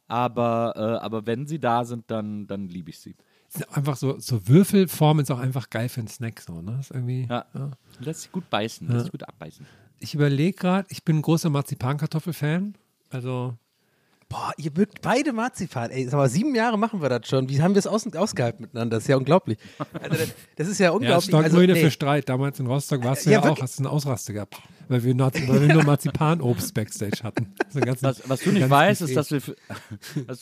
Aber, 0.08 0.74
äh, 0.76 1.04
aber 1.04 1.26
wenn 1.26 1.48
sie 1.48 1.60
da 1.60 1.86
sind, 1.86 2.12
dann, 2.12 2.48
dann 2.48 2.68
liebe 2.68 2.90
ich 2.90 3.00
sie. 3.00 3.16
Einfach 3.72 3.98
so, 3.98 4.18
so 4.20 4.48
Würfelformen 4.48 5.24
ist 5.24 5.32
auch 5.32 5.40
einfach 5.40 5.70
geil 5.70 5.90
für 5.90 6.00
einen 6.00 6.08
Snack. 6.08 6.42
So, 6.42 6.62
ne? 6.62 6.78
ist 6.80 6.92
irgendwie, 6.92 7.28
Ja. 7.30 7.46
Lässt 8.00 8.22
sich 8.22 8.32
gut 8.32 8.50
beißen, 8.50 8.88
lässt 8.88 9.04
sich 9.06 9.12
gut 9.12 9.28
abbeißen. 9.28 9.66
Ich 10.00 10.16
überlege 10.16 10.58
gerade, 10.58 10.88
ich 10.90 11.04
bin 11.04 11.18
ein 11.18 11.22
großer 11.22 11.50
Marzipankartoffel-Fan. 11.50 12.76
Also, 13.10 13.58
Boah, 14.32 14.54
ihr 14.58 14.72
mögt 14.76 15.02
beide 15.02 15.34
Marzipan. 15.34 15.92
Ey, 15.92 16.06
sag 16.06 16.14
mal, 16.18 16.30
sieben 16.30 16.56
Jahre 16.56 16.78
machen 16.80 17.02
wir 17.02 17.10
das 17.10 17.28
schon. 17.28 17.50
Wie 17.50 17.62
haben 17.62 17.76
wir 17.76 17.80
es 17.80 17.88
aus, 17.88 18.08
ausgehalten 18.16 18.62
miteinander? 18.62 18.96
Das 18.96 19.04
ist 19.04 19.10
ja 19.10 19.18
unglaublich. 19.18 19.58
Also, 19.94 20.16
das, 20.18 20.30
das 20.56 20.68
ist 20.70 20.80
ja 20.80 20.86
ja, 20.86 20.92
unglaublich. 20.92 21.26
stand 21.26 21.44
also, 21.44 21.58
immer 21.58 21.64
wieder 21.64 21.74
nee. 21.74 21.82
für 21.84 21.92
Streit. 21.92 22.30
Damals 22.30 22.60
in 22.60 22.66
Rostock 22.68 23.04
warst 23.04 23.26
du 23.26 23.30
Ja, 23.30 23.44
ja, 23.44 23.52
auch, 23.52 23.62
hast 23.62 23.78
du 23.80 23.84
eine 23.84 23.90
Ausraste 23.90 24.32
gehabt. 24.34 24.56
Weil 24.88 25.04
wir, 25.06 25.16
Nazi- 25.16 25.48
weil 25.48 25.62
wir 25.68 25.74
nur 25.74 25.84
Marzipanobst 25.86 26.74
Backstage 26.74 27.24
hatten. 27.24 27.54
So 27.70 27.80
einen 27.80 27.86
ganzen- 27.86 28.04
Was, 28.06 28.28
was 28.28 28.42
du 28.42 28.50
nicht 28.52 28.60
ganz 28.60 28.72
weißt, 28.72 29.02
Buffet. 29.02 29.12
ist, 29.14 29.32
dass 29.32 29.32
wir 29.32 29.56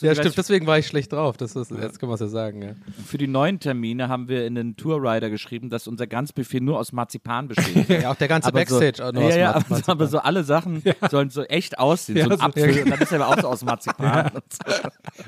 Ja, 0.00 0.14
stimmt, 0.16 0.36
deswegen 0.36 0.66
war 0.66 0.78
ich 0.78 0.88
schlecht 0.88 1.12
drauf. 1.12 1.36
Das 1.36 1.54
ist, 1.54 1.70
Jetzt 1.70 2.00
können 2.00 2.10
wir 2.10 2.14
es 2.14 2.20
ja 2.20 2.26
sagen, 2.28 2.62
ja. 2.62 2.70
für 3.06 3.16
die 3.18 3.28
neuen 3.28 3.60
Termine 3.60 4.08
haben 4.08 4.28
wir 4.28 4.46
in 4.46 4.56
den 4.56 4.76
Tourrider 4.76 5.30
geschrieben, 5.30 5.70
dass 5.70 5.86
unser 5.86 6.06
Ganzbuffet 6.08 6.60
nur 6.60 6.78
aus 6.80 6.92
Marzipan 6.92 7.48
besteht. 7.48 7.88
Ja, 8.00 8.10
auch 8.10 8.16
der 8.16 8.28
ganze 8.28 8.48
Aber 8.48 8.64
so, 8.66 8.78
Backstage 8.80 9.08
auch 9.08 9.12
nur 9.12 9.22
ja, 9.24 9.28
aus 9.28 9.34
ja, 9.36 9.52
Marzipan. 9.52 9.76
aber, 9.76 9.82
so, 9.84 9.92
aber 9.92 10.06
so 10.08 10.18
alle 10.18 10.42
Sachen 10.44 10.82
sollen 11.10 11.30
so 11.30 11.42
echt 11.44 11.78
aussehen. 11.78 12.16
Ja, 12.16 12.24
so 12.24 12.30
ein 12.30 12.38
so- 12.38 12.44
Apfel, 12.44 12.82
und 12.82 12.90
dann 12.90 13.00
ist 13.00 13.12
er 13.12 13.20
aber 13.20 13.28
auch 13.36 13.40
so 13.40 13.48
aus 13.48 13.60
Ja, 13.60 13.66
Marzipan. 13.80 14.30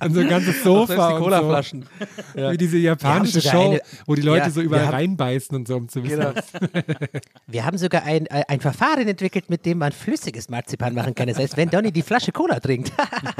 und 0.01 0.15
so 0.15 0.21
ein 0.21 0.29
ganzes 0.29 0.63
Sofa. 0.63 1.13
die 1.13 1.19
Colaflaschen. 1.23 1.87
So. 2.35 2.41
Ja. 2.41 2.53
Wie 2.53 2.57
diese 2.57 2.79
japanische 2.79 3.41
Show, 3.41 3.71
eine, 3.71 3.81
wo 4.07 4.15
die 4.15 4.23
Leute 4.23 4.47
ja, 4.47 4.51
so 4.51 4.61
überall 4.61 4.87
haben, 4.87 4.95
reinbeißen 4.95 5.57
und 5.57 5.69
so, 5.69 5.77
um 5.77 5.89
zu 5.89 6.03
wissen. 6.03 6.21
Genau. 6.21 6.33
wir 7.47 7.65
haben 7.65 7.79
sogar 7.79 8.05
ein, 8.05 8.27
ein 8.29 8.61
Verfahren 8.61 9.07
entwickelt, 9.09 9.49
mit 9.51 9.67
dem 9.67 9.79
man 9.79 9.93
flüssiges 9.93 10.49
Marzipan 10.49 10.95
machen 10.95 11.15
kann. 11.15 11.29
Das 11.29 11.39
heißt, 11.39 11.57
wenn 11.57 11.71
Donny 11.71 11.93
die 11.93 12.03
Flasche 12.03 12.33
Cola 12.33 12.61
trinkt, 12.61 12.93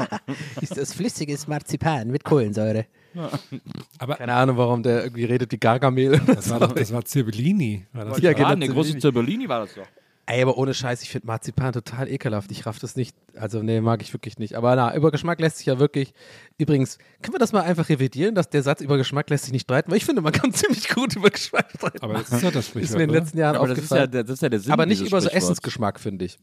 ist 0.61 0.77
das 0.77 0.93
flüssiges 0.93 1.47
Marzipan 1.47 2.09
mit 2.09 2.23
Kohlensäure. 2.23 2.85
Aber 3.99 4.15
Keine 4.15 4.33
Ahnung, 4.33 4.57
warum 4.57 4.81
der 4.81 5.03
irgendwie 5.03 5.25
redet 5.25 5.51
wie 5.51 5.57
Gargamel. 5.57 6.19
Das 6.25 6.49
war, 6.49 6.59
doch, 6.59 6.71
das 6.71 6.91
war 6.91 7.05
Zirbellini. 7.05 7.85
War 7.93 8.05
das 8.05 8.19
ja, 8.19 8.33
genau, 8.33 8.49
eine 8.49 8.67
große 8.67 8.97
Zirbellini 8.97 9.47
war 9.47 9.59
das 9.59 9.75
doch. 9.75 9.83
Ey, 10.25 10.41
aber 10.41 10.57
ohne 10.57 10.73
Scheiß, 10.73 11.01
ich 11.03 11.09
finde 11.09 11.27
Marzipan 11.27 11.73
total 11.73 12.07
ekelhaft. 12.07 12.49
Ich 12.51 12.65
raff 12.65 12.79
das 12.79 12.95
nicht. 12.95 13.13
Also, 13.35 13.61
nee, 13.61 13.81
mag 13.81 14.01
ich 14.01 14.13
wirklich 14.13 14.37
nicht. 14.37 14.55
Aber 14.55 14.73
na, 14.75 14.95
über 14.95 15.11
Geschmack 15.11 15.41
lässt 15.41 15.57
sich 15.57 15.65
ja 15.65 15.79
wirklich. 15.79 16.13
Übrigens, 16.57 16.97
können 17.21 17.35
wir 17.35 17.39
das 17.39 17.51
mal 17.51 17.63
einfach 17.63 17.89
revidieren, 17.89 18.33
dass 18.33 18.49
der 18.49 18.63
Satz 18.63 18.79
über 18.79 18.95
Geschmack 18.95 19.29
lässt 19.29 19.43
sich 19.43 19.51
nicht 19.51 19.63
streiten? 19.63 19.91
Weil 19.91 19.97
ich 19.97 20.05
finde, 20.05 20.21
man 20.21 20.31
kann 20.31 20.51
ziemlich 20.53 20.87
gut 20.87 21.17
über 21.17 21.29
Geschmack 21.29 21.69
streiten. 21.75 22.01
Aber 22.01 22.13
das 22.13 22.29
ist 22.29 22.41
ja 22.41 22.51
das 22.51 22.67
Sprichwort. 22.67 22.89
Ist 22.89 22.95
mir 22.95 23.03
in 23.03 23.09
den 23.09 23.21
letzten 23.21 23.37
Jahren 23.37 23.57
aber 23.57 23.71
aufgefallen. 23.71 24.11
Das 24.11 24.11
ist 24.11 24.15
ja, 24.15 24.23
das 24.23 24.33
ist 24.33 24.41
ja 24.41 24.49
der 24.49 24.59
Sinn 24.61 24.71
aber 24.71 24.85
nicht 24.85 25.01
über 25.01 25.19
so 25.19 25.27
Essensgeschmack, 25.27 25.99
finde 25.99 26.25
ich. 26.25 26.39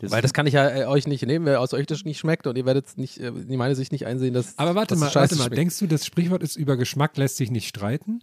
Das 0.00 0.10
Weil 0.10 0.22
das 0.22 0.32
kann 0.34 0.46
ich 0.46 0.54
ja 0.54 0.68
äh, 0.68 0.84
euch 0.84 1.06
nicht 1.06 1.24
nehmen, 1.26 1.46
wenn 1.46 1.56
aus 1.56 1.72
euch 1.72 1.86
das 1.86 2.04
nicht 2.04 2.18
schmeckt 2.18 2.46
und 2.46 2.56
ihr 2.56 2.66
werdet 2.66 2.98
nicht, 2.98 3.18
äh, 3.18 3.28
in 3.28 3.56
meine 3.56 3.74
Sicht 3.74 3.92
nicht 3.92 4.06
einsehen, 4.06 4.34
dass. 4.34 4.58
Aber 4.58 4.74
warte 4.74 4.96
mal, 4.96 5.14
warte 5.14 5.36
mal, 5.36 5.48
denkst 5.48 5.78
du, 5.78 5.86
das 5.86 6.04
Sprichwort 6.04 6.42
ist 6.42 6.56
über 6.56 6.76
Geschmack 6.76 7.16
lässt 7.16 7.36
sich 7.36 7.50
nicht 7.50 7.68
streiten? 7.68 8.22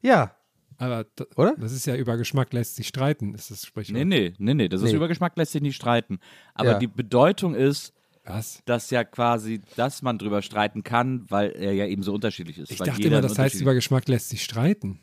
Ja. 0.00 0.34
Aber 0.80 1.04
da, 1.14 1.26
oder? 1.36 1.54
Das 1.58 1.72
ist 1.72 1.84
ja 1.84 1.94
über 1.94 2.16
Geschmack 2.16 2.54
lässt 2.54 2.76
sich 2.76 2.88
streiten, 2.88 3.34
ist 3.34 3.50
das 3.50 3.66
Sprichwort. 3.66 3.98
Nee, 3.98 4.04
nee, 4.06 4.34
nee, 4.38 4.54
nee, 4.54 4.68
das 4.68 4.80
nee. 4.80 4.88
ist 4.88 4.94
über 4.94 5.08
Geschmack 5.08 5.36
lässt 5.36 5.52
sich 5.52 5.60
nicht 5.60 5.76
streiten. 5.76 6.20
Aber 6.54 6.72
ja. 6.72 6.78
die 6.78 6.86
Bedeutung 6.86 7.54
ist, 7.54 7.92
was? 8.24 8.62
Dass 8.64 8.90
ja 8.90 9.04
quasi, 9.04 9.60
dass 9.76 10.00
man 10.00 10.18
drüber 10.18 10.40
streiten 10.40 10.82
kann, 10.82 11.26
weil 11.28 11.50
er 11.50 11.72
ja 11.74 11.86
eben 11.86 12.02
so 12.02 12.14
unterschiedlich 12.14 12.58
ist. 12.58 12.70
Ich 12.70 12.78
dachte 12.78 13.02
immer, 13.02 13.20
das 13.20 13.38
heißt, 13.38 13.60
über 13.60 13.74
Geschmack 13.74 14.08
lässt 14.08 14.30
sich 14.30 14.42
streiten. 14.42 15.00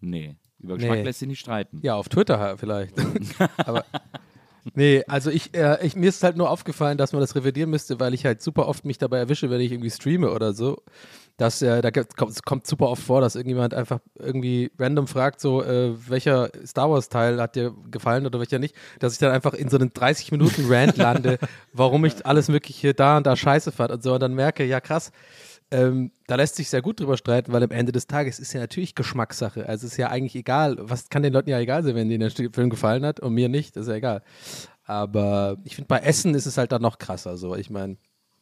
Nee, 0.00 0.36
über 0.60 0.76
Geschmack 0.76 0.98
nee. 0.98 1.04
lässt 1.04 1.18
sich 1.18 1.28
nicht 1.28 1.40
streiten. 1.40 1.80
Ja, 1.82 1.96
auf 1.96 2.08
Twitter 2.08 2.56
vielleicht. 2.56 2.94
Aber 3.58 3.84
Nee, 4.74 5.02
also 5.06 5.30
ich, 5.30 5.54
äh, 5.54 5.84
ich, 5.84 5.96
mir 5.96 6.08
ist 6.08 6.22
halt 6.22 6.36
nur 6.36 6.50
aufgefallen, 6.50 6.98
dass 6.98 7.12
man 7.12 7.20
das 7.20 7.34
revidieren 7.34 7.70
müsste, 7.70 8.00
weil 8.00 8.14
ich 8.14 8.24
halt 8.24 8.42
super 8.42 8.68
oft 8.68 8.84
mich 8.84 8.98
dabei 8.98 9.18
erwische, 9.18 9.50
wenn 9.50 9.60
ich 9.60 9.72
irgendwie 9.72 9.90
streame 9.90 10.30
oder 10.30 10.52
so. 10.52 10.82
Dass 11.36 11.62
äh, 11.62 11.80
da 11.80 11.90
kommt, 11.92 12.44
kommt 12.44 12.66
super 12.66 12.88
oft 12.88 13.02
vor, 13.02 13.20
dass 13.20 13.36
irgendjemand 13.36 13.72
einfach 13.72 14.00
irgendwie 14.18 14.72
random 14.78 15.06
fragt, 15.06 15.40
so, 15.40 15.62
äh, 15.62 15.94
welcher 16.08 16.50
Star 16.66 16.90
Wars-Teil 16.90 17.40
hat 17.40 17.54
dir 17.54 17.72
gefallen 17.90 18.26
oder 18.26 18.40
welcher 18.40 18.58
nicht, 18.58 18.74
dass 18.98 19.12
ich 19.12 19.18
dann 19.20 19.30
einfach 19.30 19.54
in 19.54 19.68
so 19.68 19.78
einen 19.78 19.92
30 19.92 20.32
Minuten 20.32 20.66
Rant 20.68 20.96
lande, 20.96 21.38
warum 21.72 22.04
ich 22.04 22.26
alles 22.26 22.48
Mögliche 22.48 22.92
da 22.92 23.16
und 23.18 23.26
da 23.26 23.36
scheiße 23.36 23.70
fand 23.70 23.92
und 23.92 24.02
so 24.02 24.14
und 24.14 24.20
dann 24.20 24.34
merke, 24.34 24.64
ja 24.64 24.80
krass, 24.80 25.12
ähm, 25.70 26.12
da 26.26 26.36
lässt 26.36 26.56
sich 26.56 26.70
sehr 26.70 26.82
gut 26.82 27.00
drüber 27.00 27.16
streiten, 27.16 27.52
weil 27.52 27.62
am 27.62 27.70
Ende 27.70 27.92
des 27.92 28.06
Tages 28.06 28.38
ist 28.38 28.52
ja 28.52 28.60
natürlich 28.60 28.94
Geschmackssache. 28.94 29.68
Also 29.68 29.86
es 29.86 29.92
ist 29.92 29.98
ja 29.98 30.08
eigentlich 30.08 30.34
egal, 30.34 30.76
was 30.80 31.08
kann 31.08 31.22
den 31.22 31.32
Leuten 31.32 31.50
ja 31.50 31.58
egal 31.58 31.82
sein, 31.82 31.94
wenn 31.94 32.08
denen 32.08 32.30
der 32.30 32.50
Film 32.52 32.70
gefallen 32.70 33.04
hat 33.04 33.20
und 33.20 33.34
mir 33.34 33.48
nicht, 33.48 33.76
ist 33.76 33.88
ja 33.88 33.94
egal. 33.94 34.22
Aber 34.84 35.58
ich 35.64 35.74
finde, 35.74 35.88
bei 35.88 35.98
Essen 35.98 36.34
ist 36.34 36.46
es 36.46 36.56
halt 36.56 36.72
dann 36.72 36.82
noch 36.82 36.98
krasser. 36.98 37.36
So, 37.36 37.54
ich 37.54 37.68
meine, 37.68 37.98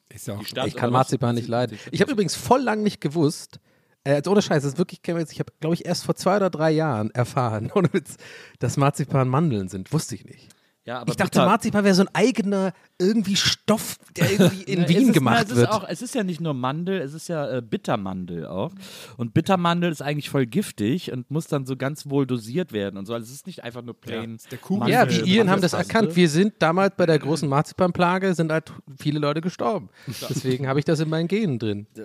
ich 0.09 0.77
kann 0.77 0.93
Marzipan 0.93 1.35
nicht 1.35 1.49
leiden. 1.49 1.79
Ich 1.91 2.01
habe 2.01 2.13
übrigens 2.13 2.37
voll 2.37 2.63
lang 2.63 2.83
nicht 2.83 3.01
gewusst, 3.01 3.59
also 4.07 4.31
ohne 4.31 4.43
Scheiß, 4.43 4.63
das 4.63 4.75
ist 4.75 4.79
wirklich, 4.79 5.01
ich 5.05 5.41
habe, 5.41 5.53
glaube 5.61 5.75
ich, 5.75 5.85
erst 5.85 6.05
vor 6.05 6.15
zwei 6.15 6.37
oder 6.37 6.49
drei 6.49 6.71
Jahren 6.71 7.11
erfahren, 7.11 7.73
ohne 7.75 7.93
Witz, 7.93 8.17
dass 8.61 8.77
Marzipan 8.77 9.29
Mandeln 9.29 9.69
sind. 9.69 9.93
Wusste 9.93 10.15
ich 10.15 10.25
nicht. 10.25 10.49
Ja, 10.87 11.03
ich 11.05 11.17
dachte, 11.17 11.41
Marzipan 11.41 11.83
wäre 11.83 11.97
so 11.97 12.03
ein 12.03 12.15
eigener 12.15 12.73
irgendwie 12.97 13.35
Stoff, 13.35 13.99
der 14.17 14.31
irgendwie 14.31 14.63
in 14.63 14.89
Wien 14.89 15.09
ist, 15.09 15.15
gemacht 15.15 15.47
na, 15.49 15.53
es 15.53 15.57
wird. 15.57 15.69
Auch, 15.69 15.85
es 15.89 16.01
ist 16.01 16.15
ja 16.15 16.23
nicht 16.23 16.41
nur 16.41 16.55
Mandel, 16.55 17.01
es 17.01 17.13
ist 17.13 17.27
ja 17.27 17.57
äh, 17.57 17.61
Bittermandel 17.61 18.47
auch. 18.47 18.71
Und 19.17 19.35
Bittermandel 19.35 19.91
ist 19.91 20.01
eigentlich 20.01 20.31
voll 20.31 20.47
giftig 20.47 21.11
und 21.11 21.29
muss 21.29 21.49
dann 21.49 21.67
so 21.67 21.77
ganz 21.77 22.09
wohl 22.09 22.25
dosiert 22.25 22.73
werden 22.73 22.99
und 22.99 23.07
so. 23.07 23.15
Also 23.15 23.25
es 23.25 23.33
ist 23.33 23.49
nicht 23.49 23.65
einfach 23.65 23.83
nur 23.83 23.95
plain. 24.01 24.39
Ja, 24.49 24.59
der 24.85 24.89
ja 24.89 25.07
die 25.07 25.29
Iren 25.29 25.51
haben 25.51 25.61
das 25.61 25.73
erkannt. 25.73 26.15
Wir 26.15 26.29
sind 26.29 26.55
damals 26.61 26.95
bei 26.97 27.07
der 27.07 27.19
großen 27.19 27.49
Marzipanplage, 27.49 28.35
sind 28.35 28.53
halt 28.53 28.73
viele 28.97 29.19
Leute 29.19 29.41
gestorben. 29.41 29.89
Deswegen 30.07 30.69
habe 30.69 30.79
ich 30.79 30.85
das 30.85 31.01
in 31.01 31.09
meinen 31.09 31.27
Genen 31.27 31.59
drin. 31.59 31.89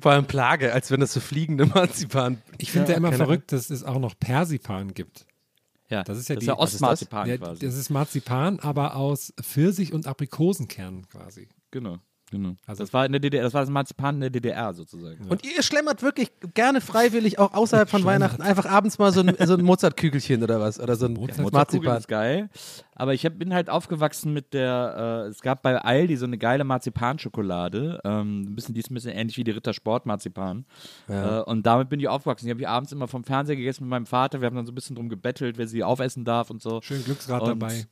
Vor 0.00 0.12
allem 0.12 0.26
Plage, 0.26 0.72
als 0.72 0.90
wenn 0.90 1.02
es 1.02 1.12
so 1.12 1.20
fliegende 1.20 1.66
Marzipan. 1.66 2.42
Ich 2.58 2.72
finde 2.72 2.92
ja 2.92 2.96
immer 2.96 3.12
verrückt, 3.12 3.52
dass 3.52 3.70
es 3.70 3.84
auch 3.84 3.98
noch 3.98 4.18
Persipan 4.18 4.94
gibt. 4.94 5.26
Ja, 5.88 6.02
das 6.02 6.18
ist 6.18 6.28
ja 6.28 6.34
das 6.34 6.40
die, 6.40 6.46
ist 6.46 6.48
ja 6.48 6.58
Ostmarzipan 6.58 7.28
das? 7.28 7.38
quasi. 7.38 7.66
Das 7.66 7.76
ist 7.76 7.90
Marzipan, 7.90 8.58
aber 8.60 8.96
aus 8.96 9.32
Pfirsich- 9.40 9.92
und 9.92 10.06
Aprikosenkernen 10.06 11.08
quasi. 11.08 11.48
Genau. 11.70 11.98
Genau. 12.30 12.56
Also 12.66 12.82
das 12.82 12.92
war 12.92 13.06
in 13.06 13.12
der 13.12 13.20
DDR, 13.20 13.44
das 13.44 13.54
war 13.54 13.60
das 13.60 13.70
Marzipan 13.70 14.16
in 14.16 14.20
der 14.22 14.30
DDR 14.30 14.74
sozusagen. 14.74 15.24
Ja. 15.24 15.30
Und 15.30 15.46
ihr 15.46 15.62
schlemmert 15.62 16.02
wirklich 16.02 16.32
gerne 16.54 16.80
freiwillig 16.80 17.38
auch 17.38 17.54
außerhalb 17.54 17.88
von 17.88 18.04
Weihnachten 18.04 18.42
einfach 18.42 18.66
abends 18.66 18.98
mal 18.98 19.12
so 19.12 19.20
ein, 19.20 19.36
so 19.46 19.54
ein 19.54 19.62
Mozartkügelchen 19.62 20.42
oder 20.42 20.60
was 20.60 20.80
oder 20.80 20.96
so 20.96 21.06
ein 21.06 21.12
Mozart 21.12 21.38
ja, 21.38 21.50
Marzipan. 21.50 21.98
ist 21.98 22.08
geil. 22.08 22.50
Aber 22.96 23.14
ich 23.14 23.24
hab, 23.24 23.38
bin 23.38 23.54
halt 23.54 23.70
aufgewachsen 23.70 24.32
mit 24.32 24.54
der, 24.54 25.24
äh, 25.26 25.28
es 25.28 25.40
gab 25.40 25.62
bei 25.62 25.78
Aldi 25.78 26.16
so 26.16 26.24
eine 26.24 26.36
geile 26.36 26.64
Marzipanschokolade, 26.64 28.00
ähm, 28.04 28.42
ein 28.42 28.54
bisschen, 28.56 28.74
die 28.74 28.80
ist 28.80 28.90
ein 28.90 28.94
bisschen 28.94 29.12
ähnlich 29.12 29.36
wie 29.36 29.44
die 29.44 29.52
Ritter 29.52 29.72
Sport 29.72 30.04
Marzipan. 30.06 30.64
Ja. 31.08 31.40
Äh, 31.40 31.42
und 31.44 31.64
damit 31.64 31.88
bin 31.90 32.00
ich 32.00 32.08
aufgewachsen. 32.08 32.46
Die 32.46 32.50
habe 32.50 32.60
ich 32.60 32.68
abends 32.68 32.90
immer 32.90 33.06
vom 33.06 33.22
Fernseher 33.22 33.56
gegessen 33.56 33.84
mit 33.84 33.90
meinem 33.90 34.06
Vater. 34.06 34.40
Wir 34.40 34.46
haben 34.46 34.56
dann 34.56 34.66
so 34.66 34.72
ein 34.72 34.74
bisschen 34.74 34.96
drum 34.96 35.08
gebettelt, 35.08 35.58
wer 35.58 35.68
sie 35.68 35.84
aufessen 35.84 36.24
darf 36.24 36.50
und 36.50 36.60
so. 36.60 36.80
Schön 36.82 37.04
Glücksrad 37.04 37.42
und, 37.42 37.48
dabei. 37.50 37.86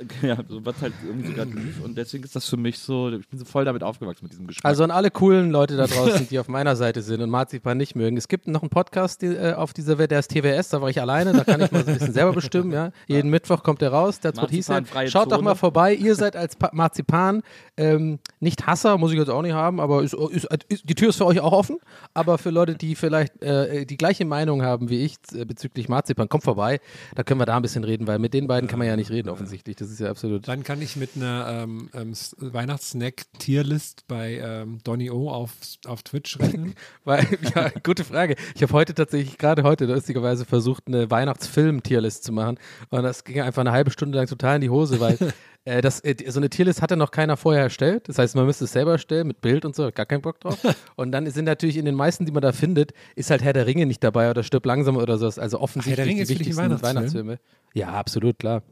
Ja, 0.22 0.38
so 0.48 0.64
was 0.64 0.80
halt 0.80 0.92
irgendwie 1.04 1.28
so 1.28 1.34
gerade 1.34 1.50
lief. 1.50 1.82
Und 1.82 1.96
deswegen 1.96 2.24
ist 2.24 2.36
das 2.36 2.48
für 2.48 2.56
mich 2.56 2.78
so, 2.78 3.10
ich 3.10 3.28
bin 3.28 3.38
so 3.38 3.44
voll 3.44 3.64
damit 3.64 3.82
aufgewachsen 3.82 4.24
mit 4.24 4.32
diesem 4.32 4.46
Geschmack. 4.46 4.64
Also 4.64 4.84
an 4.84 4.90
alle 4.90 5.10
coolen 5.10 5.50
Leute 5.50 5.76
da 5.76 5.86
draußen, 5.86 6.28
die 6.28 6.38
auf 6.38 6.48
meiner 6.48 6.76
Seite 6.76 7.02
sind 7.02 7.20
und 7.20 7.30
Marzipan 7.30 7.76
nicht 7.76 7.96
mögen. 7.96 8.16
Es 8.16 8.28
gibt 8.28 8.46
noch 8.46 8.62
einen 8.62 8.70
Podcast 8.70 9.22
die, 9.22 9.26
äh, 9.26 9.54
auf 9.54 9.72
dieser 9.72 9.98
Welt, 9.98 10.10
der 10.10 10.20
ist 10.20 10.30
TWS, 10.30 10.68
da 10.70 10.82
war 10.82 10.90
ich 10.90 11.00
alleine, 11.00 11.32
da 11.32 11.44
kann 11.44 11.60
ich 11.60 11.70
mal 11.70 11.84
so 11.84 11.90
ein 11.90 11.98
bisschen 11.98 12.12
selber 12.12 12.32
bestimmen. 12.32 12.72
Ja? 12.72 12.92
Jeden 13.06 13.28
ja. 13.28 13.30
Mittwoch 13.30 13.62
kommt 13.62 13.80
der 13.80 13.90
raus, 13.90 14.20
der 14.20 14.32
hieß 14.32 14.66
Schaut 14.66 15.10
Zone. 15.10 15.26
doch 15.28 15.42
mal 15.42 15.54
vorbei, 15.54 15.94
ihr 15.94 16.14
seid 16.14 16.36
als 16.36 16.56
pa 16.56 16.70
Marzipan 16.72 17.42
ähm, 17.76 18.18
nicht 18.40 18.66
Hasser, 18.66 18.98
muss 18.98 19.12
ich 19.12 19.18
jetzt 19.18 19.30
auch 19.30 19.42
nicht 19.42 19.54
haben, 19.54 19.80
aber 19.80 20.02
ist, 20.02 20.14
ist, 20.14 20.46
ist, 20.68 20.88
die 20.88 20.94
Tür 20.94 21.08
ist 21.10 21.16
für 21.16 21.26
euch 21.26 21.40
auch 21.40 21.52
offen. 21.52 21.78
Aber 22.14 22.38
für 22.38 22.50
Leute, 22.50 22.74
die 22.74 22.94
vielleicht 22.94 23.42
äh, 23.42 23.86
die 23.86 23.96
gleiche 23.96 24.24
Meinung 24.24 24.62
haben 24.62 24.90
wie 24.90 25.04
ich 25.04 25.16
äh, 25.34 25.44
bezüglich 25.44 25.88
Marzipan, 25.88 26.28
kommt 26.28 26.44
vorbei, 26.44 26.80
da 27.14 27.22
können 27.22 27.40
wir 27.40 27.46
da 27.46 27.56
ein 27.56 27.62
bisschen 27.62 27.84
reden, 27.84 28.06
weil 28.06 28.18
mit 28.18 28.34
den 28.34 28.46
beiden 28.46 28.68
kann 28.68 28.78
man 28.78 28.88
ja 28.88 28.96
nicht 28.96 29.10
reden 29.10 29.28
offensichtlich. 29.28 29.76
Das 29.76 29.89
ist 29.90 30.00
ja 30.00 30.10
absolut. 30.10 30.48
Dann 30.48 30.62
kann 30.62 30.80
ich 30.80 30.96
mit 30.96 31.10
einer 31.16 31.64
ähm, 31.64 31.90
ähm, 31.94 32.12
Weihnachtssnack-Tierlist 32.38 34.06
bei 34.08 34.40
ähm, 34.42 34.78
Donny 34.84 35.10
O 35.10 35.30
auf, 35.30 35.52
auf 35.86 36.02
Twitch 36.02 36.38
rechnen? 36.38 36.74
Weil, 37.04 37.26
ja, 37.54 37.70
gute 37.82 38.04
Frage. 38.04 38.36
Ich 38.54 38.62
habe 38.62 38.72
heute 38.72 38.94
tatsächlich, 38.94 39.38
gerade 39.38 39.62
heute 39.62 39.86
lustigerweise 39.86 40.44
versucht, 40.44 40.84
eine 40.86 41.10
Weihnachtsfilm-Tierlist 41.10 42.24
zu 42.24 42.32
machen. 42.32 42.58
Und 42.90 43.02
das 43.02 43.24
ging 43.24 43.40
einfach 43.40 43.60
eine 43.60 43.72
halbe 43.72 43.90
Stunde 43.90 44.18
lang 44.18 44.26
total 44.26 44.56
in 44.56 44.60
die 44.62 44.70
Hose, 44.70 45.00
weil 45.00 45.18
äh, 45.64 45.80
das, 45.80 46.00
äh, 46.00 46.16
so 46.28 46.40
eine 46.40 46.50
Tierlist 46.50 46.82
hatte 46.82 46.96
noch 46.96 47.10
keiner 47.10 47.36
vorher 47.36 47.64
erstellt. 47.64 48.08
Das 48.08 48.18
heißt, 48.18 48.36
man 48.36 48.46
müsste 48.46 48.64
es 48.64 48.72
selber 48.72 48.92
erstellen 48.92 49.26
mit 49.26 49.40
Bild 49.40 49.64
und 49.64 49.74
so, 49.74 49.90
gar 49.92 50.06
keinen 50.06 50.22
Bock 50.22 50.40
drauf. 50.40 50.58
Und 50.96 51.12
dann 51.12 51.30
sind 51.30 51.44
natürlich 51.44 51.76
in 51.76 51.84
den 51.84 51.94
meisten, 51.94 52.26
die 52.26 52.32
man 52.32 52.42
da 52.42 52.52
findet, 52.52 52.92
ist 53.14 53.30
halt 53.30 53.42
Herr 53.42 53.52
der 53.52 53.66
Ringe 53.66 53.86
nicht 53.86 54.02
dabei 54.04 54.30
oder 54.30 54.42
Stirb 54.42 54.66
langsam 54.66 54.96
oder 54.96 55.18
sowas. 55.18 55.38
Also 55.38 55.60
offensichtlich 55.60 56.06
Ringe 56.06 56.24
die 56.24 56.28
wichtigsten 56.28 56.82
Weihnachtsfilme. 56.82 57.38
Ja, 57.74 57.88
absolut, 57.88 58.38
klar. 58.38 58.62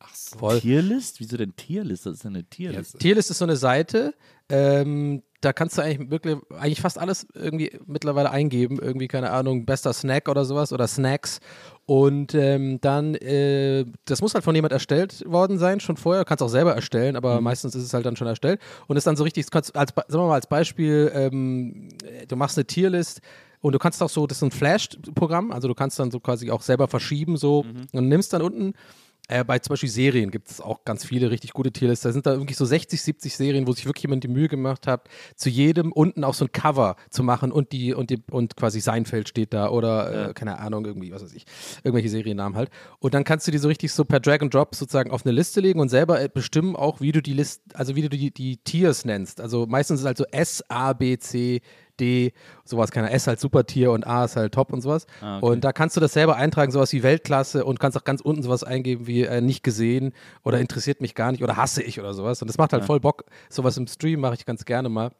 Ach 0.00 0.14
so. 0.14 0.38
Voll. 0.38 0.60
Tierlist? 0.60 1.20
Wieso 1.20 1.36
denn 1.36 1.54
Tierlist? 1.54 2.06
Das 2.06 2.14
ist 2.14 2.26
eine 2.26 2.44
Tierlist. 2.44 2.94
Ja, 2.94 2.98
Tierlist 2.98 3.30
ist 3.30 3.38
so 3.38 3.44
eine 3.44 3.56
Seite, 3.56 4.14
ähm, 4.48 5.22
da 5.40 5.52
kannst 5.52 5.78
du 5.78 5.82
eigentlich 5.82 6.10
wirklich 6.10 6.36
eigentlich 6.58 6.80
fast 6.80 6.98
alles 6.98 7.26
irgendwie 7.34 7.78
mittlerweile 7.86 8.30
eingeben. 8.30 8.78
Irgendwie, 8.80 9.08
keine 9.08 9.30
Ahnung, 9.30 9.64
bester 9.64 9.92
Snack 9.92 10.28
oder 10.28 10.44
sowas 10.44 10.72
oder 10.72 10.86
Snacks. 10.86 11.40
Und 11.86 12.34
ähm, 12.34 12.80
dann, 12.80 13.14
äh, 13.14 13.86
das 14.04 14.20
muss 14.20 14.34
halt 14.34 14.44
von 14.44 14.54
jemand 14.54 14.72
erstellt 14.72 15.24
worden 15.26 15.58
sein, 15.58 15.80
schon 15.80 15.96
vorher. 15.96 16.24
Du 16.24 16.28
kannst 16.28 16.42
auch 16.42 16.48
selber 16.48 16.74
erstellen, 16.74 17.16
aber 17.16 17.38
mhm. 17.38 17.44
meistens 17.44 17.74
ist 17.74 17.84
es 17.84 17.94
halt 17.94 18.04
dann 18.04 18.16
schon 18.16 18.26
erstellt. 18.26 18.60
Und 18.86 18.96
ist 18.96 19.06
dann 19.06 19.16
so 19.16 19.24
richtig, 19.24 19.50
kannst, 19.50 19.74
als, 19.74 19.92
sagen 19.94 20.22
wir 20.22 20.28
mal 20.28 20.34
als 20.34 20.46
Beispiel, 20.46 21.10
ähm, 21.14 21.88
du 22.28 22.36
machst 22.36 22.58
eine 22.58 22.66
Tierlist 22.66 23.20
und 23.60 23.72
du 23.72 23.78
kannst 23.78 24.02
auch 24.02 24.10
so, 24.10 24.26
das 24.26 24.38
ist 24.38 24.42
ein 24.42 24.50
Flash-Programm, 24.50 25.52
also 25.52 25.68
du 25.68 25.74
kannst 25.74 25.98
dann 25.98 26.10
so 26.10 26.20
quasi 26.20 26.50
auch 26.50 26.62
selber 26.62 26.88
verschieben 26.88 27.36
so 27.36 27.64
mhm. 27.64 27.86
und 27.92 28.08
nimmst 28.08 28.32
dann 28.32 28.42
unten 28.42 28.74
äh, 29.30 29.44
bei 29.44 29.60
zum 29.60 29.74
Beispiel 29.74 29.88
Serien 29.88 30.30
gibt 30.30 30.50
es 30.50 30.60
auch 30.60 30.84
ganz 30.84 31.04
viele 31.04 31.30
richtig 31.30 31.52
gute 31.52 31.70
Tierlists. 31.70 32.02
Da 32.02 32.12
sind 32.12 32.26
da 32.26 32.38
wirklich 32.38 32.56
so 32.56 32.64
60, 32.64 33.00
70 33.00 33.36
Serien, 33.36 33.66
wo 33.66 33.72
sich 33.72 33.86
wirklich 33.86 34.02
jemand 34.02 34.24
die 34.24 34.28
Mühe 34.28 34.48
gemacht 34.48 34.88
hat, 34.88 35.08
zu 35.36 35.48
jedem 35.48 35.92
unten 35.92 36.24
auch 36.24 36.34
so 36.34 36.46
ein 36.46 36.52
Cover 36.52 36.96
zu 37.10 37.22
machen 37.22 37.52
und 37.52 37.70
die 37.70 37.94
und 37.94 38.10
die 38.10 38.22
und 38.30 38.56
quasi 38.56 38.80
Seinfeld 38.80 39.28
steht 39.28 39.54
da 39.54 39.70
oder 39.70 40.10
äh, 40.10 40.20
ja. 40.20 40.32
keine 40.32 40.58
Ahnung, 40.58 40.84
irgendwie, 40.84 41.12
was 41.12 41.22
weiß 41.22 41.32
ich, 41.34 41.44
irgendwelche 41.84 42.08
Seriennamen 42.08 42.58
halt. 42.58 42.70
Und 42.98 43.14
dann 43.14 43.22
kannst 43.22 43.46
du 43.46 43.52
die 43.52 43.58
so 43.58 43.68
richtig 43.68 43.92
so 43.92 44.04
per 44.04 44.18
Drag 44.18 44.40
and 44.40 44.52
Drop 44.52 44.74
sozusagen 44.74 45.12
auf 45.12 45.24
eine 45.24 45.32
Liste 45.32 45.60
legen 45.60 45.78
und 45.78 45.90
selber 45.90 46.20
äh, 46.20 46.28
bestimmen 46.28 46.74
auch, 46.74 47.00
wie 47.00 47.12
du 47.12 47.22
die 47.22 47.34
Liste, 47.34 47.62
also 47.74 47.94
wie 47.94 48.02
du 48.02 48.08
die, 48.08 48.32
die 48.32 48.56
Tiers 48.56 49.04
nennst. 49.04 49.40
Also 49.40 49.66
meistens 49.66 49.96
ist 49.96 50.00
es 50.02 50.06
halt 50.06 50.18
so 50.18 50.24
S, 50.32 50.64
A, 50.68 50.92
B, 50.92 51.18
C, 51.18 51.60
D, 52.00 52.32
sowas, 52.64 52.90
keiner 52.90 53.12
S 53.12 53.26
halt 53.26 53.40
Supertier 53.40 53.92
und 53.92 54.06
A 54.06 54.24
ist 54.24 54.36
halt 54.36 54.54
Top 54.54 54.72
und 54.72 54.80
sowas. 54.80 55.06
Ah, 55.20 55.38
okay. 55.38 55.46
Und 55.46 55.64
da 55.64 55.72
kannst 55.72 55.96
du 55.96 56.00
das 56.00 56.12
selber 56.12 56.36
eintragen, 56.36 56.72
sowas 56.72 56.92
wie 56.92 57.02
Weltklasse 57.02 57.64
und 57.64 57.78
kannst 57.78 57.98
auch 57.98 58.04
ganz 58.04 58.20
unten 58.20 58.42
sowas 58.42 58.64
eingeben 58.64 59.06
wie 59.06 59.22
äh, 59.22 59.40
nicht 59.40 59.62
gesehen 59.62 60.12
oder 60.42 60.58
interessiert 60.58 61.00
mich 61.00 61.14
gar 61.14 61.30
nicht 61.32 61.42
oder 61.42 61.56
hasse 61.56 61.82
ich 61.82 62.00
oder 62.00 62.14
sowas. 62.14 62.40
Und 62.42 62.48
das 62.48 62.58
macht 62.58 62.72
halt 62.72 62.82
ja. 62.82 62.86
voll 62.86 63.00
Bock. 63.00 63.24
Sowas 63.48 63.76
im 63.76 63.86
Stream 63.86 64.20
mache 64.20 64.34
ich 64.34 64.46
ganz 64.46 64.64
gerne 64.64 64.88
mal. 64.88 65.10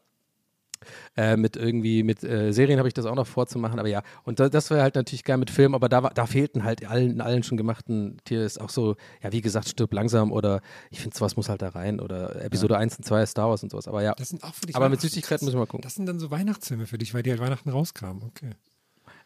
Äh, 1.15 1.37
mit 1.37 1.55
irgendwie, 1.55 2.03
mit 2.03 2.23
äh, 2.23 2.51
Serien 2.51 2.79
habe 2.79 2.87
ich 2.87 2.93
das 2.93 3.05
auch 3.05 3.15
noch 3.15 3.27
vorzumachen, 3.27 3.79
aber 3.79 3.89
ja, 3.89 4.01
und 4.23 4.39
da, 4.39 4.49
das 4.49 4.69
wäre 4.69 4.81
halt 4.81 4.95
natürlich 4.95 5.23
geil 5.23 5.37
mit 5.37 5.49
Film, 5.49 5.75
aber 5.75 5.89
da, 5.89 6.01
da 6.01 6.25
fehlten 6.25 6.63
halt 6.63 6.85
allen, 6.85 7.21
allen 7.21 7.43
schon 7.43 7.57
gemachten 7.57 8.17
Tiers 8.25 8.57
auch 8.57 8.69
so, 8.69 8.95
ja, 9.21 9.31
wie 9.31 9.41
gesagt, 9.41 9.69
stirb 9.69 9.93
langsam 9.93 10.31
oder 10.31 10.61
ich 10.89 10.99
finde, 10.99 11.17
sowas 11.17 11.35
muss 11.35 11.49
halt 11.49 11.61
da 11.61 11.69
rein 11.69 11.99
oder 11.99 12.41
Episode 12.43 12.75
ja. 12.75 12.79
1 12.79 12.97
und 12.97 13.03
2 13.03 13.25
Star 13.25 13.49
Wars 13.49 13.63
und 13.63 13.71
sowas, 13.71 13.87
aber 13.87 14.01
ja. 14.01 14.13
Das 14.15 14.29
sind 14.29 14.43
auch 14.43 14.53
für 14.53 14.65
dich 14.65 14.75
aber 14.75 14.89
mit 14.89 15.01
Süßigkeiten 15.01 15.45
müssen 15.45 15.55
wir 15.55 15.61
mal 15.61 15.67
gucken. 15.67 15.83
Das 15.83 15.95
sind 15.95 16.05
dann 16.05 16.19
so 16.19 16.31
Weihnachtsfilme 16.31 16.85
für 16.87 16.97
dich, 16.97 17.13
weil 17.13 17.23
die 17.23 17.31
halt 17.31 17.41
Weihnachten 17.41 17.69
rauskamen, 17.69 18.23
okay. 18.23 18.51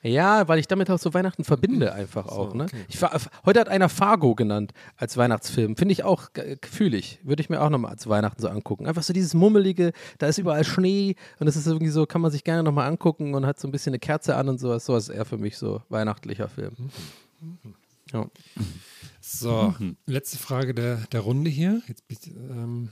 Ja, 0.06 0.48
weil 0.48 0.60
ich 0.60 0.68
damit 0.68 0.92
auch 0.92 1.00
so 1.00 1.14
Weihnachten 1.16 1.44
verbinde 1.44 1.94
einfach 1.94 2.28
auch. 2.28 2.52
So, 2.52 2.58
ne? 2.58 2.66
okay. 2.66 2.86
ich, 2.88 3.00
heute 3.46 3.60
hat 3.60 3.70
einer 3.70 3.90
Fargo 3.90 4.36
genannt 4.36 4.72
als 4.98 5.18
Weihnachtsfilm. 5.18 5.76
Finde 5.76 5.94
ich 5.94 6.04
auch 6.04 6.30
gefühlig. 6.34 7.20
Würde 7.24 7.42
ich 7.42 7.50
mir 7.50 7.60
auch 7.60 7.72
nochmal 7.72 7.98
zu 7.98 8.10
Weihnachten 8.10 8.40
so 8.40 8.48
angucken. 8.48 8.86
Einfach 8.86 9.02
so 9.02 9.14
dieses 9.14 9.34
Mummelige, 9.34 9.94
da 10.20 10.28
ist 10.28 10.38
überall 10.38 10.64
Schnee 10.64 11.16
und 11.40 11.48
es 11.48 11.56
ist 11.56 11.66
irgendwie 11.66 11.90
so, 11.90 12.06
kann 12.06 12.22
man 12.22 12.30
sich 12.30 12.44
gerne 12.44 12.62
nochmal 12.62 12.88
angucken 12.88 13.34
und 13.34 13.48
hat 13.48 13.60
so 13.60 13.68
ein 13.68 13.72
bisschen 13.72 13.92
eine 13.92 14.00
Kerze 14.00 14.36
an 14.36 14.48
und 14.48 14.60
sowas. 14.60 14.86
Sowas 14.86 15.10
ist 15.10 15.16
eher 15.16 15.26
für 15.26 15.40
mich 15.40 15.58
so 15.58 15.82
weihnachtlicher 15.90 16.50
Film. 16.50 16.76
Ja. 18.14 18.28
So, 19.22 19.74
letzte 20.06 20.38
Frage 20.38 20.76
der, 20.76 20.98
der 21.12 21.22
Runde 21.22 21.50
hier. 21.50 21.82
Jetzt, 21.88 22.28
ähm, 22.28 22.90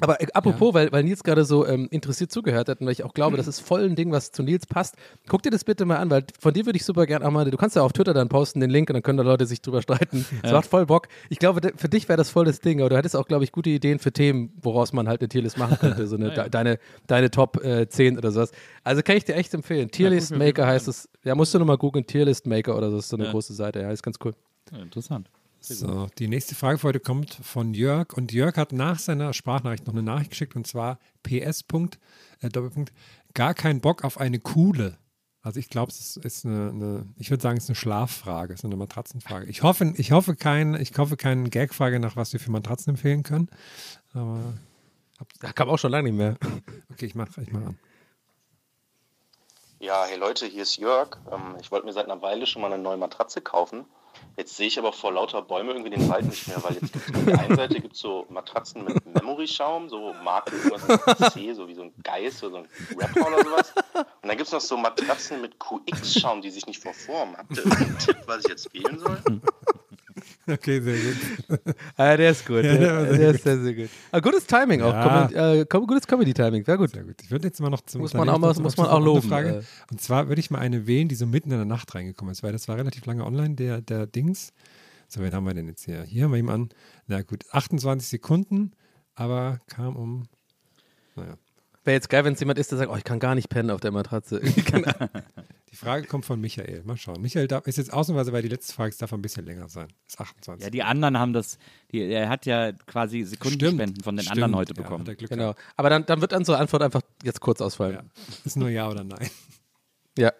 aber 0.00 0.20
äh, 0.20 0.26
apropos, 0.34 0.68
ja. 0.68 0.74
weil, 0.74 0.92
weil 0.92 1.04
Nils 1.04 1.22
gerade 1.22 1.44
so 1.44 1.66
ähm, 1.66 1.88
interessiert 1.90 2.30
zugehört 2.30 2.68
hat 2.68 2.80
und 2.80 2.86
weil 2.86 2.92
ich 2.92 3.04
auch 3.04 3.14
glaube, 3.14 3.36
das 3.36 3.46
ist 3.46 3.60
voll 3.60 3.84
ein 3.84 3.96
Ding, 3.96 4.12
was 4.12 4.32
zu 4.32 4.42
Nils 4.42 4.66
passt. 4.66 4.96
Guck 5.28 5.42
dir 5.42 5.50
das 5.50 5.64
bitte 5.64 5.84
mal 5.84 5.96
an, 5.96 6.10
weil 6.10 6.24
von 6.38 6.52
dir 6.52 6.66
würde 6.66 6.76
ich 6.76 6.84
super 6.84 7.06
gerne 7.06 7.26
auch 7.26 7.30
mal, 7.30 7.50
du 7.50 7.56
kannst 7.56 7.76
ja 7.76 7.82
auf 7.82 7.92
Twitter 7.92 8.14
dann 8.14 8.28
posten 8.28 8.60
den 8.60 8.70
Link 8.70 8.90
und 8.90 8.94
dann 8.94 9.02
können 9.02 9.18
da 9.18 9.24
Leute 9.24 9.46
sich 9.46 9.60
drüber 9.62 9.82
streiten. 9.82 10.24
Das 10.44 10.50
ja. 10.50 10.58
macht 10.58 10.68
voll 10.68 10.84
Bock. 10.84 11.08
Ich 11.30 11.38
glaube, 11.38 11.72
für 11.76 11.88
dich 11.88 12.08
wäre 12.08 12.18
das 12.18 12.28
voll 12.28 12.44
das 12.44 12.60
Ding, 12.60 12.80
aber 12.80 12.90
du 12.90 12.96
hättest 12.96 13.16
auch, 13.16 13.26
glaube 13.26 13.44
ich, 13.44 13.52
gute 13.52 13.70
Ideen 13.70 13.98
für 13.98 14.12
Themen, 14.12 14.52
woraus 14.60 14.92
man 14.92 15.08
halt 15.08 15.20
eine 15.20 15.28
Tierlist 15.28 15.56
machen 15.56 15.78
könnte. 15.78 16.06
So 16.06 16.16
eine, 16.16 16.34
ja, 16.36 16.48
deine, 16.48 16.78
deine 17.06 17.30
Top 17.30 17.64
äh, 17.64 17.88
10 17.88 18.18
oder 18.18 18.30
sowas. 18.30 18.50
Also 18.82 19.02
kann 19.02 19.16
ich 19.16 19.24
dir 19.24 19.36
echt 19.36 19.54
empfehlen. 19.54 19.90
Tierlist 19.90 20.36
Maker 20.36 20.66
heißt 20.66 20.88
es. 20.88 21.08
Ja, 21.22 21.34
musst 21.34 21.54
du 21.54 21.58
nochmal 21.58 21.78
googeln, 21.78 22.06
Tierlist 22.06 22.46
Maker 22.46 22.76
oder 22.76 22.90
so, 22.90 22.96
das 22.96 23.06
ist 23.06 23.10
so 23.10 23.16
eine 23.16 23.30
große 23.30 23.54
Seite. 23.54 23.80
Ja, 23.80 23.90
ist 23.90 24.02
ganz 24.02 24.18
cool. 24.22 24.34
interessant. 24.72 25.30
So, 25.66 26.08
die 26.18 26.28
nächste 26.28 26.54
Frage 26.54 26.76
für 26.76 26.88
heute 26.88 27.00
kommt 27.00 27.32
von 27.42 27.72
Jörg 27.72 28.12
und 28.12 28.32
Jörg 28.32 28.56
hat 28.58 28.72
nach 28.72 28.98
seiner 28.98 29.32
Sprachnachricht 29.32 29.86
noch 29.86 29.94
eine 29.94 30.02
Nachricht 30.02 30.30
geschickt 30.30 30.56
und 30.56 30.66
zwar 30.66 30.98
PS. 31.22 31.64
Äh, 32.40 32.50
Doppelpunkt, 32.50 32.92
gar 33.32 33.54
keinen 33.54 33.80
Bock 33.80 34.04
auf 34.04 34.20
eine 34.20 34.40
coole. 34.40 34.98
Also 35.40 35.58
ich 35.58 35.70
glaube, 35.70 35.90
es 35.90 36.18
ist 36.18 36.44
eine, 36.44 36.68
eine 36.68 37.06
ich 37.16 37.30
würde 37.30 37.42
sagen, 37.42 37.56
es 37.56 37.64
ist 37.64 37.70
eine 37.70 37.76
Schlaffrage, 37.76 38.52
es 38.52 38.60
ist 38.60 38.64
eine 38.66 38.76
Matratzenfrage. 38.76 39.46
Ich 39.46 39.62
hoffe, 39.62 39.94
ich 39.96 40.12
hoffe 40.12 40.36
kein, 40.36 40.74
ich 40.74 40.96
hoffe 40.98 41.16
keine 41.16 41.48
Gagfrage 41.48 41.98
nach 41.98 42.14
was 42.14 42.34
wir 42.34 42.40
für 42.40 42.50
Matratzen 42.50 42.90
empfehlen 42.90 43.22
können. 43.22 43.48
Aber 44.12 44.52
da 45.40 45.52
kam 45.52 45.70
auch 45.70 45.78
schon 45.78 45.92
lange 45.92 46.10
nicht 46.10 46.18
mehr. 46.18 46.36
Okay, 46.92 47.06
ich 47.06 47.14
mache 47.14 47.40
ich 47.40 47.50
mach 47.50 47.62
an. 47.62 47.78
Ja, 49.80 50.04
hey 50.06 50.18
Leute, 50.18 50.46
hier 50.46 50.62
ist 50.62 50.76
Jörg. 50.76 51.16
Ähm, 51.32 51.56
ich 51.60 51.72
wollte 51.72 51.86
mir 51.86 51.92
seit 51.94 52.04
einer 52.04 52.20
Weile 52.20 52.46
schon 52.46 52.60
mal 52.60 52.70
eine 52.72 52.82
neue 52.82 52.98
Matratze 52.98 53.40
kaufen. 53.40 53.86
Jetzt 54.36 54.56
sehe 54.56 54.66
ich 54.66 54.78
aber 54.78 54.92
vor 54.92 55.12
lauter 55.12 55.42
Bäume 55.42 55.72
irgendwie 55.72 55.90
den 55.90 56.08
Wald 56.08 56.26
nicht 56.26 56.48
mehr, 56.48 56.62
weil 56.62 56.74
jetzt 56.74 56.92
gibt's, 56.92 57.14
auf 57.14 57.24
der 57.24 57.38
einen 57.38 57.56
Seite 57.56 57.80
gibt 57.80 57.94
es 57.94 58.00
so 58.00 58.26
Matratzen 58.28 58.84
mit 58.84 59.04
Memory-Schaum, 59.06 59.88
so 59.88 60.12
Marke 60.22 60.56
irgendwas 60.56 61.32
C, 61.32 61.52
so 61.52 61.68
wie 61.68 61.74
so 61.74 61.82
ein 61.82 61.92
Geist 62.02 62.42
oder 62.42 62.50
so 62.52 62.56
ein 62.58 62.68
Rapper 62.98 63.28
oder 63.28 63.44
sowas. 63.44 63.72
Und 63.94 64.28
dann 64.28 64.36
gibt 64.36 64.46
es 64.46 64.52
noch 64.52 64.60
so 64.60 64.76
Matratzen 64.76 65.40
mit 65.40 65.58
QX-Schaum, 65.58 66.42
die 66.42 66.50
sich 66.50 66.66
nicht 66.66 66.82
verformen. 66.82 67.36
Habt 67.36 67.56
ihr 67.56 67.64
einen 67.64 67.98
Tipp, 67.98 68.16
was 68.26 68.44
ich 68.44 68.50
jetzt 68.50 68.74
wählen 68.74 68.98
soll? 68.98 69.22
Okay, 70.46 70.80
sehr 70.80 70.96
gut. 70.96 71.76
ah, 71.96 72.16
der 72.16 72.30
ist 72.30 72.46
gut. 72.46 72.64
Ja, 72.64 72.76
der, 72.76 73.04
der, 73.04 73.16
der 73.16 73.30
ist 73.30 73.44
sehr, 73.44 73.58
sehr 73.58 73.74
gut. 73.74 73.88
Ah, 74.12 74.20
gutes 74.20 74.46
Timing 74.46 74.82
auch. 74.82 74.92
Ja. 74.92 75.52
äh, 75.52 75.64
gutes 75.64 76.06
Comedy-Timing. 76.06 76.64
Sehr 76.64 76.76
gut. 76.76 76.90
Sehr 76.90 77.04
gut. 77.04 77.16
Ich 77.22 77.30
würde 77.30 77.46
jetzt 77.46 77.60
mal 77.60 77.70
noch 77.70 77.80
zum 77.82 78.02
Muss 78.02 78.12
man 78.12 78.28
auch, 78.28 78.38
mal, 78.38 78.54
muss 78.54 78.76
man 78.76 78.86
auch 78.86 79.00
loben. 79.00 79.28
Frage. 79.28 79.48
Äh. 79.48 79.62
Und 79.90 80.00
zwar 80.00 80.28
würde 80.28 80.40
ich 80.40 80.50
mal 80.50 80.58
eine 80.58 80.86
wählen, 80.86 81.08
die 81.08 81.14
so 81.14 81.26
mitten 81.26 81.50
in 81.50 81.56
der 81.56 81.64
Nacht 81.64 81.94
reingekommen 81.94 82.32
ist, 82.32 82.42
weil 82.42 82.52
das 82.52 82.68
war 82.68 82.76
relativ 82.76 83.06
lange 83.06 83.24
online, 83.24 83.54
der, 83.54 83.80
der 83.80 84.06
Dings. 84.06 84.52
So, 85.08 85.20
wen 85.22 85.32
haben 85.32 85.46
wir 85.46 85.54
denn 85.54 85.68
jetzt 85.68 85.84
hier? 85.84 86.02
Hier 86.02 86.24
haben 86.24 86.32
wir 86.32 86.36
jemanden. 86.36 86.70
Na 87.06 87.22
gut, 87.22 87.44
28 87.50 88.08
Sekunden, 88.08 88.72
aber 89.14 89.60
kam 89.68 89.96
um. 89.96 90.24
Naja. 91.16 91.36
Wäre 91.84 91.94
jetzt 91.94 92.08
geil, 92.08 92.24
wenn 92.24 92.32
es 92.32 92.40
jemand 92.40 92.58
ist, 92.58 92.70
der 92.70 92.78
sagt, 92.78 92.90
oh, 92.90 92.96
ich 92.96 93.04
kann 93.04 93.18
gar 93.18 93.34
nicht 93.34 93.48
pennen 93.48 93.70
auf 93.70 93.80
der 93.80 93.92
Matratze. 93.92 94.40
die 95.74 95.78
Frage 95.78 96.06
kommt 96.06 96.24
von 96.24 96.40
Michael. 96.40 96.84
Mal 96.84 96.96
schauen. 96.96 97.20
Michael 97.20 97.48
darf, 97.48 97.66
ist 97.66 97.78
jetzt 97.78 97.92
ausnahmsweise, 97.92 98.32
weil 98.32 98.42
die 98.42 98.48
letzte 98.48 98.72
Frage 98.72 98.94
darf 98.96 99.12
ein 99.12 99.20
bisschen 99.20 99.44
länger 99.44 99.68
sein. 99.68 99.88
Ist 100.06 100.20
28. 100.20 100.62
Ja, 100.62 100.70
die 100.70 100.84
anderen 100.84 101.18
haben 101.18 101.32
das, 101.32 101.58
die, 101.90 101.98
er 101.98 102.28
hat 102.28 102.46
ja 102.46 102.70
quasi 102.70 103.24
Sekundenspenden 103.24 103.88
Stimmt. 103.88 104.04
von 104.04 104.16
den 104.16 104.22
Stimmt. 104.22 104.36
anderen 104.36 104.54
heute 104.54 104.72
bekommen. 104.72 105.04
Ja, 105.04 105.14
genau. 105.14 105.36
Gehabt. 105.54 105.60
Aber 105.74 105.90
dann, 105.90 106.06
dann 106.06 106.20
wird 106.20 106.32
unsere 106.32 106.58
Antwort 106.58 106.80
einfach 106.80 107.00
jetzt 107.24 107.40
kurz 107.40 107.60
ausfallen. 107.60 107.94
Ja. 107.94 108.22
Ist 108.44 108.56
nur 108.56 108.68
Ja 108.68 108.88
oder 108.88 109.02
Nein. 109.02 109.28
Ja. 110.16 110.32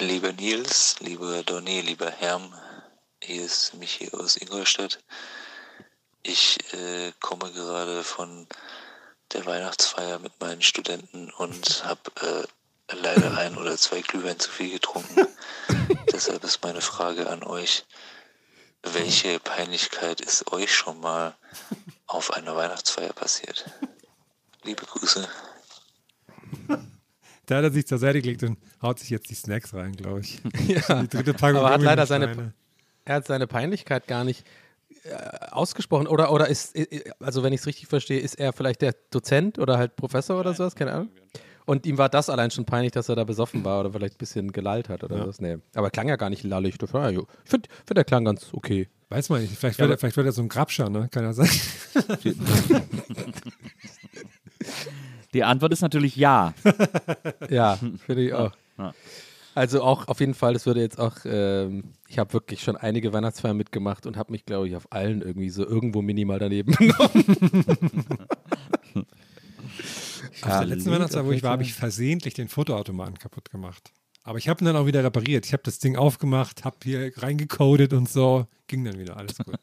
Lieber 0.00 0.32
Nils, 0.32 0.96
lieber 1.00 1.42
Donny, 1.42 1.82
lieber 1.82 2.10
Herm, 2.10 2.54
hier 3.22 3.44
ist 3.44 3.74
Michi 3.74 4.10
aus 4.12 4.38
Ingolstadt. 4.38 4.98
Ich 6.22 6.56
äh, 6.72 7.12
komme 7.20 7.52
gerade 7.52 8.02
von 8.02 8.46
der 9.32 9.46
Weihnachtsfeier 9.46 10.18
mit 10.18 10.40
meinen 10.40 10.62
Studenten 10.62 11.30
und 11.30 11.84
habe 11.84 12.10
äh, 12.20 12.94
leider 12.94 13.36
ein 13.38 13.56
oder 13.56 13.76
zwei 13.76 14.00
Glühwein 14.00 14.38
zu 14.38 14.50
viel 14.50 14.70
getrunken. 14.70 15.26
Deshalb 16.12 16.44
ist 16.44 16.62
meine 16.62 16.80
Frage 16.80 17.28
an 17.28 17.42
euch, 17.42 17.84
welche 18.82 19.40
Peinlichkeit 19.40 20.20
ist 20.20 20.52
euch 20.52 20.74
schon 20.74 21.00
mal 21.00 21.34
auf 22.06 22.32
einer 22.34 22.54
Weihnachtsfeier 22.54 23.12
passiert? 23.12 23.64
Liebe 24.62 24.84
Grüße. 24.84 25.28
Da 27.46 27.56
hat 27.56 27.64
er 27.64 27.70
sich 27.70 27.86
zur 27.86 27.98
Seite 27.98 28.22
gelegt 28.22 28.42
und 28.42 28.56
haut 28.80 28.98
sich 28.98 29.10
jetzt 29.10 29.28
die 29.28 29.34
Snacks 29.34 29.74
rein, 29.74 29.92
glaube 29.94 30.20
ich. 30.20 30.40
ja, 30.66 31.02
die 31.02 31.08
dritte 31.08 31.34
Packung. 31.34 31.60
Aber 31.60 31.74
hat 31.74 31.82
leider 31.82 32.06
seine, 32.06 32.54
er 33.04 33.16
hat 33.16 33.26
seine 33.26 33.46
Peinlichkeit 33.46 34.06
gar 34.06 34.24
nicht 34.24 34.46
ausgesprochen 35.50 36.06
oder, 36.06 36.32
oder 36.32 36.48
ist, 36.48 36.74
also 37.20 37.42
wenn 37.42 37.52
ich 37.52 37.60
es 37.60 37.66
richtig 37.66 37.88
verstehe, 37.88 38.20
ist 38.20 38.34
er 38.34 38.52
vielleicht 38.52 38.82
der 38.82 38.94
Dozent 39.10 39.58
oder 39.58 39.78
halt 39.78 39.96
Professor 39.96 40.38
oder 40.40 40.54
sowas, 40.54 40.74
keine 40.74 40.92
Ahnung. 40.92 41.10
Und 41.66 41.86
ihm 41.86 41.96
war 41.96 42.10
das 42.10 42.28
allein 42.28 42.50
schon 42.50 42.66
peinlich, 42.66 42.92
dass 42.92 43.08
er 43.08 43.16
da 43.16 43.24
besoffen 43.24 43.64
war 43.64 43.80
oder 43.80 43.92
vielleicht 43.92 44.16
ein 44.16 44.18
bisschen 44.18 44.52
gelallt 44.52 44.90
hat 44.90 45.02
oder 45.02 45.16
ja. 45.16 45.26
was. 45.26 45.40
Nee. 45.40 45.56
Aber 45.74 45.90
klang 45.90 46.08
ja 46.08 46.16
gar 46.16 46.28
nicht 46.28 46.44
lallig. 46.44 46.74
Ich 46.80 46.90
finde, 46.90 47.26
find, 47.44 47.68
der 47.88 48.04
klang 48.04 48.24
ganz 48.24 48.48
okay. 48.52 48.88
Weiß 49.08 49.30
man 49.30 49.40
nicht. 49.40 49.56
Vielleicht, 49.56 49.78
ja, 49.78 49.84
wird, 49.84 49.92
er, 49.92 49.98
vielleicht 49.98 50.16
wird 50.16 50.26
er 50.26 50.32
so 50.32 50.42
ein 50.42 50.48
Grabscher, 50.48 50.90
ne? 50.90 51.08
Kann 51.10 51.24
ja 51.24 51.32
sein. 51.32 51.48
Die 55.32 55.42
Antwort 55.42 55.72
ist 55.72 55.80
natürlich 55.80 56.16
ja. 56.16 56.52
ja, 57.48 57.78
finde 58.06 58.22
ich 58.22 58.34
auch. 58.34 58.52
Ja. 58.78 58.94
Also 59.54 59.82
auch 59.82 60.08
auf 60.08 60.20
jeden 60.20 60.34
Fall, 60.34 60.52
das 60.52 60.66
würde 60.66 60.80
jetzt 60.80 60.98
auch, 60.98 61.16
ähm, 61.24 61.92
ich 62.08 62.18
habe 62.18 62.32
wirklich 62.32 62.60
schon 62.62 62.76
einige 62.76 63.12
Weihnachtsfeiern 63.12 63.56
mitgemacht 63.56 64.06
und 64.06 64.16
habe 64.16 64.32
mich, 64.32 64.44
glaube 64.46 64.68
ich, 64.68 64.74
auf 64.74 64.92
allen 64.92 65.22
irgendwie 65.22 65.50
so 65.50 65.64
irgendwo 65.64 66.02
minimal 66.02 66.38
daneben 66.38 66.72
genommen. 66.76 67.24
auf 70.42 70.58
der 70.58 70.64
letzten 70.64 70.90
Weihnachtsfeier, 70.90 71.24
wo 71.24 71.32
ich 71.32 71.42
war, 71.42 71.52
habe 71.52 71.62
ich 71.62 71.72
versehentlich 71.72 72.34
den 72.34 72.48
Fotoautomaten 72.48 73.18
kaputt 73.18 73.50
gemacht. 73.50 73.92
Aber 74.24 74.38
ich 74.38 74.48
habe 74.48 74.62
ihn 74.62 74.64
dann 74.64 74.76
auch 74.76 74.86
wieder 74.86 75.04
repariert. 75.04 75.44
Ich 75.46 75.52
habe 75.52 75.62
das 75.62 75.78
Ding 75.78 75.96
aufgemacht, 75.96 76.64
habe 76.64 76.78
hier 76.82 77.12
reingecodet 77.16 77.92
und 77.92 78.08
so. 78.08 78.46
Ging 78.66 78.82
dann 78.84 78.98
wieder, 78.98 79.18
alles 79.18 79.36
gut. 79.36 79.58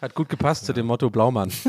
Hat 0.00 0.14
gut 0.14 0.28
gepasst 0.28 0.62
ja. 0.62 0.66
zu 0.66 0.72
dem 0.72 0.86
Motto 0.86 1.10
Blaumann. 1.10 1.52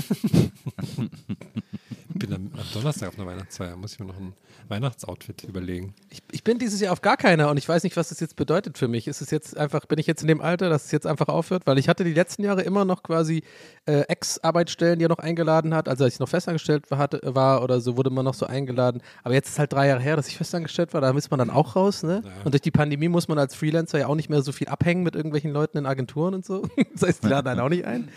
ich 2.23 2.29
bin 2.29 2.35
am, 2.35 2.59
am 2.59 2.65
Donnerstag 2.73 3.09
auf 3.09 3.19
einer 3.19 3.27
Weihnachtsfeier, 3.27 3.75
muss 3.75 3.93
ich 3.93 3.99
mir 3.99 4.05
noch 4.05 4.17
ein 4.17 4.33
Weihnachtsoutfit 4.69 5.43
überlegen. 5.43 5.93
Ich, 6.09 6.23
ich, 6.31 6.43
bin 6.43 6.57
dieses 6.57 6.79
Jahr 6.79 6.93
auf 6.93 7.01
gar 7.01 7.17
keiner 7.17 7.49
und 7.49 7.57
ich 7.57 7.67
weiß 7.67 7.83
nicht, 7.83 7.97
was 7.97 8.09
das 8.09 8.19
jetzt 8.19 8.35
bedeutet 8.35 8.77
für 8.77 8.87
mich. 8.87 9.07
Ist 9.07 9.21
es 9.21 9.29
jetzt 9.29 9.57
einfach, 9.57 9.85
bin 9.85 9.99
ich 9.99 10.07
jetzt 10.07 10.21
in 10.21 10.27
dem 10.27 10.41
Alter, 10.41 10.69
dass 10.69 10.85
es 10.85 10.91
jetzt 10.91 11.05
einfach 11.05 11.27
aufhört? 11.27 11.67
Weil 11.67 11.77
ich 11.77 11.89
hatte 11.89 12.03
die 12.03 12.13
letzten 12.13 12.43
Jahre 12.43 12.61
immer 12.61 12.85
noch 12.85 13.03
quasi 13.03 13.43
äh, 13.85 14.01
Ex-Arbeitsstellen, 14.01 14.99
die 14.99 15.05
er 15.05 15.09
noch 15.09 15.19
eingeladen 15.19 15.73
hat. 15.73 15.89
Also 15.89 16.03
als 16.03 16.13
ich 16.13 16.19
noch 16.19 16.29
festangestellt 16.29 16.89
war, 16.89 16.97
hatte, 16.97 17.19
war 17.23 17.63
oder 17.63 17.81
so, 17.81 17.97
wurde 17.97 18.09
man 18.09 18.25
noch 18.25 18.33
so 18.33 18.45
eingeladen. 18.45 19.01
Aber 19.23 19.33
jetzt 19.33 19.49
ist 19.49 19.59
halt 19.59 19.73
drei 19.73 19.87
Jahre 19.87 20.01
her, 20.01 20.15
dass 20.15 20.27
ich 20.27 20.37
festangestellt 20.37 20.93
war, 20.93 21.01
da 21.01 21.11
ist 21.11 21.31
man 21.31 21.39
dann 21.39 21.49
auch 21.49 21.75
raus. 21.75 22.03
Ne? 22.03 22.21
Ja. 22.23 22.31
Und 22.43 22.53
durch 22.53 22.61
die 22.61 22.71
Pandemie 22.71 23.09
muss 23.09 23.27
man 23.27 23.37
als 23.37 23.55
Freelancer 23.55 23.99
ja 23.99 24.07
auch 24.07 24.15
nicht 24.15 24.29
mehr 24.29 24.41
so 24.41 24.51
viel 24.51 24.67
abhängen 24.67 25.03
mit 25.03 25.15
irgendwelchen 25.15 25.51
Leuten 25.51 25.77
in 25.77 25.85
Agenturen 25.85 26.33
und 26.33 26.45
so. 26.45 26.63
das 26.93 27.07
heißt, 27.07 27.23
die 27.23 27.27
laden 27.27 27.47
einen 27.47 27.59
auch 27.59 27.69
nicht 27.69 27.85
ein. 27.85 28.09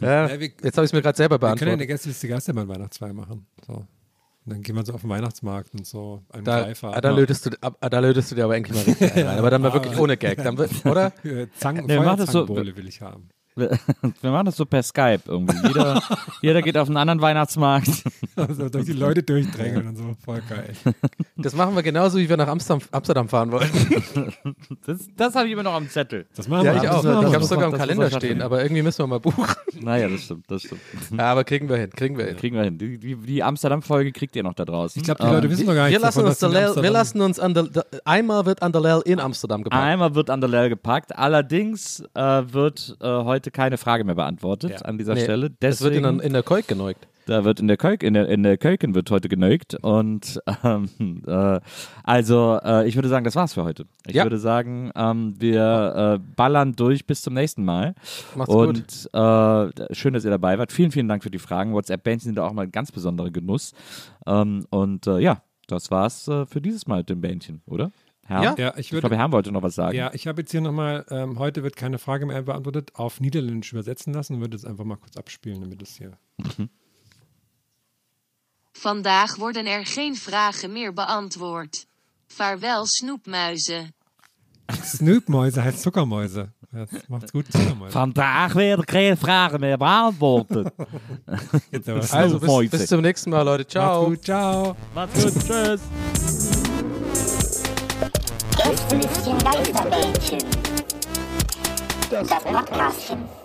Ja, 0.00 0.28
ja, 0.28 0.40
wir, 0.40 0.50
jetzt 0.62 0.76
habe 0.76 0.84
ich 0.84 0.90
es 0.90 0.92
mir 0.92 1.02
gerade 1.02 1.16
selber 1.16 1.38
beantwortet. 1.38 1.60
Wir 1.60 1.66
können 1.66 1.80
ja 1.80 1.84
eine 1.84 1.86
Gästeliste 1.86 2.28
Geisterbahn 2.28 2.68
Weihnachtsfeier 2.68 3.12
machen. 3.12 3.46
So. 3.66 3.86
Und 4.46 4.52
dann 4.52 4.62
gehen 4.62 4.76
wir 4.76 4.84
so 4.84 4.92
auf 4.92 5.00
den 5.00 5.08
Weihnachtsmarkt 5.08 5.72
und 5.72 5.86
so. 5.86 6.22
Einen 6.30 6.44
da, 6.44 6.64
Greifer. 6.64 6.94
Ah, 6.94 7.00
da, 7.00 7.10
lötest 7.10 7.46
du, 7.46 7.50
ah, 7.62 7.88
da 7.88 7.98
lötest 8.00 8.30
du 8.30 8.34
dir 8.34 8.44
aber 8.44 8.56
endlich 8.56 8.76
mal 8.76 8.84
richtig 8.84 9.14
ein. 9.14 9.38
Aber 9.38 9.48
dann 9.48 9.62
mal 9.62 9.72
wirklich 9.72 9.96
ohne 9.98 10.18
Gag. 10.18 10.42
Dann 10.42 10.58
wird, 10.58 10.84
oder? 10.84 11.12
Zang, 11.56 11.76
nee, 11.86 11.96
Feuerzangenbowle 11.96 12.72
so, 12.72 12.76
will 12.76 12.86
ich 12.86 13.00
haben. 13.00 13.30
Wir 14.20 14.30
machen 14.30 14.46
das 14.46 14.56
so 14.56 14.64
per 14.66 14.82
Skype 14.82 15.20
irgendwie. 15.26 15.68
Jeder, 15.68 16.02
jeder 16.42 16.60
geht 16.62 16.76
auf 16.76 16.88
einen 16.88 16.96
anderen 16.96 17.20
Weihnachtsmarkt. 17.20 17.88
Also 18.36 18.68
durch 18.68 18.86
die 18.86 18.92
Leute 18.94 19.22
durchdrängeln 19.22 19.86
und 19.86 19.96
so. 19.96 20.16
Voll 20.24 20.42
geil. 20.48 20.72
Das 21.36 21.54
machen 21.54 21.76
wir 21.76 21.84
genauso, 21.84 22.18
wie 22.18 22.28
wir 22.28 22.36
nach 22.36 22.48
Amsterdam, 22.48 22.82
Amsterdam 22.90 23.28
fahren 23.28 23.52
wollten. 23.52 24.32
Das, 24.86 25.06
das 25.16 25.34
habe 25.36 25.46
ich 25.46 25.52
immer 25.52 25.62
noch 25.62 25.74
am 25.74 25.88
Zettel. 25.88 26.26
Das 26.34 26.48
machen 26.48 26.64
Ja, 26.66 26.72
wir. 26.74 26.82
ich 26.82 26.88
Das 26.88 26.96
auch. 26.96 27.04
wir 27.04 27.10
Ich 27.20 27.26
habe 27.26 27.38
noch. 27.38 27.42
sogar 27.44 27.64
im 27.66 27.70
Das 27.70 27.80
Kalender 27.80 28.10
stehen, 28.10 28.42
aber 28.42 28.60
irgendwie 28.62 28.82
müssen 28.82 28.98
wir 28.98 29.06
mal 29.06 29.20
buchen. 29.20 29.44
Naja, 29.80 30.08
das 30.08 30.22
stimmt, 30.22 30.50
das 30.50 30.62
stimmt. 30.62 30.80
Ja, 31.16 31.30
aber 31.30 31.44
kriegen 31.44 31.68
wir 31.68 31.76
hin, 31.76 31.90
kriegen 31.90 32.18
wir 32.18 32.26
hin. 32.26 32.36
Kriegen 32.36 32.56
wir 32.56 32.64
hin. 32.64 32.76
Die, 32.76 32.98
die, 32.98 33.14
die 33.16 33.42
Amsterdam-Folge 33.42 34.10
kriegt 34.12 34.34
ihr 34.34 34.42
noch 34.42 34.54
da 34.54 34.64
draußen. 34.64 34.98
Ich 35.00 35.04
glaube, 35.04 35.22
die 35.22 35.30
Leute 35.30 35.48
wissen 35.48 35.66
noch 35.66 35.74
gar 35.74 35.84
nicht 35.84 35.92
Wir 35.92 36.00
lassen, 36.00 36.18
davon, 36.18 36.28
uns 36.30 36.38
dass 36.38 36.40
der 36.40 36.48
in 36.48 36.54
Lel, 36.54 36.62
wir 36.62 36.68
Amsterdam- 36.68 36.92
lassen 36.92 37.20
uns 37.20 37.38
an 37.38 37.54
der, 37.54 37.62
der, 37.64 37.86
einmal 38.04 38.46
wird 38.46 38.62
an 38.62 38.72
der 38.72 38.80
Lel 38.80 39.02
in 39.04 39.20
Amsterdam 39.20 39.62
gepackt. 39.62 39.80
Einmal 39.82 40.14
wird 40.16 40.28
an 40.30 40.40
der 40.40 40.50
Lel 40.50 40.68
gepackt. 40.70 41.16
Allerdings 41.16 42.00
äh, 42.14 42.20
wird 42.52 42.96
äh, 43.00 43.06
heute 43.06 43.43
keine 43.50 43.78
Frage 43.78 44.04
mehr 44.04 44.14
beantwortet 44.14 44.70
Ja. 44.70 44.76
an 44.78 44.98
dieser 44.98 45.14
Nee, 45.14 45.24
Stelle. 45.24 45.50
Das 45.60 45.80
wird 45.82 45.94
in, 45.94 46.02
Deswegen, 46.02 46.18
der- 46.18 46.26
in 46.26 46.32
der 46.32 46.42
Keuk 46.42 46.66
geneugt. 46.68 47.06
da 47.26 47.44
wird 47.44 47.60
in 47.60 47.68
der 47.68 47.76
Kölk, 47.76 48.02
in 48.02 48.14
der, 48.14 48.28
in 48.28 48.42
der 48.42 48.56
Kölken 48.58 48.94
wird 48.94 49.10
heute 49.10 49.28
genögt. 49.28 49.74
Und 49.82 50.40
ähm, 50.62 51.22
äh, 51.26 51.60
also 52.02 52.58
äh, 52.62 52.86
ich 52.88 52.94
würde 52.96 53.08
sagen, 53.08 53.24
das 53.24 53.34
war's 53.36 53.54
für 53.54 53.64
heute. 53.64 53.86
Ich 54.06 54.14
Ja. 54.14 54.24
würde 54.24 54.38
sagen, 54.38 54.90
ähm, 54.94 55.34
wir 55.38 56.18
äh, 56.20 56.32
ballern 56.36 56.74
durch 56.74 57.06
bis 57.06 57.22
zum 57.22 57.34
nächsten 57.34 57.64
Mal. 57.64 57.94
Macht's 58.36 58.52
gut. 58.52 58.68
Und 58.68 59.10
äh, 59.12 59.94
schön, 59.94 60.12
dass 60.14 60.24
ihr 60.24 60.30
dabei 60.30 60.58
wart. 60.58 60.72
Vielen, 60.72 60.90
vielen 60.90 61.08
Dank 61.08 61.22
für 61.22 61.30
die 61.30 61.38
Fragen. 61.38 61.72
WhatsApp-Bands 61.72 62.24
sind 62.24 62.36
da 62.36 62.46
auch 62.46 62.52
mal 62.52 62.62
ein 62.62 62.72
ganz 62.72 62.92
besonderer 62.92 63.30
Genuss. 63.30 63.72
Ähm, 64.26 64.66
und 64.70 65.06
äh, 65.06 65.18
ja, 65.20 65.42
das 65.66 65.90
war's 65.90 66.28
äh, 66.28 66.44
für 66.46 66.60
dieses 66.60 66.86
Mal 66.86 66.98
mit 66.98 67.08
dem 67.08 67.20
Bändchen, 67.22 67.62
oder? 67.66 67.90
Herr? 68.26 68.42
Ja. 68.42 68.54
Ja, 68.58 68.70
ich 68.74 68.86
Ich 68.86 68.92
würde. 68.92 69.08
glaube, 69.08 69.16
Herr 69.18 69.32
wollte 69.32 69.52
noch 69.52 69.62
was 69.62 69.74
sagen. 69.74 69.96
Ja, 69.96 70.10
ich 70.14 70.26
habe 70.26 70.40
jetzt 70.42 70.50
hier 70.50 70.60
nochmal, 70.60 71.04
ähm, 71.10 71.38
heute 71.38 71.62
wird 71.62 71.76
keine 71.76 71.98
Frage 71.98 72.24
mehr 72.26 72.42
beantwortet, 72.42 72.92
auf 72.94 73.20
Niederländisch 73.20 73.72
übersetzen 73.72 74.12
lassen 74.14 74.34
und 74.36 74.40
würde 74.40 74.56
es 74.56 74.64
einfach 74.64 74.84
mal 74.84 74.96
kurz 74.96 75.16
abspielen, 75.16 75.60
damit 75.60 75.82
es 75.82 75.96
hier. 75.96 76.16
Vandaag 78.82 79.38
worden 79.38 79.66
er 79.66 79.84
geen 79.84 80.14
vragen 80.16 80.72
meer 80.72 80.92
beantwoord. 80.92 81.86
Vaarwel 82.36 82.84
snoepmuizen. 82.86 83.92
Snoopmäuse 84.82 85.62
heißt 85.62 85.82
Zuckermäuse. 85.82 86.52
Das 86.72 86.88
macht's 87.08 87.30
gut, 87.32 87.46
Zuckermäuse. 87.52 87.94
Vandaag 87.94 88.54
werden 88.56 88.84
geen 88.86 89.16
vragen 89.16 89.60
mehr 89.60 89.78
beantwortet. 89.78 90.72
Also 92.10 92.40
bis, 92.40 92.70
bis 92.70 92.86
zum 92.86 93.02
nächsten 93.02 93.30
Mal, 93.30 93.42
Leute. 93.42 93.66
Ciao. 93.66 94.08
Macht's 94.08 94.16
gut, 94.16 94.24
ciao. 94.24 94.76
Macht's 94.94 95.22
gut, 95.22 95.44
tschüss. 95.46 96.63
Gästelistchen 98.64 99.38
Geisterbällchen. 99.40 100.38
Das 102.10 102.28
Podcastchen. 102.28 103.43